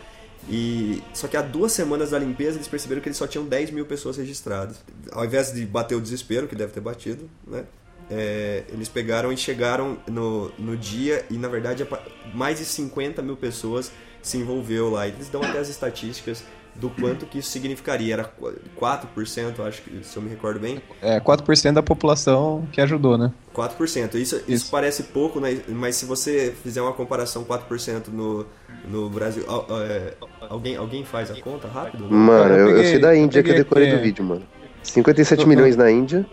E 0.50 1.04
só 1.14 1.28
que 1.28 1.36
há 1.36 1.42
duas 1.42 1.72
semanas 1.72 2.12
da 2.12 2.20
limpeza 2.20 2.58
eles 2.58 2.68
perceberam 2.68 3.02
que 3.02 3.10
eles 3.10 3.18
só 3.18 3.28
tinham 3.28 3.46
10 3.46 3.72
mil 3.72 3.86
pessoas 3.86 4.18
registradas. 4.18 4.78
Ao 5.12 5.26
invés 5.26 5.52
de 5.52 5.66
bater 5.66 5.96
o 5.96 6.02
desespero, 6.02 6.48
que 6.48 6.56
deve 6.56 6.72
ter 6.72 6.80
batido, 6.80 7.30
né? 7.46 7.66
é, 8.10 8.64
eles 8.70 8.88
pegaram 8.88 9.32
e 9.32 9.38
chegaram 9.38 9.98
no, 10.08 10.52
no 10.58 10.78
dia 10.78 11.26
e 11.30 11.38
na 11.38 11.48
verdade 11.48 11.86
mais 12.34 12.60
de 12.60 12.66
50 12.66 13.22
mil 13.22 13.36
pessoas 13.36 13.92
se 14.22 14.38
envolveu 14.38 14.90
lá. 14.90 15.08
Eles 15.08 15.30
dão 15.30 15.42
até 15.42 15.60
as 15.60 15.70
estatísticas 15.70 16.44
do 16.80 16.90
quanto 16.90 17.26
que 17.26 17.40
isso 17.40 17.50
significaria. 17.50 18.14
Era 18.14 18.24
qu- 18.26 18.54
4%, 18.80 19.60
acho 19.68 19.82
que 19.82 20.04
se 20.04 20.16
eu 20.18 20.22
me 20.24 20.30
recordo 20.30 20.60
bem. 20.60 20.82
É, 21.02 21.20
4% 21.20 21.74
da 21.74 21.84
população 21.84 22.68
que 22.72 22.80
ajudou, 22.82 23.18
né? 23.18 23.32
4%. 23.56 24.16
Isso, 24.16 24.36
isso. 24.36 24.44
Isso. 24.48 24.72
parece 24.72 25.04
pouco, 25.04 25.40
né? 25.40 25.60
mas 25.70 25.96
se 25.96 26.06
você 26.06 26.54
fizer 26.64 26.82
uma 26.82 26.94
comparação 26.94 27.44
4% 27.44 28.08
no, 28.10 28.46
no 28.88 29.10
Brasil. 29.10 29.44
al- 29.48 29.66
é, 29.82 30.14
alguém, 30.50 30.76
alguém 30.76 31.04
faz 31.04 31.32
a 31.32 31.42
conta 31.42 31.68
rápido? 31.68 32.04
Não? 32.04 32.12
Mano, 32.18 32.54
Eu 32.54 32.70
eu, 32.70 32.78
eu 32.78 32.84
sei 32.84 33.00
da 33.00 33.16
eu 33.16 33.24
Índia 33.24 33.42
que 33.42 33.50
eu 33.50 33.56
decorei 33.56 33.88
aqui, 33.88 33.96
do 33.96 34.00
é. 34.00 34.04
vídeo, 34.04 34.24
mano. 34.24 34.44
57 34.84 35.42
Eu- 35.42 35.48
milhões 35.48 35.76
na 35.76 35.90
Índia, 35.92 36.26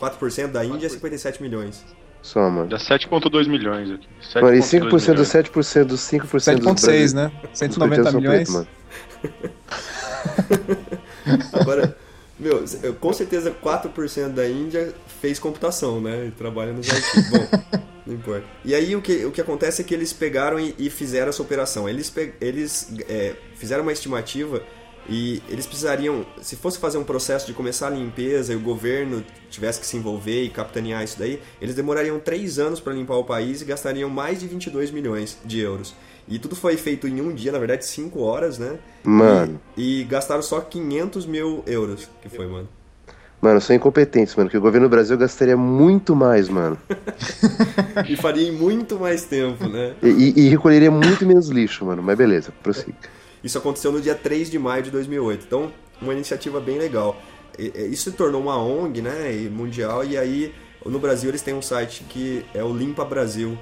4% 0.00 0.52
da 0.52 0.64
Índia 0.64 0.86
é 0.86 0.88
57 0.88 1.42
milhões. 1.42 1.84
só, 2.22 2.48
mano. 2.48 2.68
Dá 2.68 2.78
7,2 2.78 3.48
milhões 3.48 3.90
aqui. 3.90 4.06
Mano, 4.36 4.54
e 4.54 4.60
7,2 4.60 4.62
5% 4.62 4.90
dos 4.90 5.08
milhões. 5.08 5.28
7% 5.28 5.84
dos 5.84 6.00
5% 6.00 6.26
dos 6.26 6.44
7,6, 6.82 7.12
né? 7.14 7.32
Os 7.52 7.58
190 7.58 8.10
são 8.10 8.20
milhões. 8.20 8.36
pretos, 8.36 8.54
mano. 8.54 8.66
Agora, 11.52 11.96
meu, 12.38 12.64
eu- 12.82 12.94
com 12.94 13.12
certeza 13.12 13.50
4% 13.50 14.34
da 14.34 14.48
Índia 14.48 14.94
fez 15.20 15.38
computação, 15.38 16.00
né? 16.00 16.26
E 16.26 16.30
trabalha 16.30 16.72
nos 16.72 16.88
IT. 16.88 17.04
Bom, 17.30 17.80
não 18.06 18.14
importa. 18.14 18.44
E 18.64 18.74
aí 18.74 18.94
o 18.94 19.02
que, 19.02 19.24
o 19.24 19.30
que 19.30 19.40
acontece 19.40 19.82
é 19.82 19.84
que 19.84 19.94
eles 19.94 20.12
pegaram 20.12 20.58
e, 20.58 20.74
e 20.78 20.90
fizeram 20.90 21.28
essa 21.28 21.42
operação. 21.42 21.88
Eles, 21.88 22.12
eles 22.40 22.92
é, 23.08 23.34
fizeram 23.56 23.82
uma 23.82 23.92
estimativa 23.92 24.62
e 25.08 25.42
eles 25.48 25.66
precisariam, 25.66 26.24
se 26.42 26.54
fosse 26.56 26.78
fazer 26.78 26.98
um 26.98 27.04
processo 27.04 27.46
de 27.46 27.52
começar 27.54 27.86
a 27.86 27.90
limpeza 27.90 28.52
e 28.52 28.56
o 28.56 28.60
governo 28.60 29.24
tivesse 29.50 29.80
que 29.80 29.86
se 29.86 29.96
envolver 29.96 30.42
e 30.44 30.50
capitanear 30.50 31.02
isso 31.02 31.18
daí, 31.18 31.40
eles 31.60 31.74
demorariam 31.74 32.20
3 32.20 32.58
anos 32.58 32.78
para 32.80 32.92
limpar 32.92 33.16
o 33.16 33.24
país 33.24 33.62
e 33.62 33.64
gastariam 33.64 34.10
mais 34.10 34.40
de 34.40 34.46
22 34.46 34.90
milhões 34.90 35.38
de 35.44 35.60
euros. 35.60 35.94
E 36.28 36.38
tudo 36.38 36.54
foi 36.54 36.76
feito 36.76 37.08
em 37.08 37.20
um 37.22 37.34
dia, 37.34 37.50
na 37.50 37.58
verdade 37.58 37.86
5 37.86 38.20
horas, 38.20 38.58
né? 38.58 38.78
Mano, 39.02 39.58
E, 39.76 40.00
e 40.00 40.04
gastaram 40.04 40.42
só 40.42 40.60
500 40.60 41.24
mil 41.24 41.62
euros, 41.66 42.06
que 42.20 42.28
foi, 42.28 42.46
mano. 42.46 42.68
mano, 43.40 43.60
são 43.62 43.74
incompetentes, 43.74 44.34
mano. 44.36 44.50
Que 44.50 44.58
o 44.58 44.60
governo 44.60 44.88
do 44.88 44.90
Brasil 44.90 45.16
gastaria 45.16 45.56
muito 45.56 46.14
mais, 46.14 46.50
mano. 46.50 46.76
E 48.08 48.16
faria 48.16 48.46
em 48.48 48.52
muito 48.52 48.98
mais 48.98 49.24
tempo, 49.24 49.68
né? 49.68 49.94
E, 50.02 50.08
e- 50.08 50.40
e 50.46 50.48
recolheria 50.48 50.90
muito 50.90 51.24
menos 51.26 51.48
lixo, 51.48 51.84
mano. 51.86 52.02
Mas 52.02 52.16
beleza, 52.16 52.52
prossiga. 52.62 52.96
Isso 53.48 53.56
aconteceu 53.56 53.90
no 53.90 53.98
dia 54.00 54.14
3 54.14 54.50
de 54.50 54.58
maio 54.58 54.82
de 54.82 54.90
2008. 54.90 55.46
Então, 55.46 55.72
uma 56.02 56.12
iniciativa 56.12 56.60
bem 56.60 56.76
legal. 56.78 57.16
Isso 57.58 58.10
se 58.10 58.16
tornou 58.16 58.42
uma 58.42 58.62
ONG, 58.62 59.00
né, 59.00 59.32
mundial, 59.50 60.04
e 60.04 60.16
aí 60.18 60.54
no 60.84 60.98
Brasil 60.98 61.30
eles 61.30 61.40
têm 61.40 61.54
um 61.54 61.62
site 61.62 62.04
que 62.08 62.44
é 62.54 62.62
o 62.62 62.70
Limpa 62.72 63.04
Brasil. 63.06 63.58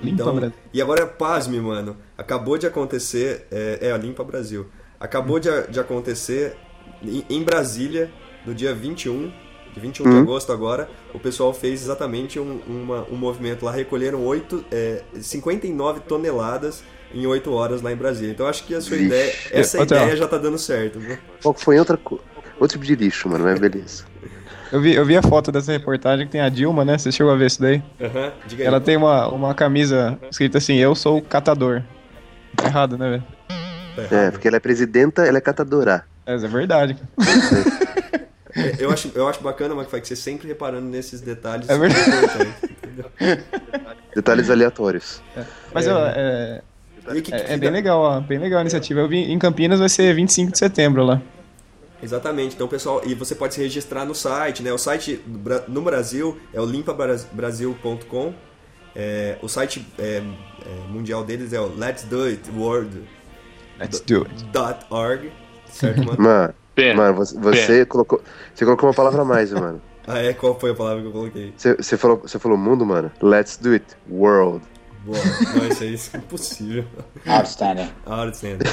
Limpa 0.00 0.22
Então, 0.22 0.34
Brasil. 0.36 0.54
E 0.74 0.82
agora, 0.82 1.06
pasme, 1.06 1.58
mano, 1.58 1.96
acabou 2.18 2.58
de 2.58 2.66
acontecer, 2.66 3.46
é, 3.50 3.78
é 3.88 3.92
a 3.92 3.96
Limpa 3.96 4.22
Brasil, 4.22 4.66
acabou 5.00 5.40
de, 5.40 5.48
de 5.70 5.80
acontecer 5.80 6.54
em, 7.02 7.24
em 7.30 7.42
Brasília, 7.42 8.10
no 8.46 8.54
dia 8.54 8.74
21, 8.74 9.32
de 9.72 9.80
21 9.80 10.04
de 10.10 10.16
Hum. 10.16 10.18
agosto 10.20 10.52
agora, 10.52 10.88
o 11.14 11.18
pessoal 11.18 11.52
fez 11.54 11.82
exatamente 11.82 12.38
um, 12.38 12.60
uma- 12.68 13.06
um 13.10 13.16
movimento 13.16 13.64
lá, 13.64 13.72
recolheram 13.72 14.22
8, 14.24 14.64
é, 14.70 15.02
59 15.20 16.00
toneladas 16.00 16.84
em 17.14 17.26
8 17.26 17.52
horas 17.52 17.80
lá 17.82 17.92
em 17.92 17.96
Brasília. 17.96 18.32
Então 18.32 18.46
acho 18.46 18.64
que 18.64 18.74
a 18.74 18.80
sua 18.80 18.96
Vixe. 18.96 19.06
ideia, 19.06 19.32
essa 19.52 19.78
Outra. 19.78 20.02
ideia 20.02 20.16
já 20.16 20.26
tá 20.28 20.36
dando 20.38 20.58
certo, 20.58 20.98
viu? 20.98 21.16
Qual 21.42 21.54
que 21.54 21.62
foi 21.62 21.78
outra 21.78 21.98
outro 22.60 22.68
tipo 22.78 22.84
de 22.84 22.94
lixo, 22.96 23.28
mano, 23.28 23.44
mas 23.44 23.58
beleza. 23.58 24.04
Eu 24.72 24.80
vi, 24.80 24.94
eu 24.94 25.04
vi 25.04 25.16
a 25.16 25.22
foto 25.22 25.52
dessa 25.52 25.70
reportagem 25.70 26.26
que 26.26 26.32
tem 26.32 26.40
a 26.40 26.48
Dilma, 26.48 26.84
né? 26.84 26.98
Você 26.98 27.12
chegou 27.12 27.32
a 27.32 27.36
ver 27.36 27.46
isso 27.46 27.60
daí? 27.60 27.82
Aham, 28.00 28.32
diga 28.46 28.62
aí. 28.64 28.66
Ela 28.66 28.80
tem 28.80 28.96
uma, 28.96 29.28
uma 29.28 29.54
camisa 29.54 30.18
escrita 30.30 30.58
assim, 30.58 30.74
eu 30.76 30.94
sou 30.96 31.18
o 31.18 31.22
catador. 31.22 31.82
Tá 32.56 32.66
errado, 32.66 32.98
né, 32.98 33.10
velho? 33.10 33.24
Tá 34.08 34.16
É, 34.16 34.30
porque 34.32 34.48
ela 34.48 34.56
é 34.56 34.60
presidenta, 34.60 35.22
ela 35.24 35.38
é 35.38 35.40
catadora. 35.40 36.04
Mas 36.26 36.42
é 36.42 36.48
verdade. 36.48 36.96
É, 38.56 38.76
Eu 38.78 38.90
acho, 38.90 39.10
eu 39.14 39.28
acho 39.28 39.42
bacana, 39.42 39.74
McFly, 39.74 40.00
que 40.00 40.08
você 40.08 40.16
sempre 40.16 40.46
reparando 40.48 40.86
nesses 40.88 41.20
detalhes. 41.20 41.68
É 41.68 41.76
verdade. 41.76 42.08
importantes, 42.10 42.70
entendeu? 42.82 43.10
Detalhes 44.14 44.50
aleatórios. 44.50 45.20
Mas 45.72 45.88
ó, 45.88 46.06
é, 46.06 46.60
o 46.60 46.73
que 47.12 47.22
que 47.22 47.34
é, 47.34 47.52
é 47.52 47.56
bem 47.56 47.70
legal, 47.70 48.00
ó, 48.00 48.20
bem 48.20 48.38
legal 48.38 48.58
a 48.58 48.62
iniciativa. 48.62 49.00
Eu 49.00 49.08
vi 49.08 49.18
em 49.18 49.38
Campinas 49.38 49.78
vai 49.78 49.88
ser 49.88 50.14
25 50.14 50.52
de 50.52 50.58
setembro 50.58 51.04
lá. 51.04 51.20
Exatamente. 52.02 52.54
Então, 52.54 52.68
pessoal, 52.68 53.00
e 53.04 53.14
você 53.14 53.34
pode 53.34 53.54
se 53.54 53.60
registrar 53.60 54.04
no 54.04 54.14
site, 54.14 54.62
né? 54.62 54.72
O 54.72 54.78
site 54.78 55.22
no 55.68 55.80
Brasil 55.80 56.38
é 56.52 56.60
o 56.60 56.64
limpabrasil.com. 56.66 58.34
É, 58.94 59.38
o 59.42 59.48
site 59.48 59.84
é, 59.98 60.22
é, 60.64 60.88
mundial 60.88 61.24
deles 61.24 61.52
é 61.52 61.60
o 61.60 61.74
Let's 61.74 62.04
Do 62.04 62.24
It 62.24 62.50
World. 62.56 63.02
Let's 63.78 64.00
do 64.00 64.22
it. 64.22 64.44
Dot 64.52 64.86
.org, 64.90 65.32
certo, 65.66 66.04
mano? 66.04 66.16
Mano, 66.22 66.54
mano 66.96 67.14
você, 67.16 67.38
você 67.38 67.86
colocou. 67.86 68.22
Você 68.54 68.64
colocou 68.64 68.88
uma 68.88 68.94
palavra 68.94 69.22
a 69.22 69.24
mais, 69.24 69.52
mano. 69.52 69.80
ah, 70.06 70.18
é? 70.18 70.32
Qual 70.32 70.58
foi 70.58 70.70
a 70.70 70.74
palavra 70.74 71.02
que 71.02 71.08
eu 71.08 71.12
coloquei? 71.12 71.54
Você, 71.56 71.74
você 71.74 71.96
falou, 71.96 72.18
você 72.18 72.38
falou 72.38 72.58
mundo, 72.58 72.84
mano. 72.84 73.10
Let's 73.20 73.56
do 73.56 73.70
it. 73.70 73.84
World. 74.08 74.64
Boa. 75.04 75.18
Não, 75.54 75.68
isso 75.68 75.82
aí 75.82 75.94
é 76.14 76.16
impossível. 76.16 76.84
Outstanding. 77.26 77.90
Outstanding. 78.06 78.64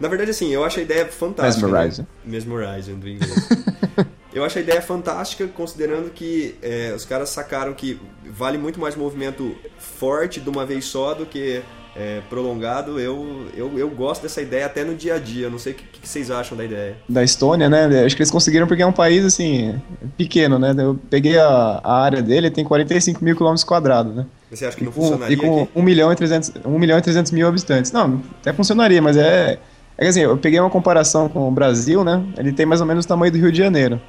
Na 0.00 0.08
verdade, 0.08 0.30
assim, 0.30 0.50
eu 0.50 0.64
acho 0.64 0.80
a 0.80 0.82
ideia 0.82 1.06
fantástica. 1.06 1.66
Mesmerizing. 1.66 2.02
Né? 2.02 2.08
Mesmerizing, 2.24 2.94
do 2.98 3.08
inglês. 3.08 3.48
eu 4.34 4.44
acho 4.44 4.58
a 4.58 4.60
ideia 4.60 4.82
fantástica, 4.82 5.46
considerando 5.46 6.10
que 6.10 6.56
é, 6.60 6.92
os 6.94 7.04
caras 7.04 7.28
sacaram 7.28 7.74
que 7.74 8.00
vale 8.24 8.58
muito 8.58 8.80
mais 8.80 8.96
movimento 8.96 9.54
forte 9.78 10.40
de 10.40 10.48
uma 10.50 10.66
vez 10.66 10.84
só 10.84 11.14
do 11.14 11.26
que 11.26 11.62
é, 11.96 12.20
prolongado. 12.28 12.98
Eu, 12.98 13.46
eu, 13.56 13.78
eu 13.78 13.88
gosto 13.90 14.22
dessa 14.22 14.40
ideia 14.40 14.66
até 14.66 14.84
no 14.84 14.94
dia 14.94 15.14
a 15.14 15.18
dia. 15.18 15.48
Não 15.50 15.58
sei 15.58 15.72
o 15.72 15.76
que, 15.76 15.84
que 16.00 16.08
vocês 16.08 16.30
acham 16.30 16.56
da 16.56 16.64
ideia. 16.64 16.96
Da 17.08 17.22
Estônia, 17.22 17.68
né? 17.68 18.04
Acho 18.04 18.16
que 18.16 18.22
eles 18.22 18.30
conseguiram 18.30 18.66
porque 18.66 18.82
é 18.82 18.86
um 18.86 18.92
país, 18.92 19.24
assim, 19.24 19.80
pequeno, 20.16 20.58
né? 20.58 20.74
Eu 20.76 20.98
peguei 21.10 21.38
a, 21.38 21.80
a 21.82 22.02
área 22.02 22.22
dele, 22.22 22.50
tem 22.50 22.64
45 22.64 23.24
mil 23.24 23.36
quilômetros 23.36 23.64
quadrados, 23.64 24.14
né? 24.14 24.26
Você 24.50 24.66
acha 24.66 24.76
que 24.76 24.84
não 24.84 24.92
Com- 24.92 25.00
funcionaria 25.02 25.34
e 25.34 25.38
com 25.38 25.62
aqui? 25.62 25.72
1 25.74 25.82
milhão, 25.82 26.12
e 26.12 26.16
300, 26.16 26.52
1 26.64 26.78
milhão 26.78 26.98
e 26.98 27.02
300 27.02 27.32
mil 27.32 27.46
habitantes. 27.48 27.92
Não, 27.92 28.22
até 28.40 28.52
funcionaria, 28.52 29.00
mas 29.00 29.16
é... 29.16 29.58
É 29.96 30.04
que 30.04 30.08
assim, 30.08 30.20
eu 30.20 30.36
peguei 30.38 30.58
uma 30.58 30.70
comparação 30.70 31.28
com 31.28 31.46
o 31.46 31.50
Brasil, 31.50 32.02
né? 32.02 32.22
Ele 32.38 32.50
tem 32.52 32.64
mais 32.64 32.80
ou 32.80 32.86
menos 32.86 33.04
o 33.04 33.08
tamanho 33.08 33.30
do 33.30 33.38
Rio 33.38 33.52
de 33.52 33.58
Janeiro. 33.58 34.00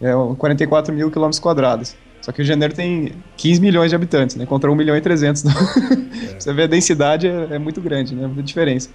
É 0.00 0.14
um 0.14 0.34
44 0.34 0.94
mil 0.94 1.10
quilômetros 1.10 1.40
quadrados. 1.40 1.96
Só 2.24 2.32
que 2.32 2.38
o 2.38 2.40
Rio 2.40 2.44
de 2.46 2.48
Janeiro 2.48 2.72
tem 2.74 3.12
15 3.36 3.60
milhões 3.60 3.90
de 3.90 3.94
habitantes, 3.96 4.34
né? 4.34 4.46
Contra 4.46 4.72
1 4.72 4.74
milhão 4.74 4.96
e 4.96 5.00
300. 5.02 5.42
Você 6.40 6.52
vê 6.54 6.62
a 6.62 6.66
densidade 6.66 7.26
é, 7.28 7.48
é 7.50 7.58
muito 7.58 7.82
grande, 7.82 8.14
né? 8.14 8.26
Muita 8.26 8.42
diferença. 8.42 8.88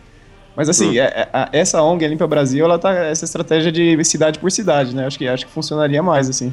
Mas 0.56 0.68
assim, 0.68 0.98
é- 0.98 1.04
é- 1.04 1.30
a- 1.32 1.48
essa 1.54 1.80
ONG, 1.84 2.04
a 2.04 2.08
Limpa 2.08 2.26
Brasil, 2.26 2.66
ela 2.66 2.80
tá 2.80 2.92
essa 2.92 3.26
estratégia 3.26 3.72
de 3.72 4.04
cidade 4.04 4.40
por 4.40 4.52
cidade, 4.52 4.96
né? 4.96 5.06
Acho 5.06 5.16
que, 5.20 5.28
acho 5.28 5.46
que 5.46 5.52
funcionaria 5.52 6.02
mais, 6.02 6.28
assim. 6.28 6.52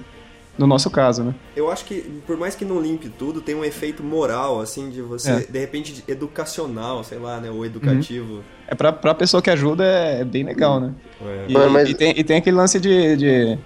No 0.58 0.66
nosso 0.66 0.90
caso, 0.90 1.22
né? 1.24 1.34
Eu 1.56 1.70
acho 1.70 1.84
que, 1.86 2.02
por 2.26 2.36
mais 2.36 2.54
que 2.54 2.64
não 2.64 2.78
limpe 2.80 3.08
tudo, 3.08 3.40
tem 3.40 3.54
um 3.54 3.64
efeito 3.64 4.02
moral, 4.02 4.60
assim, 4.60 4.90
de 4.90 5.00
você, 5.00 5.30
É. 5.30 5.38
de 5.50 5.58
repente, 5.58 5.92
de- 5.94 6.04
educacional, 6.06 7.02
sei 7.04 7.18
lá, 7.18 7.40
né? 7.40 7.50
Ou 7.50 7.64
educativo. 7.64 8.42
É 8.68 8.74
pra, 8.74 8.92
pra 8.92 9.14
pessoa 9.14 9.42
que 9.42 9.48
ajuda 9.50 9.82
é 9.84 10.24
bem 10.24 10.44
legal, 10.44 10.78
né? 10.78 10.92
É. 11.22 11.44
E, 11.48 11.68
mas- 11.70 11.88
e 11.88 11.94
tem, 11.94 12.14
e 12.18 12.22
tem 12.22 12.36
aquele 12.36 12.56
lance 12.56 12.78
de, 12.78 13.16
de, 13.16 13.58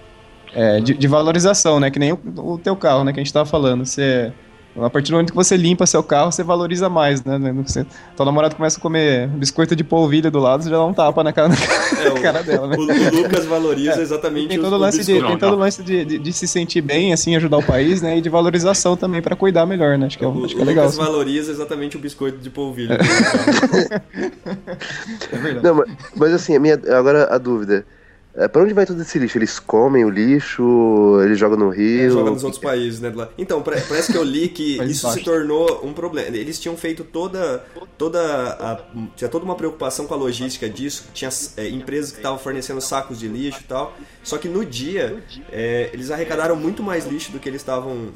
é, 0.53 0.79
de, 0.79 0.93
de, 0.93 1.07
valorização, 1.07 1.79
né? 1.79 1.89
Que 1.89 1.99
nem 1.99 2.11
o, 2.11 2.19
o, 2.37 2.57
teu 2.57 2.75
carro, 2.75 3.03
né? 3.03 3.13
Que 3.13 3.19
a 3.19 3.23
gente 3.23 3.33
tava 3.33 3.45
falando. 3.45 3.85
Você, 3.85 4.31
a 4.75 4.89
partir 4.89 5.11
do 5.11 5.13
momento 5.13 5.31
que 5.31 5.35
você 5.35 5.55
limpa 5.55 5.85
seu 5.85 6.03
carro, 6.03 6.31
você 6.31 6.43
valoriza 6.43 6.89
mais, 6.89 7.23
né? 7.23 7.39
Você, 7.65 7.85
tua 8.15 8.25
namorada 8.25 8.53
começa 8.53 8.77
a 8.77 8.81
comer 8.81 9.27
biscoito 9.29 9.75
de 9.75 9.83
polvilho 9.83 10.29
do 10.29 10.39
lado, 10.39 10.63
você 10.63 10.69
já 10.69 10.75
dá 10.75 10.85
um 10.85 10.93
tapa 10.93 11.23
na 11.23 11.31
cara, 11.31 11.47
na 11.49 11.55
é, 11.55 12.21
cara 12.21 12.43
dela, 12.43 12.67
né? 12.67 12.75
O, 12.77 12.81
o 12.81 13.21
Lucas 13.21 13.45
valoriza 13.45 13.99
é, 13.99 14.01
exatamente 14.01 14.49
tem 14.49 14.59
todo 14.59 14.73
o 14.73 14.77
lance, 14.77 15.03
de, 15.03 15.21
tem 15.21 15.37
todo 15.37 15.53
o 15.53 15.57
lance 15.57 15.83
de, 15.83 16.05
de, 16.05 16.17
de, 16.17 16.33
se 16.33 16.47
sentir 16.47 16.81
bem, 16.81 17.13
assim, 17.13 17.35
ajudar 17.35 17.57
o 17.57 17.63
país, 17.63 18.01
né? 18.01 18.17
E 18.17 18.21
de 18.21 18.29
valorização 18.29 18.97
também 18.97 19.21
para 19.21 19.35
cuidar 19.35 19.65
melhor, 19.65 19.97
né? 19.97 20.07
Acho 20.07 20.17
que 20.17 20.25
é, 20.25 20.27
o, 20.27 20.45
acho 20.45 20.55
que 20.55 20.61
é 20.61 20.65
legal. 20.65 20.85
O 20.85 20.87
Lucas 20.87 20.99
assim. 20.99 21.11
valoriza 21.11 21.51
exatamente 21.51 21.95
o 21.95 21.99
biscoito 21.99 22.39
de 22.39 22.49
polvilho. 22.49 22.93
É, 22.93 22.97
é 25.31 25.37
verdade. 25.37 25.65
Não, 25.65 25.75
mas, 25.75 25.89
mas 26.15 26.33
assim, 26.33 26.55
a 26.55 26.59
minha, 26.59 26.73
agora 26.73 27.33
a 27.33 27.37
dúvida... 27.37 27.85
É, 28.33 28.47
pra 28.47 28.63
onde 28.63 28.73
vai 28.73 28.85
todo 28.85 29.01
esse 29.01 29.19
lixo? 29.19 29.37
Eles 29.37 29.59
comem 29.59 30.05
o 30.05 30.09
lixo, 30.09 31.19
eles 31.23 31.37
jogam 31.37 31.57
no 31.57 31.69
rio? 31.69 32.07
É, 32.07 32.09
jogam 32.09 32.33
nos 32.33 32.43
outros 32.43 32.61
países, 32.61 33.01
né? 33.01 33.11
Então, 33.37 33.61
parece 33.61 34.11
que 34.11 34.17
eu 34.17 34.23
li 34.23 34.47
que 34.47 34.81
isso 34.89 35.09
se 35.11 35.21
tornou 35.21 35.81
um 35.83 35.91
problema. 35.91 36.35
Eles 36.35 36.59
tinham 36.59 36.77
feito 36.77 37.03
toda. 37.03 37.63
toda 37.97 38.21
a, 38.21 38.79
tinha 39.15 39.29
toda 39.29 39.43
uma 39.43 39.55
preocupação 39.55 40.07
com 40.07 40.13
a 40.13 40.17
logística 40.17 40.69
disso. 40.69 41.09
Tinha 41.13 41.29
é, 41.57 41.67
empresas 41.69 42.11
que 42.11 42.17
estavam 42.17 42.39
fornecendo 42.39 42.79
sacos 42.79 43.19
de 43.19 43.27
lixo 43.27 43.59
e 43.61 43.65
tal. 43.65 43.93
Só 44.23 44.37
que 44.37 44.47
no 44.47 44.65
dia, 44.65 45.21
é, 45.51 45.89
eles 45.91 46.09
arrecadaram 46.09 46.55
muito 46.55 46.81
mais 46.81 47.05
lixo 47.05 47.31
do 47.31 47.39
que 47.39 47.49
eles 47.49 47.61
estavam 47.61 48.11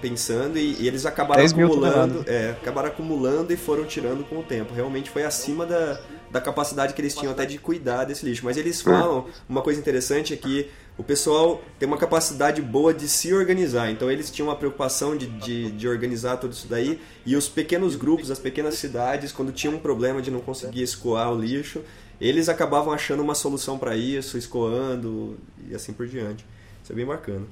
pensando 0.00 0.58
e, 0.58 0.76
e, 0.80 0.88
eles 0.88 1.06
acabaram 1.06 1.44
acumulando. 1.44 2.24
É, 2.26 2.50
acabaram 2.50 2.88
acumulando 2.88 3.52
e 3.52 3.56
foram 3.56 3.84
tirando 3.84 4.24
com 4.24 4.40
o 4.40 4.42
tempo. 4.42 4.74
Realmente 4.74 5.08
foi 5.08 5.22
acima 5.22 5.64
da 5.64 6.00
da 6.32 6.40
capacidade 6.40 6.94
que 6.94 7.00
eles 7.00 7.14
tinham 7.14 7.30
até 7.30 7.44
de 7.44 7.58
cuidar 7.58 8.04
desse 8.04 8.24
lixo. 8.24 8.44
Mas 8.44 8.56
eles 8.56 8.80
falam, 8.80 9.26
uma 9.46 9.60
coisa 9.60 9.78
interessante 9.78 10.32
é 10.32 10.36
que 10.36 10.70
o 10.96 11.02
pessoal 11.02 11.62
tem 11.78 11.86
uma 11.86 11.98
capacidade 11.98 12.62
boa 12.62 12.94
de 12.94 13.06
se 13.06 13.32
organizar. 13.34 13.90
Então 13.90 14.10
eles 14.10 14.30
tinham 14.30 14.48
uma 14.48 14.56
preocupação 14.56 15.16
de, 15.16 15.26
de, 15.26 15.70
de, 15.70 15.86
organizar 15.86 16.38
tudo 16.38 16.52
isso 16.52 16.66
daí. 16.66 16.98
E 17.26 17.36
os 17.36 17.48
pequenos 17.48 17.94
grupos, 17.94 18.30
as 18.30 18.38
pequenas 18.38 18.74
cidades, 18.74 19.30
quando 19.30 19.52
tinham 19.52 19.74
um 19.74 19.78
problema 19.78 20.22
de 20.22 20.30
não 20.30 20.40
conseguir 20.40 20.82
escoar 20.82 21.30
o 21.30 21.38
lixo, 21.38 21.82
eles 22.18 22.48
acabavam 22.48 22.92
achando 22.92 23.22
uma 23.22 23.34
solução 23.34 23.78
para 23.78 23.94
isso, 23.94 24.38
escoando 24.38 25.36
e 25.68 25.74
assim 25.74 25.92
por 25.92 26.06
diante. 26.06 26.46
Isso 26.82 26.92
é 26.92 26.96
bem 26.96 27.06
bacana. 27.06 27.46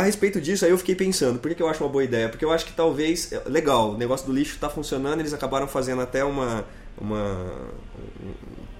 A 0.00 0.04
respeito 0.04 0.40
disso, 0.40 0.64
aí 0.64 0.70
eu 0.70 0.78
fiquei 0.78 0.94
pensando, 0.94 1.38
por 1.38 1.48
que, 1.48 1.54
que 1.54 1.62
eu 1.62 1.68
acho 1.68 1.82
uma 1.82 1.90
boa 1.90 2.04
ideia? 2.04 2.28
Porque 2.28 2.44
eu 2.44 2.52
acho 2.52 2.66
que 2.66 2.72
talvez, 2.72 3.32
é, 3.32 3.42
legal, 3.46 3.92
o 3.92 3.98
negócio 3.98 4.26
do 4.26 4.32
lixo 4.32 4.54
está 4.54 4.68
funcionando, 4.68 5.20
eles 5.20 5.32
acabaram 5.32 5.68
fazendo 5.68 6.02
até 6.02 6.24
uma, 6.24 6.64
uma 7.00 7.70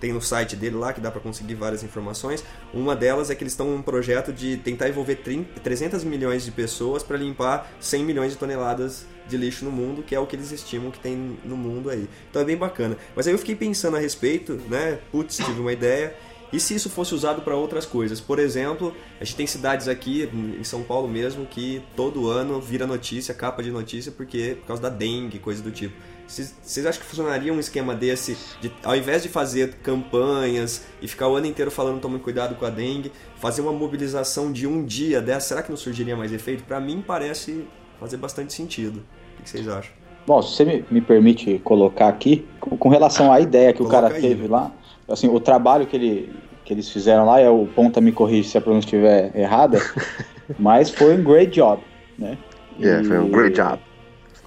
tem 0.00 0.12
no 0.12 0.22
site 0.22 0.56
dele 0.56 0.76
lá 0.76 0.92
que 0.92 1.00
dá 1.00 1.10
para 1.10 1.20
conseguir 1.20 1.54
várias 1.54 1.84
informações. 1.84 2.42
Uma 2.72 2.96
delas 2.96 3.30
é 3.30 3.34
que 3.34 3.42
eles 3.44 3.52
estão 3.52 3.72
um 3.72 3.82
projeto 3.82 4.32
de 4.32 4.56
tentar 4.56 4.88
envolver 4.88 5.16
30, 5.16 5.60
300 5.60 6.02
milhões 6.04 6.44
de 6.44 6.50
pessoas 6.50 7.02
para 7.02 7.16
limpar 7.18 7.70
100 7.78 8.04
milhões 8.04 8.32
de 8.32 8.38
toneladas 8.38 9.04
de 9.28 9.36
lixo 9.36 9.64
no 9.64 9.70
mundo, 9.70 10.02
que 10.02 10.14
é 10.14 10.18
o 10.18 10.26
que 10.26 10.34
eles 10.34 10.50
estimam 10.50 10.90
que 10.90 10.98
tem 10.98 11.38
no 11.44 11.56
mundo 11.56 11.90
aí. 11.90 12.08
Então 12.30 12.42
é 12.42 12.44
bem 12.44 12.56
bacana. 12.56 12.96
Mas 13.14 13.26
aí 13.26 13.34
eu 13.34 13.38
fiquei 13.38 13.54
pensando 13.54 13.96
a 13.96 14.00
respeito, 14.00 14.54
né? 14.68 14.98
Putz, 15.12 15.36
tive 15.36 15.60
uma 15.60 15.72
ideia 15.72 16.14
e 16.52 16.58
se 16.58 16.74
isso 16.74 16.90
fosse 16.90 17.14
usado 17.14 17.42
para 17.42 17.54
outras 17.54 17.86
coisas? 17.86 18.20
Por 18.20 18.38
exemplo, 18.38 18.94
a 19.20 19.24
gente 19.24 19.36
tem 19.36 19.46
cidades 19.46 19.88
aqui, 19.88 20.28
em 20.32 20.64
São 20.64 20.82
Paulo 20.82 21.08
mesmo, 21.08 21.46
que 21.46 21.82
todo 21.94 22.28
ano 22.28 22.60
vira 22.60 22.86
notícia, 22.86 23.32
capa 23.34 23.62
de 23.62 23.70
notícia, 23.70 24.10
porque 24.10 24.56
por 24.60 24.66
causa 24.66 24.82
da 24.82 24.88
dengue, 24.88 25.38
coisa 25.38 25.62
do 25.62 25.70
tipo. 25.70 25.94
Vocês 26.26 26.86
acham 26.86 27.02
que 27.02 27.08
funcionaria 27.08 27.52
um 27.52 27.58
esquema 27.58 27.92
desse, 27.92 28.36
de, 28.60 28.70
ao 28.84 28.94
invés 28.94 29.22
de 29.22 29.28
fazer 29.28 29.74
campanhas 29.82 30.86
e 31.02 31.08
ficar 31.08 31.26
o 31.26 31.34
ano 31.34 31.46
inteiro 31.46 31.72
falando 31.72 32.00
tome 32.00 32.20
cuidado 32.20 32.54
com 32.54 32.64
a 32.64 32.70
dengue, 32.70 33.10
fazer 33.36 33.62
uma 33.62 33.72
mobilização 33.72 34.52
de 34.52 34.64
um 34.64 34.84
dia 34.84 35.20
dessa, 35.20 35.48
será 35.48 35.62
que 35.62 35.70
não 35.70 35.76
surgiria 35.76 36.16
mais 36.16 36.32
efeito? 36.32 36.62
Para 36.62 36.78
mim 36.78 37.02
parece 37.04 37.64
fazer 37.98 38.16
bastante 38.16 38.52
sentido. 38.52 39.02
O 39.38 39.42
que 39.42 39.50
vocês 39.50 39.66
acham? 39.66 39.92
Bom, 40.24 40.40
se 40.40 40.54
você 40.54 40.64
me, 40.64 40.84
me 40.88 41.00
permite 41.00 41.58
colocar 41.64 42.08
aqui, 42.08 42.46
com, 42.60 42.76
com 42.76 42.88
relação 42.88 43.32
à 43.32 43.40
ideia 43.40 43.72
que 43.72 43.78
Coloca 43.78 43.96
o 43.96 44.00
cara 44.00 44.14
aí, 44.14 44.20
teve 44.20 44.46
lá, 44.46 44.70
assim, 45.10 45.28
o 45.28 45.40
trabalho 45.40 45.86
que, 45.86 45.96
ele, 45.96 46.32
que 46.64 46.72
eles 46.72 46.88
fizeram 46.88 47.26
lá, 47.26 47.40
é 47.40 47.50
o 47.50 47.66
Ponta 47.66 48.00
me 48.00 48.12
corrige 48.12 48.48
se 48.48 48.58
a 48.58 48.60
pronúncia 48.60 48.86
estiver 48.86 49.36
errada, 49.36 49.78
mas 50.58 50.90
foi 50.90 51.14
um 51.14 51.22
great 51.22 51.52
job, 51.52 51.82
né? 52.18 52.38
É, 52.78 52.84
yeah, 52.84 53.06
foi 53.06 53.18
um 53.18 53.28
great 53.28 53.56
job. 53.56 53.78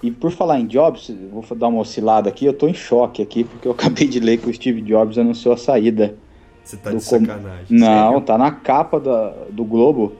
E 0.02 0.10
por 0.10 0.30
falar 0.30 0.60
em 0.60 0.66
Jobs, 0.66 1.10
vou 1.32 1.42
dar 1.56 1.68
uma 1.68 1.80
oscilada 1.80 2.28
aqui, 2.28 2.44
eu 2.44 2.52
tô 2.52 2.68
em 2.68 2.74
choque 2.74 3.22
aqui, 3.22 3.42
porque 3.42 3.66
eu 3.66 3.72
acabei 3.78 4.06
de 4.06 4.20
ler 4.20 4.36
que 4.36 4.50
o 4.50 4.52
Steve 4.52 4.82
Jobs 4.82 5.16
anunciou 5.16 5.54
a 5.54 5.56
saída. 5.56 6.14
Você 6.62 6.76
tá 6.76 6.90
de 6.90 7.00
sacanagem. 7.02 7.66
Não, 7.70 8.10
sério? 8.10 8.20
tá 8.20 8.36
na 8.36 8.50
capa 8.50 9.00
da, 9.00 9.34
do 9.50 9.64
Globo. 9.64 10.12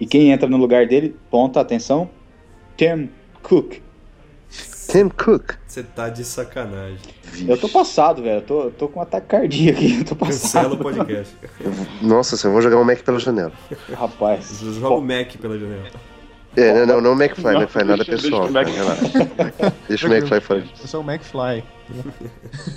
E 0.00 0.06
quem 0.06 0.30
entra 0.30 0.48
no 0.48 0.56
lugar 0.56 0.86
dele, 0.86 1.14
ponta 1.30 1.60
atenção, 1.60 2.08
Tim 2.76 3.10
Cook. 3.42 3.80
Tim 4.88 5.10
Cook. 5.10 5.52
Você 5.66 5.82
tá 5.82 6.08
de 6.08 6.24
sacanagem. 6.24 6.98
Vixe. 7.22 7.48
Eu 7.48 7.58
tô 7.58 7.68
passado, 7.68 8.22
velho. 8.22 8.38
Eu 8.38 8.42
tô, 8.42 8.62
eu 8.62 8.70
tô 8.70 8.88
com 8.88 9.00
um 9.00 9.02
ataque 9.02 9.26
cardíaco 9.26 9.78
aqui. 9.78 9.98
Eu 9.98 10.04
tô 10.06 10.16
passado. 10.16 10.70
Cancela 10.70 10.74
o 10.74 10.78
podcast. 10.78 11.36
Nossa, 12.00 12.46
eu 12.46 12.52
vou 12.52 12.62
jogar 12.62 12.78
um 12.78 12.84
Mac 12.84 13.02
pela 13.02 13.18
janela. 13.18 13.52
Rapaz. 13.92 14.60
Joga 14.60 14.94
o 14.94 15.02
Mac 15.02 15.36
pela 15.36 15.58
janela. 15.58 15.88
É, 16.56 16.72
não, 16.72 16.86
não, 16.86 17.00
não 17.02 17.12
o 17.12 17.22
McFly, 17.22 17.52
não, 17.52 17.60
McFly 17.60 17.84
nada 17.84 18.04
pessoal. 18.04 18.48
Deixa, 18.50 18.84
Mac... 18.84 19.74
deixa 19.86 20.08
o 20.08 20.12
McFly 20.12 20.40
fazer. 20.40 20.64
Eu 20.80 20.88
sou 20.88 21.02
o 21.02 21.10
McFly. 21.10 21.64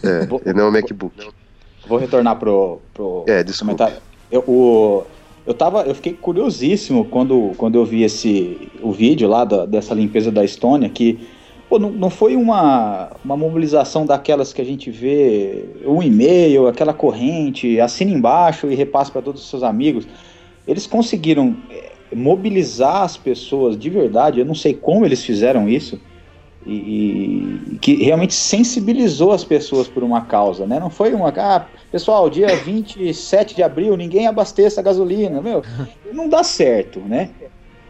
É, 0.04 0.26
vou, 0.26 0.42
e 0.46 0.54
não 0.54 0.68
o 0.68 0.72
MacBook. 0.72 1.30
Vou 1.88 1.98
retornar 1.98 2.36
pro, 2.36 2.80
pro 2.94 3.24
é, 3.26 3.42
desculpa. 3.42 3.86
comentário. 3.86 4.04
Eu, 4.30 4.42
o, 4.42 5.04
eu, 5.48 5.54
tava, 5.54 5.84
eu 5.84 5.96
fiquei 5.96 6.14
curiosíssimo 6.14 7.06
quando, 7.06 7.54
quando 7.58 7.76
eu 7.76 7.86
vi 7.86 8.04
esse, 8.04 8.70
o 8.82 8.92
vídeo 8.92 9.30
lá 9.30 9.46
da, 9.46 9.66
dessa 9.66 9.94
limpeza 9.94 10.30
da 10.30 10.44
Estônia, 10.44 10.90
que 10.90 11.26
Pô, 11.72 11.80
não, 11.80 11.90
não 11.90 12.10
foi 12.10 12.36
uma, 12.36 13.12
uma 13.24 13.38
mobilização 13.38 14.06
daquelas 14.06 14.52
que 14.52 14.62
a 14.62 14.66
gente 14.66 14.92
vê, 14.92 15.70
um 15.86 16.04
e-mail, 16.04 16.68
aquela 16.68 16.94
corrente, 16.94 17.80
assina 17.80 18.12
embaixo 18.12 18.70
e 18.70 18.76
repasse 18.76 19.10
para 19.10 19.22
todos 19.22 19.42
os 19.42 19.50
seus 19.50 19.64
amigos. 19.64 20.06
Eles 20.68 20.86
conseguiram 20.86 21.56
é, 21.70 21.92
mobilizar 22.14 23.04
as 23.04 23.16
pessoas 23.16 23.80
de 23.80 23.90
verdade, 23.90 24.42
eu 24.42 24.46
não 24.46 24.54
sei 24.54 24.74
como 24.74 25.06
eles 25.06 25.24
fizeram 25.24 25.70
isso, 25.70 25.98
e, 26.66 26.74
e, 27.72 27.78
que 27.78 28.04
realmente 28.04 28.34
sensibilizou 28.34 29.32
as 29.32 29.46
pessoas 29.46 29.88
por 29.88 30.04
uma 30.04 30.26
causa, 30.26 30.68
né? 30.68 30.78
Não 30.78 30.90
foi 30.90 31.14
uma, 31.14 31.30
ah, 31.30 31.66
pessoal, 31.90 32.30
dia 32.30 32.54
27 32.54 33.56
de 33.56 33.64
abril, 33.64 33.96
ninguém 33.96 34.28
abasteça 34.28 34.82
a 34.82 34.84
gasolina, 34.84 35.42
meu, 35.42 35.64
não 36.12 36.28
dá 36.28 36.44
certo, 36.44 37.00
né? 37.00 37.30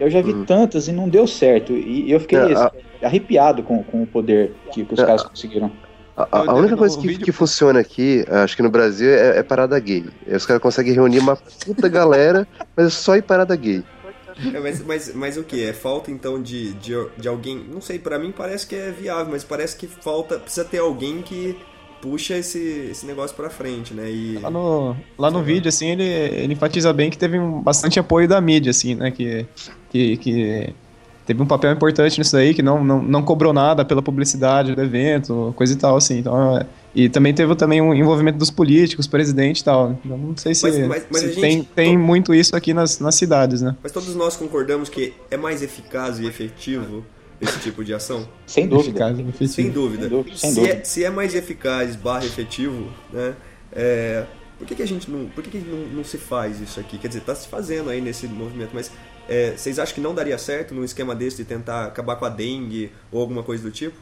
Eu 0.01 0.09
já 0.09 0.21
vi 0.21 0.33
uhum. 0.33 0.45
tantas 0.45 0.87
e 0.87 0.91
não 0.91 1.07
deu 1.07 1.27
certo, 1.27 1.73
e 1.73 2.11
eu 2.11 2.19
fiquei... 2.19 2.37
É, 2.37 2.53
a 2.53 2.71
arrepiado 3.03 3.63
com, 3.63 3.83
com 3.83 4.03
o 4.03 4.07
poder 4.07 4.53
que, 4.71 4.85
que 4.85 4.93
os 4.93 4.99
é, 4.99 5.05
caras 5.05 5.23
conseguiram. 5.23 5.71
A, 6.15 6.51
a, 6.51 6.53
única 6.53 6.77
coisa 6.77 6.99
que, 6.99 7.07
vídeo... 7.07 7.25
que 7.25 7.31
funciona 7.31 7.79
aqui, 7.79 8.23
acho 8.29 8.55
que 8.55 8.61
no 8.61 8.69
Brasil, 8.69 9.09
é, 9.09 9.39
é 9.39 9.43
parada 9.43 9.79
gay. 9.79 10.05
Os 10.27 10.45
caras 10.45 10.61
conseguem 10.61 10.93
reunir 10.93 11.19
uma 11.19 11.35
puta 11.35 11.87
galera, 11.87 12.47
mas 12.75 12.87
é 12.87 12.89
só 12.89 13.15
ir 13.15 13.23
parada 13.23 13.55
gay. 13.55 13.83
É, 14.53 14.59
mas, 14.59 14.83
mas, 14.83 15.13
mas 15.13 15.37
o 15.37 15.43
que? 15.43 15.63
É 15.63 15.73
falta 15.73 16.09
então 16.11 16.41
de, 16.41 16.73
de, 16.73 16.93
de 17.17 17.27
alguém. 17.27 17.65
Não 17.69 17.81
sei, 17.81 17.99
para 17.99 18.17
mim 18.19 18.31
parece 18.31 18.67
que 18.67 18.75
é 18.75 18.91
viável, 18.91 19.31
mas 19.31 19.43
parece 19.43 19.75
que 19.75 19.87
falta. 19.87 20.39
Precisa 20.39 20.65
ter 20.65 20.79
alguém 20.79 21.21
que 21.21 21.57
puxa 22.01 22.35
esse, 22.35 22.89
esse 22.91 23.05
negócio 23.05 23.35
pra 23.35 23.49
frente, 23.49 23.93
né? 23.93 24.09
E... 24.09 24.39
Lá 24.41 24.49
no, 24.49 24.95
lá 25.17 25.29
no 25.29 25.43
vídeo, 25.43 25.69
assim, 25.69 25.91
ele, 25.91 26.03
ele 26.03 26.53
enfatiza 26.53 26.91
bem 26.91 27.09
que 27.09 27.17
teve 27.17 27.37
um, 27.37 27.61
bastante 27.61 27.99
apoio 27.99 28.27
da 28.27 28.41
mídia, 28.41 28.71
assim, 28.71 28.95
né? 28.95 29.11
Que, 29.11 29.45
que, 29.91 30.17
que 30.17 30.73
teve 31.25 31.41
um 31.41 31.45
papel 31.45 31.71
importante 31.71 32.17
nisso 32.17 32.35
aí, 32.35 32.53
que 32.53 32.63
não, 32.63 32.83
não, 32.83 33.03
não 33.03 33.21
cobrou 33.21 33.53
nada 33.53 33.83
pela 33.85 34.01
publicidade 34.01 34.73
do 34.73 34.81
evento, 34.81 35.53
coisa 35.55 35.73
e 35.73 35.75
tal, 35.75 35.97
assim. 35.97 36.19
Então, 36.19 36.57
é, 36.57 36.65
e 36.95 37.09
também 37.09 37.33
teve 37.33 37.53
também 37.55 37.81
um 37.81 37.93
envolvimento 37.93 38.37
dos 38.37 38.49
políticos, 38.49 39.05
presidente 39.05 39.59
e 39.59 39.63
tal. 39.63 39.99
Então, 40.03 40.17
não 40.17 40.37
sei 40.37 40.55
se, 40.55 40.63
mas, 40.63 40.87
mas, 40.87 41.05
mas 41.11 41.21
se 41.21 41.41
tem, 41.41 41.51
gente, 41.51 41.69
tem 41.75 41.97
muito 41.97 42.33
isso 42.33 42.55
aqui 42.55 42.73
nas, 42.73 42.99
nas 42.99 43.15
cidades, 43.15 43.61
né? 43.61 43.75
Mas 43.83 43.91
todos 43.91 44.15
nós 44.15 44.35
concordamos 44.35 44.89
que 44.89 45.13
é 45.29 45.37
mais 45.37 45.61
eficaz 45.61 46.19
e 46.19 46.25
efetivo 46.25 47.03
esse 47.39 47.59
tipo 47.59 47.83
de 47.83 47.93
ação? 47.93 48.27
Sem 48.45 48.67
dúvida. 48.67 49.11
Eficaz, 49.11 49.51
Sem 49.51 49.69
dúvida. 49.69 50.03
Sem 50.03 50.09
dúvida. 50.09 50.37
Sem 50.37 50.53
dúvida. 50.53 50.73
Se, 50.73 50.79
é, 50.79 50.83
se 50.83 51.03
é 51.03 51.09
mais 51.09 51.35
eficaz 51.35 51.95
barra 51.95 52.25
efetivo, 52.25 52.87
né? 53.11 53.33
É, 53.73 54.25
por 54.57 54.67
que, 54.67 54.75
que 54.75 54.83
a 54.83 54.87
gente 54.87 55.09
não. 55.09 55.25
Por 55.25 55.43
que, 55.43 55.49
que 55.49 55.57
não, 55.57 55.87
não 55.87 56.03
se 56.03 56.19
faz 56.19 56.61
isso 56.61 56.79
aqui? 56.79 56.97
Quer 56.99 57.07
dizer, 57.07 57.21
está 57.21 57.33
se 57.33 57.47
fazendo 57.47 57.89
aí 57.89 57.99
nesse 57.99 58.27
movimento, 58.27 58.69
mas 58.73 58.91
é, 59.29 59.51
vocês 59.55 59.79
acham 59.79 59.95
que 59.95 60.01
não 60.01 60.13
daria 60.13 60.37
certo 60.37 60.73
num 60.73 60.83
esquema 60.83 61.15
desse 61.15 61.37
de 61.37 61.45
tentar 61.45 61.85
acabar 61.85 62.15
com 62.15 62.25
a 62.25 62.29
dengue 62.29 62.91
ou 63.11 63.21
alguma 63.21 63.43
coisa 63.43 63.63
do 63.63 63.71
tipo? 63.71 63.97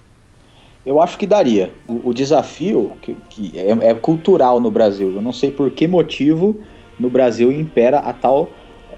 Eu 0.86 1.02
acho 1.02 1.18
que 1.18 1.28
daria. 1.28 1.72
O, 1.88 2.10
o 2.10 2.14
desafio 2.14 2.94
que, 3.02 3.16
que 3.30 3.60
é, 3.60 3.70
é, 3.90 3.94
cultural 3.94 4.60
no 4.60 4.72
Brasil. 4.72 5.14
Eu 5.14 5.22
não 5.22 5.34
sei 5.34 5.52
por 5.52 5.70
que 5.72 5.88
motivo 5.88 6.60
no 7.00 7.10
Brasil 7.10 7.52
impera 7.52 8.00
a 8.00 8.14
tal 8.14 8.50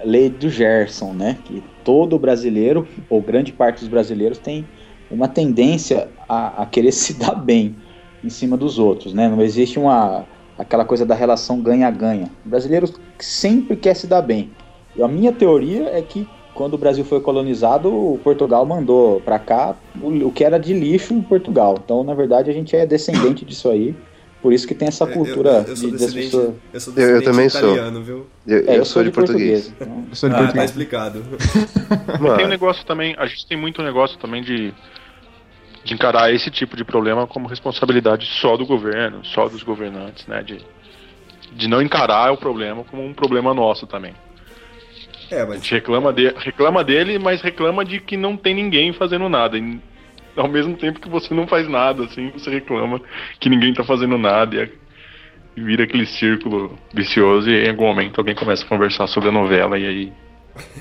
lei 0.04 0.30
do 0.30 0.48
Gerson, 0.48 1.12
né? 1.12 1.38
Que 1.44 1.62
todo 1.84 2.18
brasileiro, 2.18 2.86
ou 3.08 3.20
grande 3.20 3.52
parte 3.52 3.80
dos 3.80 3.88
brasileiros, 3.88 4.38
tem 4.38 4.66
uma 5.10 5.28
tendência 5.28 6.08
a, 6.28 6.62
a 6.62 6.66
querer 6.66 6.92
se 6.92 7.14
dar 7.14 7.34
bem 7.34 7.76
em 8.22 8.30
cima 8.30 8.56
dos 8.56 8.78
outros, 8.78 9.12
né? 9.12 9.28
Não 9.28 9.42
existe 9.42 9.78
uma 9.78 10.24
aquela 10.58 10.84
coisa 10.84 11.04
da 11.04 11.14
relação 11.14 11.60
ganha-ganha. 11.60 12.30
O 12.46 12.48
brasileiro 12.48 12.88
sempre 13.18 13.76
quer 13.76 13.94
se 13.94 14.06
dar 14.06 14.22
bem. 14.22 14.50
E 14.94 15.02
a 15.02 15.08
minha 15.08 15.32
teoria 15.32 15.88
é 15.88 16.02
que 16.02 16.28
quando 16.54 16.74
o 16.74 16.78
Brasil 16.78 17.04
foi 17.04 17.20
colonizado, 17.20 17.88
o 17.88 18.18
Portugal 18.22 18.64
mandou 18.66 19.20
para 19.20 19.38
cá 19.38 19.74
o, 20.00 20.08
o, 20.26 20.32
que 20.32 20.44
era 20.44 20.58
de 20.58 20.74
lixo 20.74 21.14
em 21.14 21.22
Portugal. 21.22 21.78
Então, 21.82 22.04
na 22.04 22.14
verdade, 22.14 22.50
a 22.50 22.52
gente 22.52 22.76
é 22.76 22.84
descendente 22.84 23.44
disso 23.44 23.70
aí. 23.70 23.94
Por 24.42 24.52
isso 24.52 24.66
que 24.66 24.74
tem 24.74 24.88
essa 24.88 25.06
cultura 25.06 25.50
eu, 25.50 25.62
eu, 25.62 25.68
eu 25.68 25.74
de, 25.74 25.90
das 25.92 26.12
pessoas. 26.12 26.54
Eu, 26.72 26.80
sou 26.80 26.92
eu, 26.96 27.08
eu 27.16 27.22
também 27.22 27.46
italiano, 27.46 27.96
sou. 27.96 28.04
Viu? 28.04 28.26
Eu, 28.46 28.68
É, 28.68 28.78
eu, 28.78 28.84
sou, 28.84 29.04
de 29.04 29.10
português. 29.12 29.68
português. 29.68 29.74
então. 29.80 30.04
Eu 30.10 30.16
sou 30.16 30.28
de 30.28 30.34
Ah, 30.34 30.38
tá 30.38 30.44
Portugal. 30.44 30.64
explicado. 30.64 31.24
E 32.34 32.36
tem 32.36 32.46
um 32.46 32.48
negócio 32.48 32.84
também, 32.84 33.14
a 33.18 33.26
gente 33.26 33.46
tem 33.46 33.56
muito 33.56 33.80
negócio 33.82 34.18
também 34.18 34.42
de, 34.42 34.74
de 35.84 35.94
encarar 35.94 36.34
esse 36.34 36.50
tipo 36.50 36.76
de 36.76 36.84
problema 36.84 37.24
como 37.26 37.46
responsabilidade 37.48 38.26
só 38.40 38.56
do 38.56 38.66
governo, 38.66 39.24
só 39.24 39.48
dos 39.48 39.62
governantes, 39.62 40.26
né? 40.26 40.42
De, 40.42 40.58
de 41.52 41.68
não 41.68 41.80
encarar 41.80 42.32
o 42.32 42.36
problema 42.36 42.82
como 42.82 43.04
um 43.06 43.14
problema 43.14 43.54
nosso 43.54 43.86
também. 43.86 44.12
É, 45.32 45.40
A 45.40 45.46
mas 45.46 45.56
gente 45.56 45.72
reclama, 45.72 46.12
de, 46.12 46.28
reclama 46.36 46.84
dele, 46.84 47.18
mas 47.18 47.40
reclama 47.40 47.84
de 47.84 48.00
que 48.00 48.16
não 48.16 48.36
tem 48.36 48.54
ninguém 48.54 48.92
fazendo 48.92 49.28
nada. 49.28 49.56
E, 49.58 49.80
ao 50.36 50.48
mesmo 50.48 50.76
tempo 50.76 51.00
que 51.00 51.08
você 51.08 51.32
não 51.34 51.46
faz 51.46 51.68
nada, 51.68 52.04
assim, 52.04 52.30
você 52.30 52.50
reclama 52.50 53.00
que 53.40 53.48
ninguém 53.48 53.72
tá 53.74 53.84
fazendo 53.84 54.18
nada. 54.18 54.56
E, 54.56 54.60
é- 54.60 54.70
e 55.56 55.60
vira 55.62 55.84
aquele 55.84 56.06
círculo 56.06 56.78
vicioso 56.94 57.50
e 57.50 57.66
em 57.66 57.70
algum 57.70 57.84
momento 57.86 58.18
alguém 58.18 58.34
começa 58.34 58.64
a 58.64 58.68
conversar 58.68 59.06
sobre 59.06 59.28
a 59.28 59.32
novela 59.32 59.78
e 59.78 59.86
aí. 59.86 60.12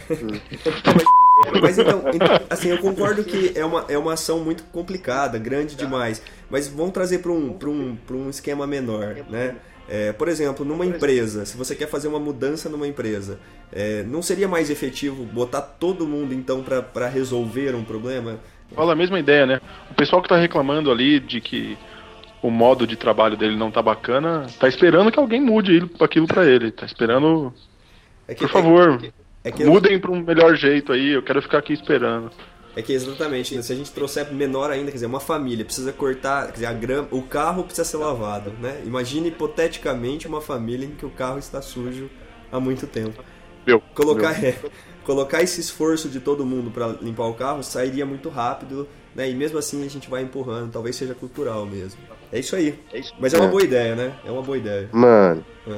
Mas 1.61 1.77
então, 1.77 2.03
então, 2.13 2.27
assim, 2.49 2.69
eu 2.69 2.77
concordo 2.77 3.23
que 3.23 3.51
é 3.55 3.65
uma, 3.65 3.85
é 3.89 3.97
uma 3.97 4.13
ação 4.13 4.43
muito 4.43 4.63
complicada, 4.65 5.39
grande 5.39 5.75
demais. 5.75 6.21
Mas 6.49 6.67
vamos 6.67 6.91
trazer 6.91 7.19
para 7.19 7.31
um, 7.31 7.53
pra 7.53 7.69
um, 7.69 7.95
pra 7.95 8.15
um 8.15 8.29
esquema 8.29 8.67
menor, 8.67 9.15
né? 9.29 9.55
É, 9.89 10.13
por 10.13 10.27
exemplo, 10.27 10.63
numa 10.63 10.85
empresa, 10.85 11.45
se 11.45 11.57
você 11.57 11.75
quer 11.75 11.87
fazer 11.87 12.07
uma 12.07 12.19
mudança 12.19 12.69
numa 12.69 12.87
empresa, 12.87 13.39
é, 13.71 14.03
não 14.03 14.21
seria 14.21 14.47
mais 14.47 14.69
efetivo 14.69 15.23
botar 15.23 15.61
todo 15.61 16.05
mundo 16.05 16.33
então 16.33 16.63
para 16.63 17.07
resolver 17.07 17.73
um 17.75 17.83
problema? 17.83 18.39
Fala 18.75 18.93
a 18.93 18.95
mesma 18.95 19.19
ideia, 19.19 19.45
né? 19.45 19.61
O 19.89 19.93
pessoal 19.93 20.21
que 20.21 20.29
tá 20.29 20.37
reclamando 20.37 20.91
ali 20.91 21.19
de 21.19 21.41
que 21.41 21.77
o 22.41 22.49
modo 22.49 22.87
de 22.87 22.95
trabalho 22.95 23.37
dele 23.37 23.55
não 23.55 23.69
tá 23.69 23.81
bacana, 23.81 24.47
tá 24.59 24.67
esperando 24.67 25.11
que 25.11 25.19
alguém 25.19 25.39
mude 25.39 25.89
aquilo 25.99 26.27
pra 26.27 26.45
ele. 26.45 26.71
Tá 26.71 26.85
esperando, 26.85 27.53
É 28.27 28.33
que, 28.33 28.41
por 28.41 28.49
favor, 28.49 29.01
é, 29.43 29.51
que, 29.51 29.63
mudem 29.63 29.99
pra 29.99 30.11
um 30.11 30.21
melhor 30.21 30.55
jeito 30.55 30.91
aí, 30.91 31.09
eu 31.09 31.21
quero 31.23 31.41
ficar 31.41 31.59
aqui 31.59 31.73
esperando. 31.73 32.31
é 32.75 32.81
que 32.81 32.93
exatamente, 32.93 33.61
se 33.61 33.71
a 33.71 33.75
gente 33.75 33.91
trouxer 33.91 34.33
menor 34.33 34.71
ainda, 34.71 34.87
quer 34.87 34.95
dizer, 34.95 35.05
uma 35.05 35.19
família 35.19 35.63
precisa 35.63 35.93
cortar, 35.93 36.47
quer 36.47 36.53
dizer, 36.53 36.65
a 36.65 36.73
grama, 36.73 37.07
o 37.11 37.21
carro 37.21 37.63
precisa 37.63 37.85
ser 37.85 37.97
lavado, 37.97 38.51
né? 38.59 38.81
Imagine 38.85 39.27
hipoteticamente 39.27 40.27
uma 40.27 40.41
família 40.41 40.85
em 40.85 40.91
que 40.91 41.05
o 41.05 41.09
carro 41.09 41.37
está 41.37 41.61
sujo 41.61 42.09
há 42.51 42.59
muito 42.59 42.87
tempo. 42.87 43.23
Meu, 43.65 43.81
Colocar, 43.93 44.43
é, 44.43 44.55
colocar 45.05 45.41
esse 45.41 45.59
esforço 45.61 46.09
de 46.09 46.19
todo 46.19 46.45
mundo 46.45 46.71
para 46.71 46.87
limpar 47.01 47.25
o 47.27 47.33
carro 47.33 47.63
sairia 47.63 48.05
muito 48.05 48.29
rápido, 48.29 48.87
né? 49.15 49.29
E 49.29 49.35
mesmo 49.35 49.57
assim 49.57 49.85
a 49.85 49.89
gente 49.89 50.09
vai 50.09 50.21
empurrando, 50.23 50.71
talvez 50.71 50.95
seja 50.95 51.13
cultural 51.13 51.65
mesmo. 51.65 51.99
É 52.31 52.39
isso 52.39 52.55
aí. 52.55 52.79
Mas 53.19 53.33
é 53.33 53.37
uma 53.37 53.47
É. 53.47 53.49
boa 53.51 53.63
ideia, 53.63 53.95
né? 53.95 54.13
É 54.25 54.31
uma 54.31 54.41
boa 54.41 54.57
ideia. 54.57 54.89
Mano, 54.91 55.43
É. 55.67 55.71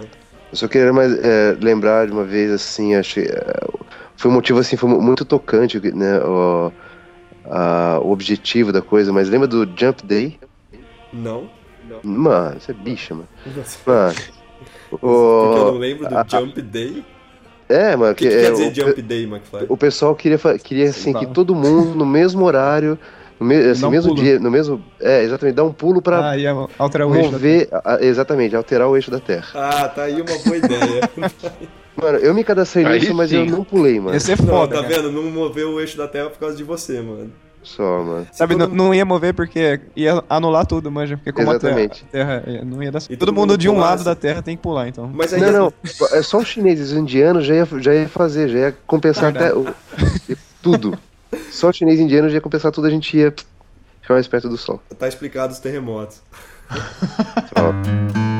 eu 0.51 0.55
só 0.57 0.67
queria 0.67 0.93
mais 0.93 1.11
é, 1.19 1.57
lembrar 1.59 2.05
de 2.07 2.13
uma 2.13 2.23
vez 2.23 2.51
assim, 2.51 2.95
achei. 2.95 3.25
é, 3.25 3.67
foi 4.15 4.29
um 4.29 4.33
motivo 4.35 4.59
assim, 4.59 4.77
foi 4.77 4.89
mu- 4.89 5.01
muito 5.01 5.25
tocante, 5.25 5.79
né? 5.93 6.19
O, 6.19 6.71
a- 7.45 7.99
o 8.01 8.11
objetivo 8.11 8.71
da 8.71 8.81
coisa, 8.81 9.11
mas 9.11 9.29
lembra 9.29 9.47
do 9.47 9.65
Jump 9.77 10.05
Day? 10.05 10.39
Não? 11.11 11.49
Mano, 12.03 12.57
isso 12.57 12.71
é 12.71 12.73
bicha, 12.73 13.13
mano. 13.13 13.27
Porque 13.43 13.89
Mano. 13.89 14.13
eu 15.01 15.65
não 15.65 15.73
O, 15.75 15.77
lembro 15.77 16.07
do 16.07 16.17
a- 16.17 16.25
Jump 16.27 16.61
Day. 16.61 17.03
É, 17.69 17.95
mano, 17.95 18.11
O 18.11 18.15
que, 18.15 18.27
que 18.27 18.33
é, 18.33 18.41
quer 18.43 18.51
dizer 18.51 18.71
o, 18.71 18.75
Jump 18.87 19.01
Day, 19.01 19.23
McFly? 19.25 19.65
o 19.69 19.77
pessoal 19.77 20.15
queria, 20.15 20.37
queria 20.63 20.89
assim, 20.89 21.13
lá. 21.13 21.19
que 21.19 21.27
todo 21.27 21.53
mundo 21.55 21.95
no 21.95 22.05
mesmo 22.05 22.43
horário, 22.45 22.97
no 23.39 23.45
me, 23.45 23.55
assim, 23.55 23.85
um 23.85 23.89
mesmo 23.89 24.11
pulo. 24.13 24.23
dia, 24.23 24.39
no 24.39 24.51
mesmo. 24.51 24.83
É, 24.99 25.23
exatamente, 25.23 25.55
dar 25.55 25.63
um 25.63 25.73
pulo 25.73 26.01
pra 26.01 26.29
Ah, 26.31 26.37
ia 26.37 26.51
alterar 26.77 27.07
o 27.07 27.15
eixo. 27.15 27.25
da- 27.31 27.31
mover. 27.37 27.69
a- 27.71 27.97
exatamente, 28.01 28.55
alterar 28.55 28.87
o 28.87 28.95
eixo 28.95 29.09
da 29.11 29.19
Terra. 29.19 29.47
Ah, 29.53 29.87
tá 29.87 30.03
aí 30.03 30.15
uma 30.21 30.37
boa 30.43 30.57
ideia. 30.57 31.09
Mano, 31.95 32.17
eu 32.17 32.33
me 32.33 32.43
cadastrei 32.43 32.83
nisso, 32.85 33.13
mas 33.13 33.31
eu 33.31 33.45
não 33.45 33.63
pulei, 33.63 33.99
mano. 33.99 34.19
Ser 34.19 34.39
Não, 34.41 34.47
foda, 34.47 34.77
tá 34.77 34.81
cara. 34.81 34.95
vendo? 35.03 35.11
Não 35.11 35.23
moveu 35.29 35.73
o 35.73 35.79
eixo 35.79 35.95
da 35.95 36.07
Terra 36.07 36.27
por 36.29 36.39
causa 36.39 36.55
de 36.57 36.63
você, 36.63 36.99
mano. 36.99 37.31
Só, 37.63 38.03
mano. 38.03 38.27
Sabe, 38.31 38.55
todo 38.55 38.67
não, 38.67 38.87
não 38.87 38.93
ia 38.93 39.05
mover 39.05 39.33
porque 39.33 39.79
ia 39.95 40.23
anular 40.29 40.65
tudo, 40.65 40.91
manja. 40.91 41.17
Porque 41.17 41.31
como 41.31 41.49
a 41.51 41.59
Terra, 41.59 41.79
Exatamente. 41.79 42.05
a 42.09 42.11
Terra 42.11 42.43
eh, 42.45 42.65
não 42.65 42.83
ia 42.83 42.91
dar 42.91 42.99
E 42.99 43.07
Todo, 43.07 43.19
todo 43.19 43.33
mundo 43.33 43.51
mundo 43.51 43.57
de 43.57 43.69
um 43.69 43.77
lado 43.77 44.03
da 44.03 44.15
Terra 44.15 44.41
tem 44.41 44.55
que 44.55 44.63
pular, 44.63 44.87
então. 44.87 45.09
Mas 45.13 45.33
aí 45.33 45.39
Não, 45.39 45.51
não, 45.51 45.73
é 46.11 46.21
só 46.21 46.39
os 46.39 46.47
chineses, 46.47 46.91
os 46.91 46.97
indianos 46.97 47.45
já 47.45 47.55
ia, 47.55 47.67
já 47.79 47.95
ia 47.95 48.09
fazer, 48.09 48.49
já 48.49 48.59
ia 48.59 48.77
compensar 48.85 49.29
até 49.35 49.53
o, 49.53 49.65
tudo. 50.61 50.97
Só 51.51 51.69
o 51.69 51.73
chinês 51.73 51.99
e 51.99 52.03
indiano 52.03 52.29
já 52.29 52.35
ia 52.35 52.41
compensar 52.41 52.71
tudo, 52.71 52.87
a 52.87 52.89
gente 52.89 53.15
ia 53.17 53.33
ficar 54.01 54.13
mais 54.13 54.27
perto 54.27 54.49
do 54.49 54.57
sol. 54.57 54.81
tá 54.97 55.07
explicado 55.07 55.53
os 55.53 55.59
terremotos. 55.59 56.21
Só. 57.55 58.23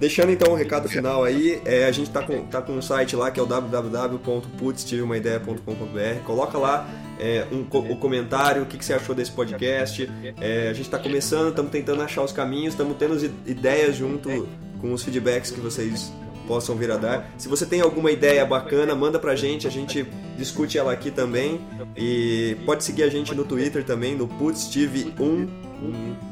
Deixando 0.00 0.32
então 0.32 0.52
o 0.54 0.56
recado 0.56 0.88
final 0.88 1.22
aí, 1.22 1.60
é, 1.62 1.84
a 1.84 1.92
gente 1.92 2.10
tá 2.10 2.22
com, 2.22 2.46
tá 2.46 2.62
com 2.62 2.72
um 2.72 2.80
site 2.80 3.14
lá 3.14 3.30
que 3.30 3.38
é 3.38 3.42
o 3.42 3.46
www.putstiveumaidea.com.br. 3.46 6.24
Coloca 6.24 6.56
lá 6.56 6.88
é, 7.18 7.46
um, 7.52 7.60
o 7.60 7.96
comentário, 7.96 8.62
o 8.62 8.66
que, 8.66 8.78
que 8.78 8.84
você 8.84 8.94
achou 8.94 9.14
desse 9.14 9.30
podcast. 9.30 10.10
É, 10.40 10.70
a 10.70 10.72
gente 10.72 10.88
tá 10.88 10.98
começando, 10.98 11.50
estamos 11.50 11.70
tentando 11.70 12.00
achar 12.00 12.22
os 12.22 12.32
caminhos, 12.32 12.72
estamos 12.72 12.96
tendo 12.96 13.22
ideias 13.44 13.94
junto 13.94 14.48
com 14.80 14.94
os 14.94 15.04
feedbacks 15.04 15.50
que 15.50 15.60
vocês 15.60 16.10
possam 16.48 16.76
vir 16.76 16.90
a 16.90 16.96
dar. 16.96 17.30
Se 17.36 17.46
você 17.46 17.66
tem 17.66 17.82
alguma 17.82 18.10
ideia 18.10 18.46
bacana, 18.46 18.94
manda 18.94 19.18
pra 19.18 19.36
gente, 19.36 19.66
a 19.66 19.70
gente 19.70 20.06
discute 20.38 20.78
ela 20.78 20.94
aqui 20.94 21.10
também. 21.10 21.60
E 21.94 22.56
pode 22.64 22.84
seguir 22.84 23.02
a 23.02 23.10
gente 23.10 23.34
no 23.34 23.44
Twitter 23.44 23.84
também, 23.84 24.16
no 24.16 24.26
PutsTV1, 24.26 25.46
um 25.82 26.29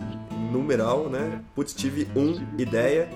numeral, 0.51 1.09
né? 1.09 1.41
PutsTV1 1.57 2.43
ideia. 2.59 3.09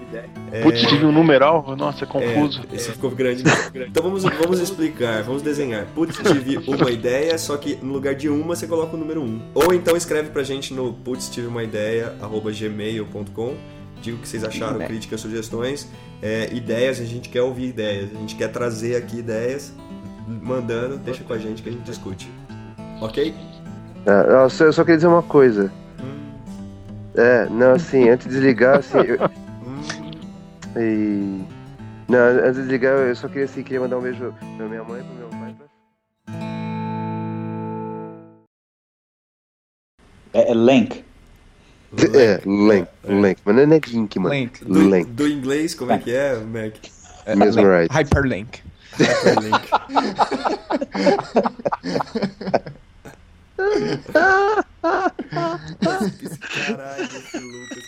É, 0.52 0.62
Putz, 0.62 0.80
tive 0.82 1.04
um 1.04 1.12
numeral? 1.12 1.74
Nossa, 1.76 2.04
é 2.04 2.06
confuso. 2.06 2.62
é, 2.70 2.76
esse 2.76 2.92
ficou 2.92 3.10
grande. 3.10 3.42
Então 3.74 4.02
vamos, 4.02 4.22
vamos 4.22 4.60
explicar, 4.60 5.22
vamos 5.22 5.42
desenhar. 5.42 5.86
Putz, 5.94 6.16
tive 6.18 6.58
uma 6.68 6.90
ideia, 6.90 7.36
só 7.38 7.56
que 7.56 7.76
no 7.82 7.92
lugar 7.92 8.14
de 8.14 8.28
uma 8.28 8.54
você 8.54 8.66
coloca 8.66 8.94
o 8.94 8.98
número 8.98 9.22
1. 9.22 9.42
Ou 9.54 9.74
então 9.74 9.96
escreve 9.96 10.30
pra 10.30 10.42
gente 10.42 10.72
no 10.74 10.92
putz, 10.92 11.28
tive 11.28 11.46
uma 11.46 11.62
ideia, 11.62 12.14
arroba 12.20 12.50
gmail.com. 12.52 13.54
Diga 14.00 14.16
o 14.16 14.20
que 14.20 14.28
vocês 14.28 14.42
acharam, 14.42 14.74
Ideia. 14.74 14.88
críticas, 14.88 15.20
sugestões. 15.20 15.88
É, 16.20 16.52
ideias, 16.52 17.00
a 17.00 17.04
gente 17.04 17.28
quer 17.28 17.42
ouvir 17.42 17.68
ideias. 17.68 18.10
A 18.14 18.18
gente 18.18 18.34
quer 18.34 18.48
trazer 18.48 18.96
aqui 18.96 19.18
ideias. 19.18 19.72
Mandando, 20.26 20.96
deixa 20.98 21.22
com 21.24 21.32
a 21.32 21.38
gente 21.38 21.62
que 21.62 21.68
a 21.68 21.72
gente 21.72 21.84
discute. 21.84 22.28
Ok? 23.00 23.34
Só, 24.50 24.64
eu 24.64 24.72
só 24.72 24.82
queria 24.82 24.96
dizer 24.96 25.06
uma 25.08 25.22
coisa. 25.22 25.72
É, 27.14 27.46
não, 27.50 27.72
assim, 27.72 28.08
antes 28.08 28.26
de 28.26 28.32
desligar, 28.32 28.78
assim. 28.78 28.98
Eu, 28.98 29.18
e... 30.80 31.44
Não, 32.08 32.18
antes 32.18 32.54
de 32.54 32.62
desligar, 32.62 32.94
eu 32.94 33.14
só 33.14 33.28
queria, 33.28 33.44
assim, 33.44 33.62
queria 33.62 33.80
mandar 33.80 33.98
um 33.98 34.02
beijo 34.02 34.34
pra 34.56 34.66
minha 34.66 34.82
mãe, 34.82 35.02
pro 35.02 35.14
meu 35.14 35.28
pai. 35.28 35.54
Pra... 35.54 35.66
É, 40.32 40.50
é 40.50 40.54
Lank. 40.54 41.04
É, 42.14 42.40
Lank, 42.46 42.88
Lank, 43.04 43.42
mas 43.44 43.54
não 43.54 43.62
é 43.62 43.80
Link, 43.86 44.18
mano. 44.18 44.34
Link. 44.34 44.64
Do, 44.64 44.88
Lank, 44.88 45.10
do 45.10 45.28
inglês, 45.28 45.74
como 45.74 45.92
é 45.92 45.98
que 45.98 46.10
é, 46.10 46.36
Mac? 46.36 46.74
É, 47.26 47.36
mesmo 47.36 47.60
link. 47.60 47.70
right. 47.70 47.92
Hyperlink. 47.92 48.62
Hyperlink. 48.96 49.68
Caralho, 56.66 57.08
Lucas 57.08 57.28
que 57.28 57.38
não 57.40 57.81